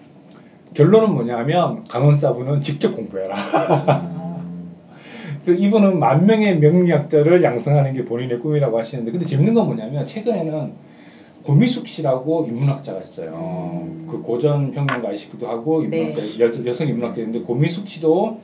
결론은 0.75 1.13
뭐냐면 1.15 1.85
강원 1.85 2.17
사부는 2.17 2.63
직접 2.63 2.95
공부해라. 2.97 3.37
음, 3.37 4.73
그래서 5.45 5.61
이분은 5.61 5.99
만 5.99 6.25
명의 6.27 6.59
명리학자를 6.59 7.43
양성하는 7.43 7.93
게 7.95 8.05
본인의 8.05 8.39
꿈이라고 8.41 8.79
하시는데 8.79 9.11
근데 9.11 9.27
재밌는 9.27 9.55
건 9.55 9.67
뭐냐면 9.67 10.07
최근에는 10.07 10.73
고미숙 11.45 11.89
씨라고 11.89 12.47
인문학자가 12.49 13.01
있어요. 13.01 13.85
음. 13.85 14.07
그 14.11 14.23
고전 14.23 14.71
평론가이시기도 14.71 15.49
하고 15.49 15.83
인문학자 15.83 16.21
네. 16.21 16.45
여, 16.45 16.67
여성 16.67 16.89
인문학자인데 16.89 17.41
고미숙 17.41 17.89
씨도 17.89 18.41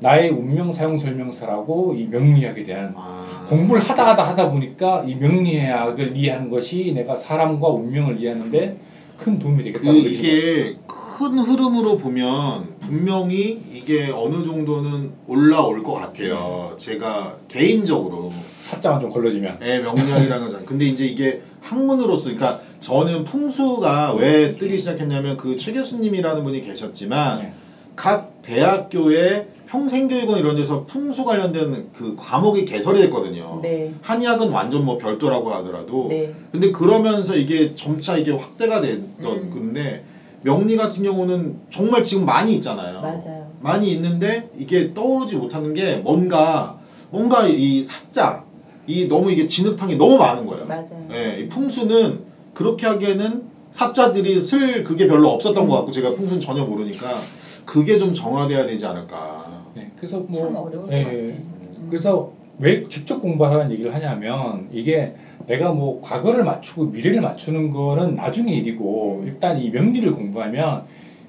나의 0.00 0.30
운명 0.30 0.72
사용 0.72 0.96
설명서라고 0.96 1.94
이 1.94 2.06
명리학에 2.06 2.62
대한 2.62 2.94
아, 2.96 3.46
공부를 3.48 3.82
하다 3.82 4.10
하다 4.10 4.28
하다 4.28 4.50
보니까 4.52 5.02
이 5.04 5.16
명리학을 5.16 6.16
이해하는 6.16 6.50
것이 6.50 6.92
내가 6.94 7.16
사람과 7.16 7.68
운명을 7.68 8.20
이해하는데 8.20 8.78
큰 9.18 9.38
도움이 9.38 9.58
그 9.58 9.64
되겠다고 9.64 9.86
거예요. 9.92 10.08
이게 10.08 10.76
큰 10.86 11.38
흐름으로 11.38 11.96
보면 11.96 12.76
분명히 12.80 13.60
이게 13.74 14.08
어느 14.14 14.44
정도는 14.44 15.10
올라올 15.26 15.82
것 15.82 15.94
같아요. 15.94 16.74
제가 16.76 17.38
개인적으로 17.48 18.32
사자만 18.68 19.00
좀 19.00 19.10
걸러지면. 19.10 19.58
예, 19.62 19.78
명리학이라는 19.80 20.44
거잖아요. 20.44 20.66
근데 20.66 20.86
이제 20.86 21.06
이게 21.06 21.40
학문으로서, 21.60 22.24
그러니까 22.24 22.60
저는 22.80 23.24
풍수가 23.24 24.14
왜 24.14 24.56
뜨기 24.58 24.78
시작했냐면 24.78 25.36
그 25.36 25.56
최 25.56 25.72
교수님이라는 25.72 26.44
분이 26.44 26.60
계셨지만 26.60 27.38
네. 27.40 27.52
각 27.96 28.42
대학교에 28.42 29.46
평생교육원 29.66 30.38
이런 30.38 30.54
데서 30.54 30.84
풍수 30.84 31.24
관련된 31.24 31.88
그 31.92 32.14
과목이 32.16 32.64
개설이 32.64 33.00
됐거든요. 33.00 33.58
네. 33.62 33.90
한의학은 34.02 34.50
완전 34.50 34.84
뭐 34.84 34.96
별도라고 34.98 35.52
하더라도 35.54 36.06
네. 36.08 36.30
근데 36.52 36.70
그러면서 36.70 37.34
이게 37.34 37.72
점차 37.74 38.16
이게 38.16 38.30
확대가 38.30 38.80
됐던 38.80 39.08
음. 39.26 39.50
건데 39.50 40.02
명리 40.42 40.76
같은 40.76 41.02
경우는 41.02 41.56
정말 41.70 42.02
지금 42.04 42.24
많이 42.24 42.54
있잖아요. 42.54 43.00
맞아요. 43.00 43.50
많이 43.58 43.90
있는데 43.90 44.46
이게 44.56 44.94
떠오르지 44.94 45.34
못하는 45.36 45.74
게 45.74 45.96
뭔가 45.96 46.76
뭔가 47.10 47.44
이 47.46 47.82
사자 47.82 48.42
이 48.88 49.06
너무 49.06 49.30
이게 49.30 49.46
진흙탕이 49.46 49.96
너무 49.96 50.16
많은 50.16 50.46
거예요. 50.46 50.66
맞아요. 50.66 50.84
예, 51.12 51.40
이 51.40 51.48
풍수는 51.48 52.20
그렇게 52.54 52.86
하기에는 52.86 53.44
사자들이 53.70 54.40
쓸 54.40 54.82
그게 54.82 55.06
별로 55.06 55.28
없었던 55.28 55.62
음. 55.62 55.68
것 55.68 55.74
같고 55.76 55.90
제가 55.92 56.14
풍수는 56.14 56.40
전혀 56.40 56.64
모르니까 56.64 57.20
그게 57.66 57.98
좀 57.98 58.14
정화돼야 58.14 58.64
되지 58.64 58.86
않을까. 58.86 59.66
네, 59.74 59.88
그래서 59.94 60.24
뭐 60.26 60.40
예, 60.40 60.52
것 60.52 60.86
같아요. 60.86 61.06
음. 61.06 61.86
그래서 61.90 62.28
왜 62.58 62.82
직접 62.88 63.20
공부하라는 63.20 63.70
얘기를 63.70 63.92
하냐면 63.92 64.66
이게 64.72 65.12
내가 65.46 65.70
뭐 65.70 66.00
과거를 66.00 66.42
맞추고 66.44 66.86
미래를 66.86 67.20
맞추는 67.20 67.70
거는 67.70 68.14
나중에 68.14 68.52
일이고 68.54 69.22
일단 69.26 69.58
이 69.58 69.68
명리를 69.68 70.10
공부하면 70.12 70.82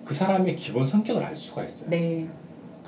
그 0.05 0.13
사람의 0.13 0.55
기본 0.55 0.85
성격을 0.85 1.21
알 1.21 1.35
수가 1.35 1.65
있어요. 1.65 1.89
네. 1.89 2.25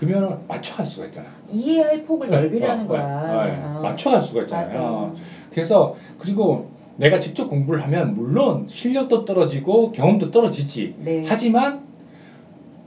그러면 0.02 0.40
맞춰갈 0.48 0.84
수가 0.84 1.06
있잖아. 1.06 1.28
이해의 1.48 2.04
폭을 2.06 2.30
넓히라는 2.32 2.86
어, 2.86 2.88
거야. 2.88 3.46
네, 3.46 3.52
네. 3.52 3.62
어. 3.64 3.82
맞춰갈 3.84 4.20
수가 4.20 4.42
있잖아요. 4.42 4.66
맞아. 4.66 5.14
그래서 5.52 5.96
그리고 6.18 6.72
내가 6.98 7.20
직접 7.20 7.46
공부를 7.48 7.84
하면 7.84 8.16
물론 8.16 8.66
실력도 8.68 9.26
떨어지고 9.26 9.92
경험도 9.92 10.32
떨어지지. 10.32 10.96
네. 10.98 11.24
하지만 11.28 11.82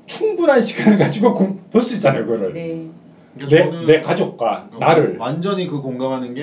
충분한 0.06 0.60
시간을 0.60 0.98
가지고 0.98 1.34
볼 1.70 1.82
수 1.82 1.94
있잖아요, 1.94 2.24
그거를. 2.26 2.52
네. 2.52 2.88
그러니까 3.38 3.86
내, 3.86 3.92
내 3.92 4.00
가족과 4.00 4.70
어, 4.72 4.78
나를. 4.78 5.16
완전히 5.18 5.68
그 5.68 5.80
공감하는 5.80 6.34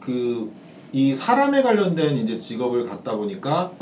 게그이 0.00 1.12
사람에 1.14 1.62
관련된 1.62 2.18
이제 2.18 2.38
직업을 2.38 2.86
갖다 2.86 3.16
보니까 3.16 3.72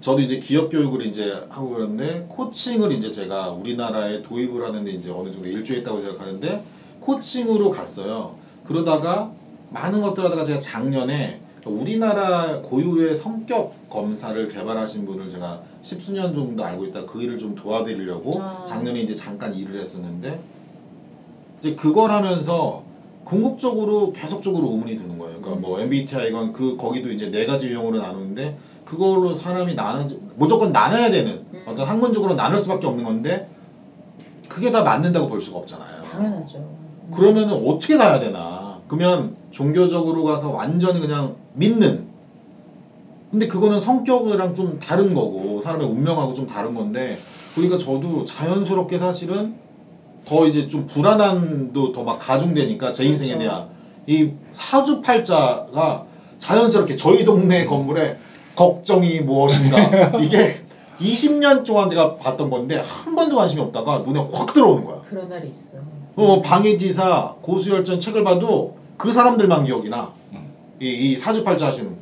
저도 0.00 0.22
이제 0.22 0.38
기업 0.38 0.70
교육을 0.70 1.04
이제 1.06 1.44
하고 1.50 1.70
그러는데 1.70 2.26
코칭을 2.28 2.92
이제 2.92 3.10
제가 3.10 3.50
우리나라에 3.50 4.22
도입을 4.22 4.64
하는데 4.64 4.90
이제 4.90 5.10
어느 5.10 5.30
정도 5.30 5.48
일주했다고 5.48 6.00
생각하는데 6.00 6.64
코칭으로 7.00 7.70
갔어요. 7.70 8.36
그러다가 8.64 9.30
많은 9.70 10.00
것들 10.00 10.24
하다가 10.24 10.44
제가 10.44 10.58
작년에 10.58 11.40
우리나라 11.66 12.60
고유의 12.62 13.14
성격 13.14 13.90
검사를 13.90 14.48
개발하신 14.48 15.04
분을 15.04 15.28
제가 15.28 15.62
십수년 15.82 16.34
정도 16.34 16.64
알고 16.64 16.86
있다 16.86 17.04
그 17.04 17.22
일을 17.22 17.38
좀 17.38 17.54
도와드리려고 17.54 18.40
아. 18.40 18.64
작년에 18.64 19.00
이제 19.00 19.14
잠깐 19.14 19.54
일을 19.54 19.78
했었는데 19.80 20.40
이제 21.58 21.74
그걸 21.74 22.10
하면서 22.10 22.84
궁극적으로 23.24 24.12
계속적으로 24.12 24.70
의문이 24.70 24.96
드는 24.96 25.18
거예요. 25.18 25.40
그러니까 25.40 25.60
뭐 25.60 25.78
MBTI건 25.78 26.52
그 26.52 26.76
거기도 26.76 27.12
이제 27.12 27.30
네 27.30 27.44
가지 27.44 27.68
유형으로 27.68 27.98
나누는데 27.98 28.56
그걸로 28.94 29.34
사람이 29.36 29.76
나눠 29.76 30.04
무조건 30.34 30.72
나눠야 30.72 31.10
되는 31.12 31.44
음. 31.54 31.62
어떤 31.64 31.86
학문적으로 31.86 32.34
나눌 32.34 32.58
수밖에 32.58 32.88
없는 32.88 33.04
건데 33.04 33.48
그게 34.48 34.72
다 34.72 34.82
맞는다고 34.82 35.28
볼 35.28 35.40
수가 35.40 35.58
없잖아요. 35.58 36.02
당연하죠. 36.02 36.68
그러면은 37.12 37.64
어떻게 37.68 37.96
가야 37.96 38.18
되나? 38.18 38.80
그러면 38.88 39.36
종교적으로 39.52 40.24
가서 40.24 40.48
완전히 40.50 40.98
그냥 40.98 41.36
믿는. 41.54 42.02
근데 43.30 43.46
그거는 43.46 43.78
성격이랑 43.80 44.56
좀 44.56 44.80
다른 44.80 45.14
거고 45.14 45.60
사람의 45.62 45.86
운명하고 45.86 46.34
좀 46.34 46.48
다른 46.48 46.74
건데 46.74 47.16
그러니까 47.54 47.78
저도 47.78 48.24
자연스럽게 48.24 48.98
사실은 48.98 49.54
더 50.24 50.46
이제 50.46 50.66
좀 50.66 50.86
불안함도 50.88 51.92
더 51.92 52.02
막 52.02 52.18
가중되니까 52.18 52.90
제 52.90 53.04
인생에 53.04 53.34
그렇죠. 53.38 53.38
대한 53.38 53.66
이 54.08 54.32
사주팔자가 54.50 56.02
자연스럽게 56.38 56.96
저희 56.96 57.22
동네 57.22 57.64
건물에 57.64 58.16
걱정이 58.60 59.20
무엇인가 59.20 59.78
이게 60.20 60.52
20년 61.00 61.64
동안 61.64 61.88
제가 61.88 62.16
봤던 62.16 62.50
건데 62.50 62.76
한 62.76 63.16
번도 63.16 63.36
관심이 63.36 63.58
없다가 63.62 64.00
눈에 64.00 64.22
확 64.30 64.52
들어오는 64.52 64.84
거야. 64.84 65.00
그런 65.08 65.30
날이 65.30 65.48
있어. 65.48 65.78
어, 66.16 66.42
방해지사, 66.42 67.36
고수열전 67.40 67.98
책을 67.98 68.22
봐도 68.22 68.74
그 68.98 69.14
사람들만 69.14 69.64
기억이 69.64 69.88
나. 69.88 70.12
이, 70.78 71.12
이 71.12 71.16
사주팔자 71.16 71.68
하시는. 71.68 71.96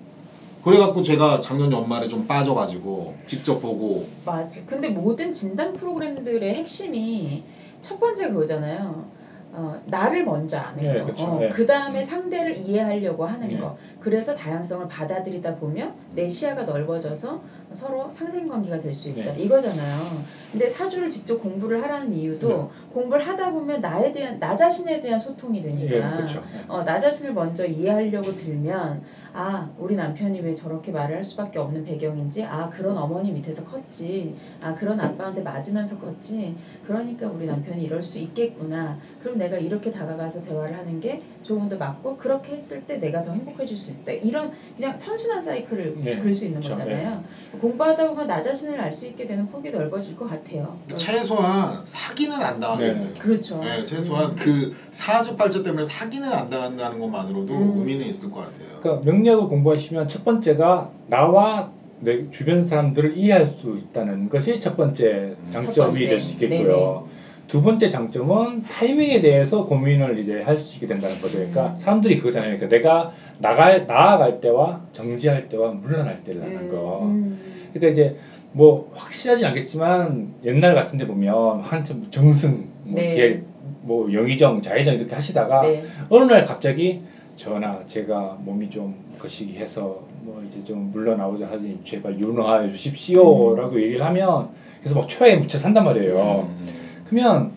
그래갖고 0.65 1.01
제가 1.03 1.39
작년 1.39 1.71
연말에 1.71 2.09
좀 2.09 2.27
빠져가지고 2.27 3.15
직접 3.27 3.63
보고 3.63 4.09
맞아. 4.25 4.61
근데 4.67 4.89
모든 4.89 5.33
진단 5.33 5.73
프로그램들의 5.75 6.55
핵심이 6.55 7.45
첫 7.83 8.01
번째 8.01 8.31
그거잖아요. 8.31 9.05
어, 9.53 9.81
나를 9.87 10.25
먼저 10.25 10.59
아는 10.59 10.83
네, 10.83 10.99
거. 10.99 11.07
그쵸. 11.07 11.25
어, 11.25 11.39
네. 11.41 11.49
그 11.49 11.65
다음에 11.65 12.03
상대를 12.03 12.57
이해하려고 12.57 13.25
하는 13.25 13.49
네. 13.49 13.59
거. 13.59 13.77
그래서 14.01 14.35
다양성을 14.35 14.87
받아들이다 14.89 15.57
보면 15.57 15.93
내 16.13 16.29
시야가 16.29 16.63
넓어져서 16.63 17.41
서로 17.73 18.11
상생관계가 18.11 18.81
될 18.81 18.95
수 18.95 19.09
있다. 19.11 19.33
네. 19.33 19.43
이거잖아요. 19.43 20.23
근데 20.51 20.67
사주를 20.69 21.11
직접 21.11 21.43
공부를 21.43 21.83
하라는 21.83 22.13
이유도 22.15 22.49
네. 22.49 22.69
공부를 22.95 23.23
하다 23.27 23.53
보면 23.53 23.81
나에 23.81 24.11
대한 24.13 24.39
나 24.41 24.57
자신에 24.57 25.01
대한 25.01 25.19
소통이 25.19 25.59
예, 25.59 25.63
되니까. 25.63 26.17
그렇죠. 26.17 26.43
어, 26.69 26.83
나 26.85 26.99
자신을 26.99 27.35
먼저 27.35 27.67
이해하려고 27.67 28.35
들면 28.35 29.03
아 29.35 29.69
우리 29.77 29.95
남편이 29.95 30.41
왜 30.41 30.55
저렇게 30.55 30.91
말을 30.91 31.17
할 31.17 31.25
수밖에 31.25 31.59
없는 31.59 31.85
배경인지 31.85 32.45
아 32.45 32.69
그런 32.71 32.97
어머니 32.97 33.31
밑에서 33.33 33.63
컸지 33.65 34.35
아 34.63 34.75
그런 34.75 34.99
아빠한테 35.01 35.43
맞으면서 35.43 35.99
컸지 35.99 36.57
그러니까 36.87 37.29
우리 37.29 37.47
남편이 37.47 37.83
이럴 37.85 38.03
수 38.03 38.19
있겠구나 38.19 38.97
그럼 39.21 39.37
내가 39.39 39.59
이렇게 39.59 39.91
다가가서 39.91 40.41
대화를 40.43 40.77
하는 40.77 40.99
게 41.01 41.21
조금 41.43 41.69
더 41.69 41.77
맞고 41.77 42.17
그렇게 42.17 42.55
했을 42.55 42.81
때 42.87 42.97
내가 42.99 43.21
더 43.23 43.33
행복해질 43.33 43.77
수 43.77 43.88
있다 43.93 44.13
이런 44.13 44.51
그냥 44.77 44.97
선순환 44.97 45.41
사이클을 45.43 45.95
네, 46.03 46.19
그릴 46.19 46.35
수 46.35 46.45
있는 46.45 46.61
그렇죠. 46.61 46.81
거잖아요 46.81 47.23
공부하다 47.61 48.09
보면 48.09 48.27
나 48.27 48.41
자신을 48.41 48.81
알 48.81 48.93
수 48.93 49.07
있게 49.07 49.27
되는 49.27 49.47
폭이 49.49 49.71
넓어질 49.71 50.17
것 50.17 50.29
같아요 50.29 50.79
최소한 50.97 51.81
사기는 51.85 52.35
안 52.41 52.59
당하겠네요. 52.61 53.13
네. 53.13 53.19
그렇죠 53.19 53.61
네, 53.63 53.85
최소한 53.85 54.35
그 54.35 54.75
사주팔자 54.91 55.63
때문에 55.63 55.85
사기는 55.85 56.29
안 56.33 56.49
당한다는 56.51 56.99
것만으로도 56.99 57.53
음. 57.55 57.79
의미는 57.79 58.07
있을 58.07 58.31
것 58.31 58.41
같아요. 58.41 58.81
그러니까 58.81 59.05
명리학을 59.11 59.47
공부하시면 59.49 60.09
첫 60.09 60.25
번째가 60.25 60.91
나와 61.07 61.71
내 62.01 62.31
주변 62.31 62.63
사람들을 62.63 63.17
이해할 63.17 63.47
수 63.47 63.77
있다는 63.77 64.29
것이 64.29 64.61
첫 64.61 64.77
번째 64.77 65.35
장점이 65.53 65.91
번째. 65.93 66.09
될수 66.09 66.33
있겠고요. 66.35 67.09
두 67.49 67.63
번째 67.63 67.89
장점은 67.89 68.65
타이밍에 68.65 69.21
대해서 69.23 69.65
고민을 69.65 70.19
이제 70.19 70.43
할 70.43 70.59
수 70.59 70.75
있게 70.77 70.87
된다는 70.87 71.19
거죠. 71.21 71.39
그러니까 71.39 71.69
음. 71.69 71.77
사람들이 71.79 72.19
그거잖아요. 72.19 72.57
그러니까 72.57 72.69
내가 72.77 73.13
나갈 73.39 73.87
나아갈 73.87 74.41
때와 74.41 74.83
정지할 74.93 75.49
때와 75.49 75.73
물러날 75.73 76.17
때라는 76.23 76.57
음, 76.57 76.69
거. 76.69 77.01
음. 77.05 77.39
그러니까 77.73 77.93
이제 77.93 78.17
뭐 78.53 78.91
확실하진 78.95 79.47
않겠지만 79.47 80.35
옛날 80.45 80.75
같은데 80.75 81.07
보면 81.07 81.61
한참 81.61 82.07
정승 82.11 82.69
뭐 82.85 83.01
네. 83.01 83.15
이렇게 83.15 83.43
뭐 83.83 84.13
영의정 84.13 84.61
자의정 84.61 84.95
이렇게 84.97 85.15
하시다가 85.15 85.63
네. 85.63 85.85
어느 86.11 86.31
날 86.31 86.45
갑자기 86.45 87.01
전하 87.37 87.79
제가 87.87 88.39
몸이 88.41 88.69
좀 88.69 88.95
거시기해서 89.19 90.03
뭐 90.23 90.43
이제 90.47 90.63
좀 90.65 90.91
물러나오자 90.93 91.47
하니 91.47 91.79
제발 91.85 92.19
윤호하여 92.19 92.69
주십시오라고 92.71 93.81
얘기를 93.81 94.05
하면 94.05 94.49
그래서 94.81 94.97
막 94.99 95.09
초에 95.09 95.37
묻혀 95.37 95.57
산단 95.57 95.85
말이에요. 95.85 96.49
음. 96.51 96.69
그러면 97.09 97.53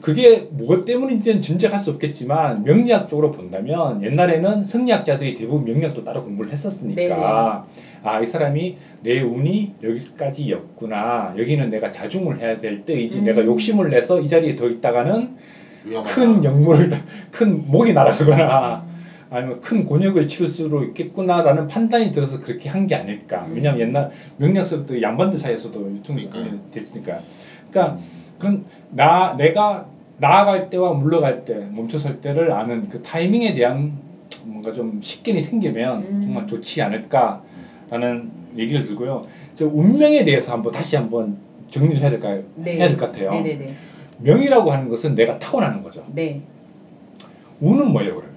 그게 0.00 0.48
무엇 0.50 0.84
때문인지는 0.84 1.40
짐작할 1.40 1.78
수 1.78 1.90
없겠지만 1.90 2.64
명리학적으로 2.64 3.30
본다면 3.30 4.02
옛날에는 4.02 4.64
성리학자들이 4.64 5.34
대부분 5.34 5.64
명리학도 5.64 6.02
따로 6.02 6.24
공부를 6.24 6.50
했었으니까 6.50 7.66
아 8.02 8.20
이 8.20 8.26
사람이 8.26 8.76
내 9.04 9.20
운이 9.20 9.74
여기까지였구나 9.80 11.34
여기는 11.38 11.70
내가 11.70 11.92
자중을 11.92 12.40
해야 12.40 12.56
될 12.58 12.84
때이지 12.84 13.20
음. 13.20 13.24
내가 13.26 13.44
욕심을 13.44 13.90
내서 13.90 14.20
이 14.20 14.26
자리에 14.26 14.56
더 14.56 14.68
있다가는 14.68 15.36
위험하다. 15.84 16.14
큰 16.14 16.42
역물을 16.44 16.88
다- 16.88 16.98
큰 17.30 17.64
목이 17.70 17.92
날아가거나 17.92 18.82
음. 18.84 18.92
아니면 19.30 19.60
큰 19.60 19.84
곤욕을 19.84 20.26
치를 20.26 20.48
수도 20.48 20.82
있겠구나라는 20.82 21.68
판단이 21.68 22.10
들어서 22.10 22.40
그렇게 22.40 22.68
한 22.68 22.88
게 22.88 22.96
아닐까. 22.96 23.46
음. 23.48 23.54
왜냐하면 23.54 23.80
옛날 23.88 24.10
명령서부터 24.38 25.00
양반들 25.00 25.38
사이에서도 25.38 25.92
유통이. 25.94 26.28
됐으니까. 26.72 27.20
그러니까 27.72 27.98
그런 28.38 28.64
나 28.90 29.34
내가 29.36 29.86
나아갈 30.18 30.70
때와 30.70 30.92
물러갈 30.92 31.44
때 31.44 31.66
멈춰설 31.72 32.20
때를 32.20 32.52
아는 32.52 32.88
그 32.88 33.02
타이밍에 33.02 33.54
대한 33.54 33.98
뭔가 34.44 34.72
좀 34.72 35.00
식견이 35.02 35.40
생기면 35.40 35.98
음. 36.02 36.20
정말 36.24 36.46
좋지 36.46 36.80
않을까라는 36.82 38.30
얘기를 38.56 38.84
들고요. 38.84 39.26
저 39.56 39.66
운명에 39.66 40.24
대해서 40.24 40.52
한번 40.52 40.72
다시 40.72 40.96
한번 40.96 41.38
정리를 41.70 42.00
해야 42.00 42.10
될까요? 42.10 42.42
네. 42.54 42.76
해야 42.76 42.86
될 42.86 42.96
것 42.96 43.06
같아요. 43.10 43.30
네네네. 43.30 43.74
명이라고 44.18 44.70
하는 44.70 44.88
것은 44.88 45.14
내가 45.14 45.38
타고나는 45.38 45.82
거죠. 45.82 46.04
네. 46.12 46.42
운은 47.60 47.90
뭐예요, 47.92 48.14
그러면? 48.16 48.36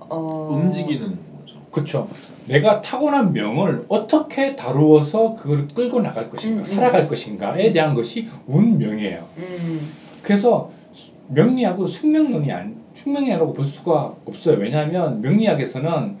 어... 0.00 0.48
움직이는 0.52 1.16
거죠. 1.40 1.56
그렇죠. 1.70 2.08
내가 2.48 2.80
타고난 2.80 3.32
명을 3.32 3.86
어떻게 3.88 4.56
다루어서 4.56 5.34
그걸 5.36 5.66
끌고 5.68 6.00
나갈 6.00 6.30
것인가, 6.30 6.56
음, 6.56 6.60
음. 6.60 6.64
살아갈 6.64 7.08
것인가에 7.08 7.72
대한 7.72 7.94
것이 7.94 8.28
운명이에요. 8.46 9.26
음, 9.38 9.80
그래서 10.22 10.70
명리학은 11.28 11.86
숙명론이 11.86 12.52
아니, 12.52 12.74
숙명이라고 12.94 13.52
볼 13.52 13.64
수가 13.64 14.14
없어요. 14.24 14.58
왜냐하면 14.58 15.20
명리학에서는 15.20 16.16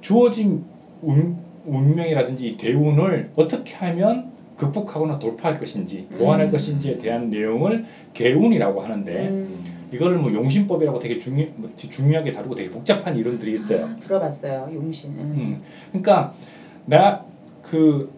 주어진 0.00 0.64
운, 1.02 1.36
운명이라든지 1.66 2.48
이 2.48 2.56
대운을 2.56 3.30
어떻게 3.36 3.74
하면 3.74 4.30
극복하거나 4.56 5.18
돌파할 5.18 5.58
것인지, 5.58 6.06
보완할 6.16 6.46
음. 6.46 6.52
것인지에 6.52 6.96
대한 6.98 7.28
내용을 7.28 7.84
개운이라고 8.14 8.80
하는데 8.80 9.28
음. 9.28 9.75
이거를 9.92 10.18
뭐 10.18 10.32
용신법이라고 10.32 10.98
되게 10.98 11.18
중요, 11.18 11.46
뭐 11.56 11.70
중요하게 11.76 12.32
다루고 12.32 12.54
되게 12.54 12.70
복잡한 12.70 13.16
이론들이 13.16 13.52
있어요. 13.52 13.86
아, 13.86 13.96
들어봤어요. 13.96 14.70
용신. 14.74 15.10
음. 15.10 15.34
음, 15.36 15.62
그러니까 15.92 16.32
나 16.86 17.26
그 17.66 18.12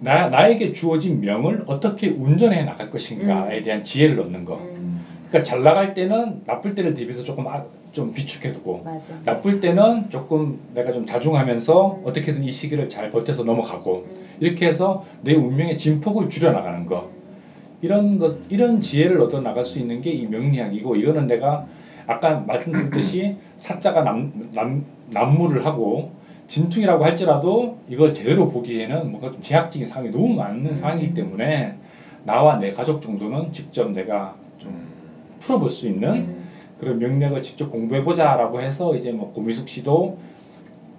나, 0.00 0.28
나에게 0.28 0.72
주어진 0.72 1.20
명을 1.20 1.64
어떻게 1.66 2.08
운전해 2.08 2.62
나갈 2.62 2.88
것인가에 2.90 3.62
대한 3.62 3.82
지혜를 3.82 4.20
얻는 4.20 4.44
거. 4.44 4.58
음, 4.58 5.04
그러니까 5.28 5.42
잘 5.42 5.62
나갈 5.62 5.92
때는 5.92 6.42
나쁠 6.46 6.76
때를 6.76 6.94
대비해서 6.94 7.24
조금 7.24 7.48
아, 7.48 7.64
좀 7.90 8.12
비축해두고 8.12 8.82
맞아. 8.84 9.14
나쁠 9.24 9.58
때는 9.60 10.08
조금 10.08 10.60
내가 10.72 10.92
좀 10.92 11.04
자중하면서 11.04 11.96
음. 11.96 12.02
어떻게든 12.04 12.44
이 12.44 12.50
시기를 12.50 12.88
잘 12.88 13.10
버텨서 13.10 13.42
넘어가고 13.42 14.06
음. 14.08 14.26
이렇게 14.38 14.66
해서 14.68 15.04
내 15.22 15.34
운명의 15.34 15.76
진폭을 15.76 16.30
줄여 16.30 16.52
나가는 16.52 16.86
거 16.86 17.10
이런 17.80 18.18
것 18.18 18.36
이런 18.50 18.80
지혜를 18.80 19.20
얻어 19.20 19.40
나갈 19.40 19.64
수 19.64 19.78
있는 19.78 20.00
게 20.00 20.10
이 20.10 20.26
명리학이고 20.26 20.96
이거는 20.96 21.26
내가 21.26 21.66
아까 22.06 22.40
말씀드렸듯이 22.40 23.36
사자가 23.56 24.02
남, 24.02 24.50
남, 24.52 24.84
난무를 25.10 25.64
하고 25.66 26.10
진퉁이라고 26.46 27.04
할지라도 27.04 27.78
이걸 27.88 28.14
제대로 28.14 28.48
보기에는 28.50 29.10
뭔가 29.10 29.30
좀 29.30 29.42
제약적인 29.42 29.86
상황이 29.86 30.10
너무 30.10 30.34
많은 30.34 30.66
음. 30.66 30.74
상황이기 30.74 31.12
때문에 31.14 31.74
나와 32.24 32.56
내 32.56 32.70
가족 32.70 33.02
정도는 33.02 33.52
직접 33.52 33.90
내가 33.92 34.34
좀 34.56 34.74
풀어볼 35.40 35.68
수 35.68 35.86
있는 35.86 36.08
음. 36.10 36.44
그런 36.80 36.98
명략을 36.98 37.42
직접 37.42 37.70
공부해보자라고 37.70 38.60
해서 38.62 38.94
이제 38.96 39.12
뭐 39.12 39.32
고미숙 39.32 39.68
씨도 39.68 40.18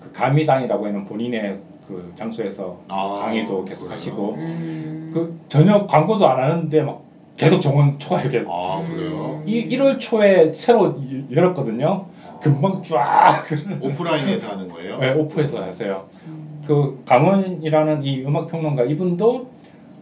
그 0.02 0.12
감리당이라고 0.12 0.86
하는 0.86 1.06
본인의 1.06 1.58
그 1.90 2.12
장소에서 2.16 2.78
아, 2.88 3.14
강의도 3.20 3.66
계속 3.66 3.82
그래요? 3.86 3.94
하시고 3.94 4.34
음. 4.38 5.10
그 5.12 5.40
전혀 5.50 5.88
광고도 5.88 6.28
안 6.28 6.40
하는데 6.40 6.82
막 6.84 7.02
계속 7.36 7.60
정원 7.60 7.98
계속 7.98 8.48
아 8.48 8.80
음. 8.82 8.96
그래요? 8.96 9.44
이 9.48 9.76
1월 9.76 10.00
초에 10.00 10.52
새로 10.52 10.90
이- 11.00 11.26
열었거든요. 11.36 12.06
아. 12.28 12.40
금방 12.40 12.84
쫙 12.84 13.44
오프라인에서 13.82 14.50
하는 14.52 14.68
거예요? 14.70 15.00
네, 15.00 15.10
오프해서 15.14 15.64
하세요. 15.64 16.06
음. 16.28 16.62
그 16.68 17.02
강원이라는 17.06 18.04
이 18.04 18.22
음악 18.24 18.48
평론가 18.52 18.84
이분도 18.84 19.50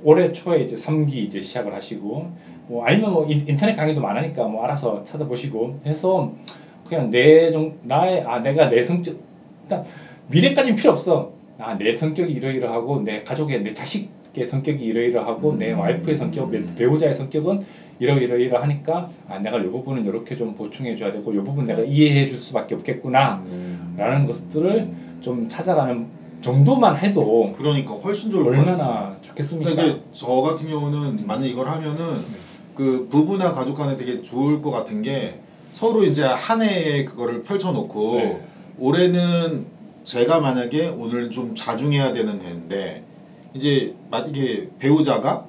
올해 0.03 0.33
초에 0.33 0.63
이제 0.63 0.75
3기 0.75 1.13
이제 1.15 1.39
시작을 1.39 1.73
하시고 1.73 2.27
뭐 2.67 2.83
아니면 2.85 3.13
뭐 3.13 3.25
인- 3.27 3.45
인터넷 3.47 3.75
강의도 3.77 4.01
많으니까 4.01 4.43
뭐 4.43 4.63
알아서 4.65 5.05
찾아보시고 5.05 5.79
해서 5.85 6.33
그냥 6.85 7.09
내 7.11 7.49
정 7.51 7.75
나의 7.83 8.23
아 8.27 8.39
내가 8.39 8.67
내 8.67 8.83
성격 8.83 9.15
그러니까 9.67 9.89
미래까지는 10.27 10.75
필요 10.75 10.91
없어. 10.91 11.36
아 11.59 11.75
내 11.77 11.93
성격이 11.93 12.31
이러이러하고 12.33 13.01
내 13.01 13.23
가족의 13.23 13.63
내 13.63 13.73
자식의 13.73 14.45
성격이 14.45 14.83
이러이러하고 14.83 15.55
내 15.55 15.73
음. 15.73 15.79
와이프의 15.79 16.15
성격, 16.17 16.51
내 16.51 16.63
배우자의 16.75 17.13
성격은 17.15 17.63
이러이러이러 17.99 18.61
하니까 18.61 19.09
아 19.27 19.39
내가 19.39 19.57
요 19.63 19.71
부분은 19.71 20.05
이렇게 20.05 20.35
좀 20.35 20.53
보충해 20.55 20.95
줘야 20.95 21.11
되고 21.11 21.33
요 21.35 21.43
부분 21.43 21.65
내가 21.65 21.77
그렇지. 21.77 21.93
이해해 21.95 22.27
줄 22.27 22.39
수밖에 22.39 22.75
없겠구나. 22.75 23.43
음. 23.47 23.95
라는 23.97 24.25
것들을 24.25 24.87
좀 25.21 25.49
찾아가는 25.49 26.05
정도만 26.41 26.95
해도 26.97 27.51
그러니까 27.57 27.95
훨씬 27.95 28.29
좋을. 28.29 28.49
얼마나 28.49 29.17
좋겠습니까? 29.23 29.71
그러니까 29.73 29.95
이제 29.97 30.03
저 30.11 30.27
같은 30.27 30.67
경우는 30.69 31.25
만약 31.25 31.45
이걸 31.47 31.67
하면은 31.67 32.17
그 32.75 33.07
부부나 33.09 33.53
가족 33.53 33.75
간에 33.75 33.97
되게 33.97 34.21
좋을 34.21 34.61
것 34.61 34.69
같은 34.69 35.01
게 35.01 35.39
서로 35.73 36.03
이제 36.03 36.23
한 36.23 36.61
해에 36.61 37.03
그거를 37.05 37.41
펼쳐놓고 37.41 38.15
네. 38.17 38.41
올해는 38.77 39.65
제가 40.07 40.39
만약에 40.39 40.87
오늘 40.97 41.29
좀 41.29 41.53
자중해야 41.53 42.13
되는 42.13 42.41
해인데 42.41 43.03
이제 43.53 43.93
만약에 44.09 44.69
배우자가 44.79 45.43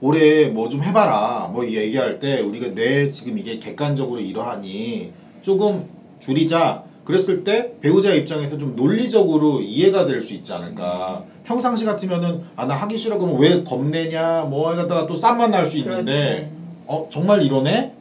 올해 0.00 0.46
뭐 0.46 0.68
좀 0.68 0.84
해봐라 0.84 1.50
뭐 1.52 1.66
얘기할 1.66 2.20
때 2.20 2.40
우리가 2.40 2.76
내 2.76 3.10
지금 3.10 3.36
이게 3.38 3.58
객관적으로 3.58 4.20
이러하니 4.20 5.10
조금 5.42 5.88
줄이자. 6.20 6.84
그랬을 7.04 7.42
때 7.42 7.72
배우자 7.80 8.12
입장에서 8.12 8.58
좀 8.58 8.76
논리적으로 8.76 9.62
이해가 9.62 10.04
될 10.06 10.20
수 10.20 10.32
있지 10.34 10.52
않을까. 10.52 11.24
평상시 11.44 11.84
같으면은 11.86 12.42
아 12.54 12.66
나 12.66 12.74
하기 12.76 12.98
싫어. 12.98 13.18
그러면 13.18 13.40
왜 13.40 13.64
겁내냐 13.64 14.42
뭐 14.44 14.70
해가다가 14.70 15.06
또 15.08 15.16
쌈만 15.16 15.50
날 15.50 15.66
수 15.66 15.76
있는데 15.78 16.52
어 16.86 17.08
정말 17.10 17.42
이러네? 17.42 17.94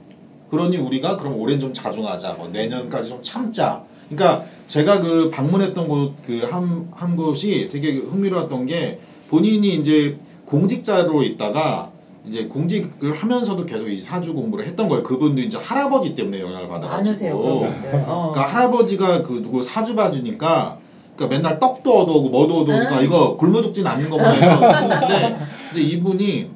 그러니 0.51 0.77
우리가 0.77 1.17
그럼 1.17 1.39
올해는 1.39 1.59
좀 1.59 1.73
자중하자. 1.73 2.33
뭐 2.33 2.49
내년까지 2.49 3.09
좀 3.09 3.23
참자. 3.23 3.83
그러니까 4.09 4.45
제가 4.67 4.99
그 4.99 5.29
방문했던 5.31 5.87
곳 5.87 6.13
그 6.25 6.43
한 6.51 6.87
한 6.91 7.15
곳이 7.15 7.69
되게 7.71 7.93
흥미로웠던 7.97 8.65
게 8.65 8.99
본인이 9.29 9.75
이제 9.75 10.17
공직자로 10.45 11.23
있다가 11.23 11.91
이제 12.27 12.45
공직을 12.45 13.13
하면서도 13.13 13.65
계속 13.65 13.87
이 13.87 13.99
사주 13.99 14.33
공부를 14.33 14.65
했던 14.65 14.89
거예요. 14.89 15.03
그분도 15.03 15.41
이제 15.41 15.57
할아버지 15.57 16.13
때문에 16.15 16.41
영향을 16.41 16.67
받아가지고. 16.67 16.99
분들. 17.59 18.03
어. 18.05 18.31
그러니까 18.33 18.41
할아버지가 18.53 19.21
그 19.23 19.41
누구 19.41 19.63
사주 19.63 19.95
봐주니까 19.95 20.77
그러니까 21.15 21.35
맨날 21.37 21.59
떡도 21.59 21.99
얻어오고 22.01 22.29
뭐도 22.29 22.61
얻어오니까 22.61 22.99
음. 22.99 23.05
이거 23.05 23.37
굶어 23.37 23.61
죽진 23.61 23.87
않는 23.87 24.09
거 24.09 24.17
보면서 24.17 24.45
했는데 24.45 25.37
이제 25.71 25.81
이분이 25.81 26.49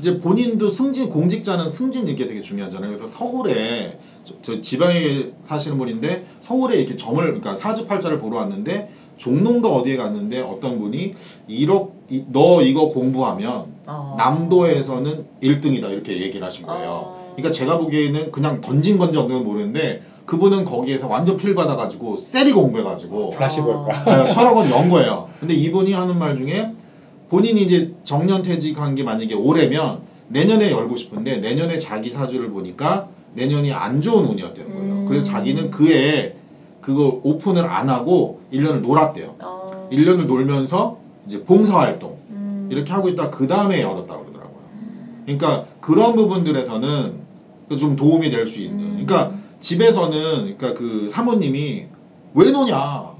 이제 0.00 0.16
본인도 0.18 0.70
승진 0.70 1.10
공직자는 1.10 1.68
승진 1.68 2.08
이게 2.08 2.26
되게 2.26 2.40
중요하잖아요. 2.40 2.96
그래서 2.96 3.06
서울에 3.14 3.98
저, 4.24 4.32
저 4.40 4.60
지방에 4.62 5.28
사시는 5.44 5.76
분인데 5.76 6.24
서울에 6.40 6.76
이렇게 6.76 6.96
점을 6.96 7.22
그러니까 7.22 7.54
사주팔자를 7.54 8.18
보러 8.18 8.38
왔는데 8.38 8.88
종로인가 9.18 9.68
어디에 9.68 9.96
갔는데 9.96 10.40
어떤 10.40 10.78
분이 10.80 11.12
이러 11.48 11.88
이- 12.08 12.22
너 12.32 12.62
이거 12.62 12.88
공부하면 12.88 13.66
어. 13.86 14.14
남도에서는 14.16 15.24
1등이다 15.42 15.90
이렇게 15.92 16.18
얘기를 16.22 16.46
하신 16.46 16.64
거예요. 16.64 16.88
어. 16.90 17.32
그러니까 17.36 17.50
제가 17.52 17.76
보기에는 17.76 18.32
그냥 18.32 18.62
던진 18.62 18.96
건지 18.96 19.18
없는 19.18 19.44
모르는데 19.44 20.00
그분은 20.24 20.64
거기에서 20.64 21.08
완전 21.08 21.36
필 21.36 21.54
받아가지고 21.54 22.16
셀이 22.16 22.52
공부해가지고 22.52 23.30
플라시 23.30 23.60
볼까? 23.60 24.04
네, 24.24 24.30
천억 24.30 24.56
원연 24.56 24.88
거예요. 24.88 25.28
근데 25.40 25.52
이분이 25.54 25.92
하는 25.92 26.18
말 26.18 26.36
중에 26.36 26.72
본인이 27.30 27.62
이제 27.62 27.94
정년 28.04 28.42
퇴직한 28.42 28.94
게 28.94 29.04
만약에 29.04 29.34
올해면 29.34 30.00
내년에 30.28 30.70
열고 30.70 30.96
싶은데 30.96 31.38
내년에 31.38 31.78
자기 31.78 32.10
사주를 32.10 32.50
보니까 32.50 33.08
내년이 33.34 33.72
안 33.72 34.00
좋은 34.02 34.24
운이었다는 34.26 34.72
거예요. 34.74 34.92
음. 34.92 35.06
그래서 35.06 35.24
자기는 35.24 35.70
그해 35.70 36.34
그거 36.80 37.20
오픈을 37.22 37.64
안 37.64 37.88
하고 37.88 38.40
1년을 38.52 38.80
놀았대요. 38.80 39.36
어. 39.42 39.88
1년을 39.92 40.26
놀면서 40.26 40.98
이제 41.26 41.42
봉사활동 41.44 42.18
음. 42.30 42.68
이렇게 42.70 42.92
하고 42.92 43.08
있다 43.08 43.30
그 43.30 43.46
다음에 43.46 43.80
열었다고 43.80 44.24
그러더라고요. 44.24 44.60
그러니까 45.24 45.66
그런 45.80 46.16
부분들에서는 46.16 47.14
그좀 47.68 47.94
도움이 47.94 48.30
될 48.30 48.46
수 48.46 48.60
있는. 48.60 48.84
음. 48.84 49.06
그러니까 49.06 49.38
집에서는 49.60 50.56
그러니까 50.56 50.74
그 50.74 51.08
사모님이 51.08 51.86
왜 52.34 52.50
노냐 52.50 53.10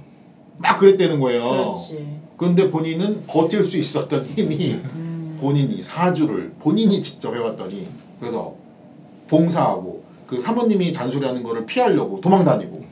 막 0.59 0.79
그랬다는 0.79 1.21
거예요. 1.21 1.45
그렇지. 1.45 2.05
그런데 2.41 2.71
본인은 2.71 3.25
버틸 3.27 3.63
수 3.63 3.77
있었던 3.77 4.25
힘이 4.25 4.81
음. 4.95 5.37
본인이 5.43 5.79
사주를 5.79 6.53
본인이 6.59 7.03
직접 7.03 7.37
해왔더니 7.37 7.87
그래서 8.19 8.55
봉사하고 9.29 10.03
그 10.27 10.39
사모님이 10.39 10.91
잔소리하는 10.91 11.43
거를 11.43 11.67
피하려고 11.67 12.19
도망다니고 12.23 12.83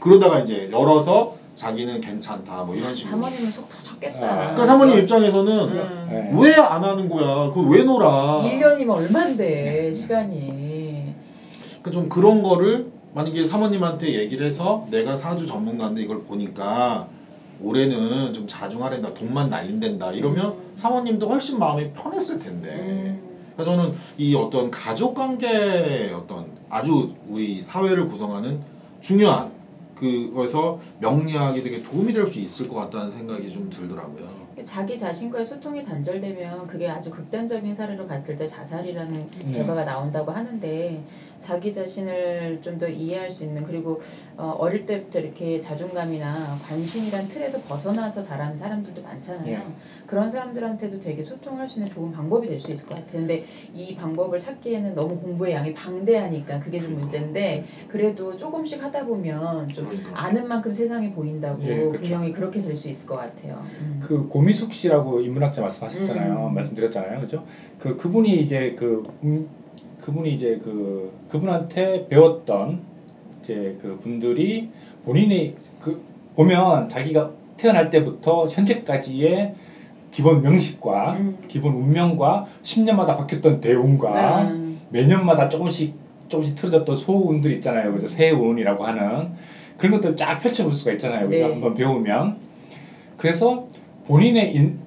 그러다가 0.00 0.40
이제 0.40 0.68
열어서 0.70 1.36
자기는 1.54 2.02
괜찮다 2.02 2.64
뭐 2.64 2.74
이런 2.74 2.94
식으로. 2.94 3.12
사모님은 3.12 3.50
속 3.50 3.70
터졌겠다. 3.70 4.20
아. 4.22 4.36
그러니까 4.36 4.66
사모님 4.66 4.98
입장에서는 4.98 5.60
음. 5.70 6.08
네. 6.10 6.32
왜안 6.38 6.84
하는 6.84 7.08
거야? 7.08 7.50
그왜 7.50 7.84
놀아? 7.84 8.42
1년이면 8.42 8.90
얼만데 8.90 9.94
시간이. 9.94 11.14
그러니까 11.58 11.90
좀 11.90 12.10
그런 12.10 12.42
거를 12.42 12.88
만약에 13.14 13.46
사모님한테 13.46 14.12
얘기를 14.12 14.46
해서 14.46 14.86
내가 14.90 15.16
사주 15.16 15.46
전문가인데 15.46 16.02
이걸 16.02 16.24
보니까 16.24 17.08
올해는 17.60 18.32
좀 18.32 18.46
자중하랜다 18.46 19.14
돈만 19.14 19.50
날린댄다 19.50 20.12
이러면 20.12 20.52
음. 20.52 20.72
사모님도 20.76 21.28
훨씬 21.28 21.58
마음이 21.58 21.92
편했을 21.92 22.38
텐데 22.38 22.68
음. 22.70 23.28
그래서 23.56 23.74
저는 23.76 23.92
이 24.16 24.34
어떤 24.34 24.70
가족 24.70 25.14
관계의 25.14 26.12
어떤 26.12 26.46
아주 26.68 27.14
우리 27.28 27.60
사회를 27.60 28.06
구성하는 28.06 28.60
중요한 29.00 29.50
그거에서 29.96 30.78
명리학이 31.00 31.60
되게 31.64 31.82
도움이 31.82 32.12
될 32.12 32.24
수 32.28 32.38
있을 32.38 32.68
것 32.68 32.76
같다는 32.76 33.10
생각이 33.10 33.50
좀 33.50 33.68
들더라고요. 33.68 34.28
자기 34.62 34.96
자신과의 34.96 35.44
소통이 35.44 35.82
단절되면 35.82 36.68
그게 36.68 36.88
아주 36.88 37.10
극단적인 37.10 37.74
사례로 37.74 38.06
갔을 38.06 38.36
때 38.36 38.46
자살이라는 38.46 39.30
네. 39.46 39.56
결과가 39.58 39.84
나온다고 39.84 40.30
하는데 40.30 41.00
자기 41.38 41.72
자신을 41.72 42.60
좀 42.62 42.78
더 42.78 42.86
이해할 42.88 43.28
수 43.28 43.42
있는 43.42 43.64
그리고 43.64 44.00
어, 44.36 44.54
어릴 44.58 44.86
때부터 44.86 45.18
이렇게 45.18 45.58
자존감이나 45.58 46.56
관심이란 46.68 47.26
틀에서 47.26 47.60
벗어나서 47.62 48.22
자란 48.22 48.56
사람들도 48.56 49.02
많잖아요. 49.02 49.48
예. 49.52 49.62
그런 50.06 50.28
사람들한테도 50.30 51.00
되게 51.00 51.22
소통할 51.24 51.68
수 51.68 51.80
있는 51.80 51.90
좋은 51.92 52.12
방법이 52.12 52.46
될 52.46 52.60
수 52.60 52.70
있을 52.70 52.86
것 52.88 52.94
같아요. 52.94 53.12
근데 53.20 53.44
이 53.74 53.96
방법을 53.96 54.38
찾기에는 54.38 54.94
너무 54.94 55.18
공부의 55.18 55.54
양이 55.54 55.74
방대하니까 55.74 56.60
그게 56.60 56.78
좀 56.78 56.90
그러니까. 56.90 57.04
문제인데 57.18 57.64
그래도 57.88 58.36
조금씩 58.36 58.80
하다 58.82 59.06
보면 59.06 59.68
좀 59.68 59.86
그러니까. 59.88 60.22
아는 60.24 60.46
만큼 60.46 60.70
세상이 60.70 61.12
보인다고 61.12 61.62
예, 61.64 61.76
그쵸. 61.86 61.92
분명히 62.02 62.32
그렇게 62.32 62.60
될 62.62 62.76
수 62.76 62.88
있을 62.88 63.08
것 63.08 63.16
같아요. 63.16 63.60
음. 63.80 64.00
그 64.06 64.28
고미숙 64.28 64.72
씨라고 64.72 65.20
인문학자 65.20 65.62
말씀하셨잖아요. 65.62 66.46
음. 66.48 66.54
말씀드렸잖아요. 66.54 67.20
그죠? 67.22 67.44
그 67.80 67.96
그분이 67.96 68.40
이제 68.40 68.76
그 68.78 69.02
음, 69.24 69.48
그분이 70.08 70.32
이제 70.32 70.58
그 70.64 71.12
그분한테 71.28 72.06
배웠던 72.08 72.80
이제 73.42 73.76
그 73.82 73.98
분들이 74.02 74.70
본인의 75.04 75.54
그 75.78 76.02
보면 76.34 76.88
자기가 76.88 77.30
태어날 77.58 77.90
때부터 77.90 78.46
현재까지의 78.48 79.52
기본 80.10 80.40
명식과 80.40 81.12
음. 81.18 81.38
기본 81.46 81.74
운명과 81.74 82.46
10년마다 82.62 83.18
바뀌었던 83.18 83.60
대운과 83.60 84.42
음. 84.44 84.80
매년마다 84.88 85.50
조금씩 85.50 85.92
조금씩 86.28 86.54
틀어졌던 86.56 86.96
소운들 86.96 87.52
있잖아요. 87.56 87.92
그죠? 87.92 88.08
새운이라고 88.08 88.84
하는 88.86 89.32
그런 89.76 89.92
것들 89.92 90.16
쫙 90.16 90.38
펼쳐볼 90.38 90.72
수가 90.72 90.92
있잖아요. 90.92 91.28
그죠? 91.28 91.46
네. 91.46 91.52
한번 91.52 91.74
배우면. 91.74 92.36
그래서 93.18 93.66
본인의 94.06 94.54
인- 94.54 94.78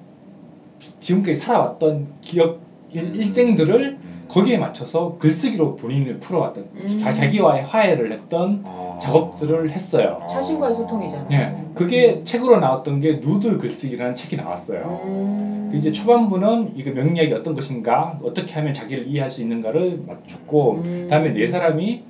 지금까지 0.98 1.38
살아왔던 1.38 2.08
기억 2.22 2.60
일, 2.92 3.14
일생들을 3.14 3.98
음. 4.02 4.11
거기에 4.32 4.56
맞춰서 4.56 5.16
글쓰기로 5.18 5.76
본인을 5.76 6.18
풀어왔던 6.18 6.68
음. 6.74 6.98
자, 7.00 7.12
자기와의 7.12 7.64
화해를 7.64 8.12
했던 8.12 8.62
아. 8.64 8.98
작업들을 9.00 9.70
했어요. 9.70 10.16
아. 10.22 10.28
자신과의 10.28 10.72
소통이잖아요. 10.72 11.28
예, 11.32 11.54
그게 11.74 12.24
책으로 12.24 12.58
나왔던 12.58 13.00
게 13.00 13.20
누드 13.22 13.58
글쓰기라는 13.58 14.14
책이 14.14 14.36
나왔어요. 14.36 15.00
음. 15.04 15.68
그 15.70 15.76
이제 15.76 15.92
초반부는 15.92 16.72
이거 16.76 16.90
명리학이 16.92 17.32
어떤 17.34 17.54
것인가, 17.54 18.18
어떻게 18.22 18.54
하면 18.54 18.72
자기를 18.72 19.06
이해할 19.06 19.28
수 19.28 19.42
있는가를 19.42 20.00
맞췄고, 20.06 20.82
음. 20.84 21.06
다음에 21.10 21.30
네 21.34 21.46
사람이 21.48 22.02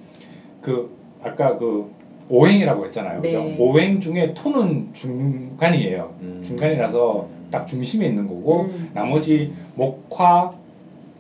그 0.61 0.97
아까 1.25 1.57
그 1.57 1.91
오행이라고 2.29 2.87
했잖아요. 2.87 3.21
네. 3.21 3.57
오행 3.59 4.01
중에 4.01 4.33
토는 4.35 4.91
중간이에요. 4.93 6.15
음. 6.21 6.43
중간이라서 6.45 7.27
딱 7.51 7.67
중심에 7.67 8.07
있는 8.07 8.29
거고, 8.29 8.63
음. 8.63 8.91
나머지 8.95 9.53
목화, 9.75 10.53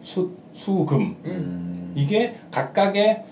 수, 0.00 0.30
수금 0.52 1.16
음. 1.24 1.92
이게 1.94 2.34
각각의 2.50 3.22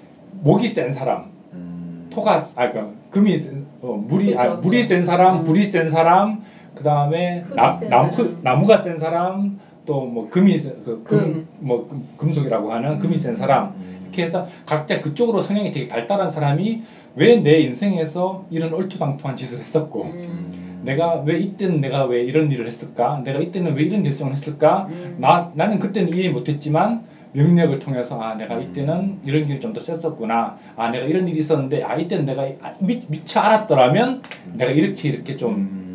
목이 0.43 0.69
센 0.69 0.91
사람, 0.93 1.27
음. 1.53 2.07
토가 2.11 2.37
아 2.55 2.71
그러니까 2.71 2.95
금이 3.11 3.37
센, 3.39 3.65
어, 3.83 4.03
물이 4.07 4.35
아 4.39 4.49
그쵸, 4.51 4.61
물이 4.63 4.77
그쵸. 4.79 4.89
센 4.89 5.05
사람, 5.05 5.39
음. 5.41 5.45
불이 5.45 5.65
센 5.65 5.89
사람, 5.89 6.41
그 6.75 6.83
다음에 6.85 7.43
나, 7.55 7.71
나무 7.71 7.81
사람. 7.81 8.09
흙- 8.11 8.39
나무가 8.43 8.77
센 8.77 8.97
사람, 8.99 9.59
또 9.87 10.05
뭐 10.07 10.29
금이 10.31 10.59
센- 10.59 10.75
그 10.85 11.03
금. 11.05 11.19
금, 11.19 11.47
뭐 11.59 11.87
금, 11.89 12.03
금속이라고 12.17 12.73
하는 12.73 12.99
금이 12.99 13.17
센 13.17 13.35
사람 13.35 13.73
음. 13.77 13.99
이렇게 14.03 14.23
해서 14.23 14.47
각자 14.67 15.01
그쪽으로 15.01 15.41
성향이 15.41 15.71
되게 15.73 15.89
발달한 15.89 16.31
사람이 16.31 16.83
왜 17.17 17.37
내 17.43 17.59
인생에서 17.61 18.45
이런 18.51 18.73
얼토당토한 18.75 19.35
짓을 19.37 19.59
했었고 19.59 20.05
음. 20.05 20.81
내가 20.85 21.17
왜 21.25 21.39
이때는 21.39 21.81
내가 21.81 22.05
왜 22.05 22.23
이런 22.23 22.51
일을 22.53 22.67
했을까? 22.67 23.21
내가 23.25 23.41
이때는 23.41 23.75
왜 23.75 23.83
이런 23.83 24.03
결정을 24.05 24.33
했을까? 24.33 24.87
음. 24.91 25.17
나 25.19 25.51
나는 25.55 25.79
그때는 25.79 26.15
이해 26.15 26.29
못했지만 26.29 27.03
명력을 27.33 27.79
통해서 27.79 28.21
아 28.21 28.35
내가 28.35 28.57
음. 28.57 28.63
이때는 28.63 29.21
이런 29.25 29.47
길이 29.47 29.61
좀 29.61 29.73
더 29.73 29.81
셌었구나. 29.81 30.59
아 30.77 30.91
내가 30.91 31.07
이런 31.07 31.29
일이 31.29 31.39
있었는데 31.39 31.83
아 31.85 31.97
이때는 31.97 32.25
내가 32.25 32.43
아, 32.61 32.75
미, 32.81 33.03
미처 33.07 33.41
알았더라면 33.41 34.23
내가 34.55 34.73
이렇게 34.73 35.09
이렇게 35.09 35.37
좀 35.37 35.55
음. 35.55 35.91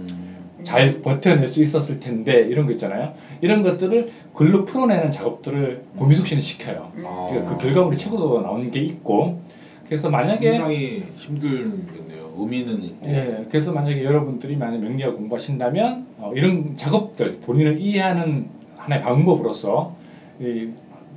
잘 0.64 1.02
버텨낼 1.02 1.48
수 1.48 1.62
있었을 1.62 2.00
텐데 2.00 2.40
이런 2.40 2.66
거 2.66 2.72
있잖아요. 2.72 3.14
이런 3.42 3.64
것들을 3.64 4.10
글로 4.34 4.66
풀어내는 4.66 5.12
작업들을 5.12 5.84
고미숙 5.98 6.28
씨는 6.28 6.42
시켜요. 6.42 6.92
음. 6.96 7.04
아. 7.06 7.28
그, 7.30 7.46
그 7.46 7.58
결과물이 7.58 7.98
책으로 7.98 8.42
나오는 8.42 8.72
게 8.72 8.80
있고 8.80 9.42
그래서 9.86 10.10
만약에 10.10 10.58
상당히 10.58 11.04
힘들겠네요. 11.18 12.34
의미는 12.38 12.84
있고. 12.84 13.08
예, 13.08 13.46
그래서 13.50 13.72
만약에 13.72 14.04
여러분들이 14.04 14.56
만약 14.58 14.80
명리학 14.80 15.16
공부하신다면 15.16 16.08
어, 16.18 16.34
이런 16.36 16.76
작업들 16.76 17.40
본인을 17.42 17.80
이해하는 17.80 18.48
하나의 18.78 19.02
방법으로서 19.04 19.96
이, 20.40 20.70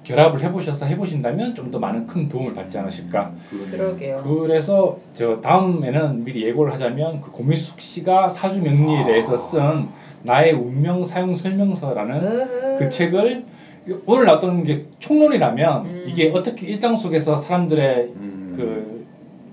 결합을 0.09 0.43
해보셔서 0.43 0.87
해보신다면 0.87 1.55
좀 1.55 1.69
더 1.69 1.79
많은 1.79 2.07
큰 2.07 2.29
도움을 2.31 2.55
받지 2.55 2.79
않으실까. 2.79 3.33
그러게요. 3.71 4.23
그래서 4.25 4.99
저 5.13 5.39
다음에는 5.43 6.25
미리 6.25 6.43
예고를 6.45 6.73
하자면 6.73 7.21
그 7.21 7.31
고미숙 7.31 7.79
씨가 7.79 8.31
사주 8.31 8.63
명리에 8.63 9.03
아. 9.03 9.05
대해서 9.05 9.37
쓴 9.37 9.89
나의 10.23 10.53
운명 10.55 11.05
사용 11.05 11.35
설명서라는. 11.35 12.79
그 12.79 12.89
책을 12.89 13.45
오늘 14.07 14.25
나왔던 14.25 14.65
게 14.65 14.85
총론이라면 14.99 15.87
음. 15.87 16.05
이게 16.09 16.31
어떻게 16.35 16.67
일상 16.69 16.97
속에서 16.97 17.37
사람들의 17.37 18.13
음. 18.17 18.55
그 18.57 19.07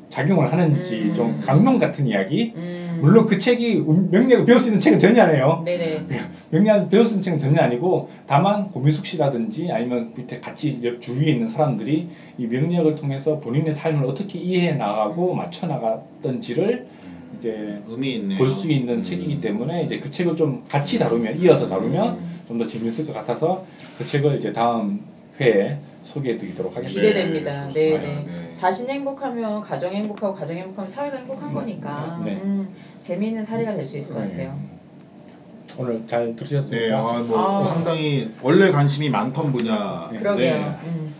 작용을 0.10 0.51
하는지 0.51 1.10
음. 1.10 1.14
좀 1.16 1.41
강론 1.43 1.78
같은 1.78 2.08
이야기. 2.08 2.53
음. 2.96 3.02
물론 3.02 3.26
그 3.26 3.38
책이 3.38 3.76
운- 3.86 4.10
명리학을 4.12 4.46
배울 4.46 4.60
수 4.60 4.68
있는 4.70 4.80
책은 4.80 5.00
전혀 5.00 5.24
아니에요. 5.24 5.62
네네. 5.66 6.06
명리학을 6.52 6.89
배울 6.89 7.06
수 7.06 7.14
있는 7.14 7.24
책은 7.24 7.39
전혀 7.39 7.62
아니고 7.62 8.10
다만 8.26 8.70
고미숙 8.72 9.06
씨라든지 9.06 9.72
아니면 9.72 10.12
밑에 10.16 10.39
같이 10.39 10.80
옆 10.84 11.02
주위에 11.02 11.32
있는 11.32 11.48
사람들이 11.48 12.08
이 12.38 12.46
명리학을 12.48 12.96
통해서 12.96 13.39
본인의 13.39 13.74
삶을 13.74 14.06
어떻게 14.06 14.39
이해해 14.39 14.74
나가고 14.74 15.34
음. 15.34 15.38
맞춰 15.38 15.68
나갔던지를 15.68 16.88
음. 17.04 17.36
이제 17.39 17.82
의미 17.88 18.16
있네요. 18.16 18.38
볼수 18.38 18.72
있는 18.72 18.96
음. 18.96 19.04
책이기 19.04 19.41
때문에 19.41 19.84
이제 19.84 20.00
그 20.00 20.10
책을 20.10 20.36
좀 20.36 20.64
같이 20.70 20.98
다루면 21.00 21.39
이어서 21.41 21.68
다루면 21.68 22.14
음. 22.14 22.36
좀더 22.48 22.66
재밌을 22.68 23.06
것 23.06 23.14
같아서 23.14 23.66
그 23.98 24.06
책을 24.06 24.38
이제 24.38 24.54
다음 24.54 25.02
회에 25.41 25.78
소개해 26.06 26.38
드리도록 26.38 26.76
하겠습니다. 26.78 27.01
기대됩니다. 27.08 27.68
네, 27.68 27.91
좋습니다. 27.91 28.01
네. 28.01 28.24
네. 28.26 28.53
자신이 28.53 28.89
행복하면 28.91 29.60
가정이 29.62 29.95
행복하고 29.95 30.34
가정이 30.34 30.60
행복하면 30.62 30.88
사회가 30.88 31.18
행복한 31.18 31.53
거니까 31.53 32.22
네. 32.24 32.39
음, 32.43 32.70
재미있는 32.99 33.43
사례가 33.43 33.76
될 33.76 33.86
수 33.86 33.97
있을 33.97 34.14
것 34.14 34.22
네. 34.24 34.30
같아요. 34.30 34.60
오늘 35.78 36.08
잘 36.08 36.28
네, 36.30 36.36
들으셨습니까? 36.36 36.97
아, 36.97 37.20
뭐 37.24 37.60
아. 37.60 37.64
상당히 37.64 38.30
원래 38.41 38.72
관심이 38.72 39.10
많던 39.10 39.51
분야. 39.51 40.10
네. 40.14 40.20
그러게요. 40.20 40.80
음. 40.86 41.14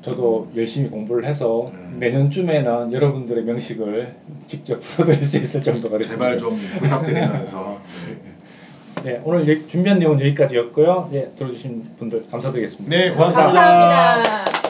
저도 0.00 0.50
열심히 0.56 0.88
공부를 0.88 1.24
해서 1.24 1.70
음. 1.74 1.96
내년쯤에는 2.00 2.92
여러분들의 2.92 3.44
명식을 3.44 4.14
직접 4.46 4.80
풀어드릴 4.80 5.24
수 5.24 5.36
있을 5.36 5.62
정도가 5.62 5.98
됐습니다. 5.98 6.24
제발 6.24 6.38
좀 6.38 6.56
부탁드리면서 6.78 7.80
네, 9.04 9.20
오늘 9.24 9.48
여- 9.48 9.66
준비한 9.68 9.98
내용은 9.98 10.20
여기까지였고요. 10.20 11.08
네, 11.12 11.30
들어주신 11.36 11.84
분들 11.98 12.26
감사드리겠습니다. 12.30 12.96
네 12.96 13.10
고맙습니다. 13.10 13.52
감사합니다. 13.52 14.61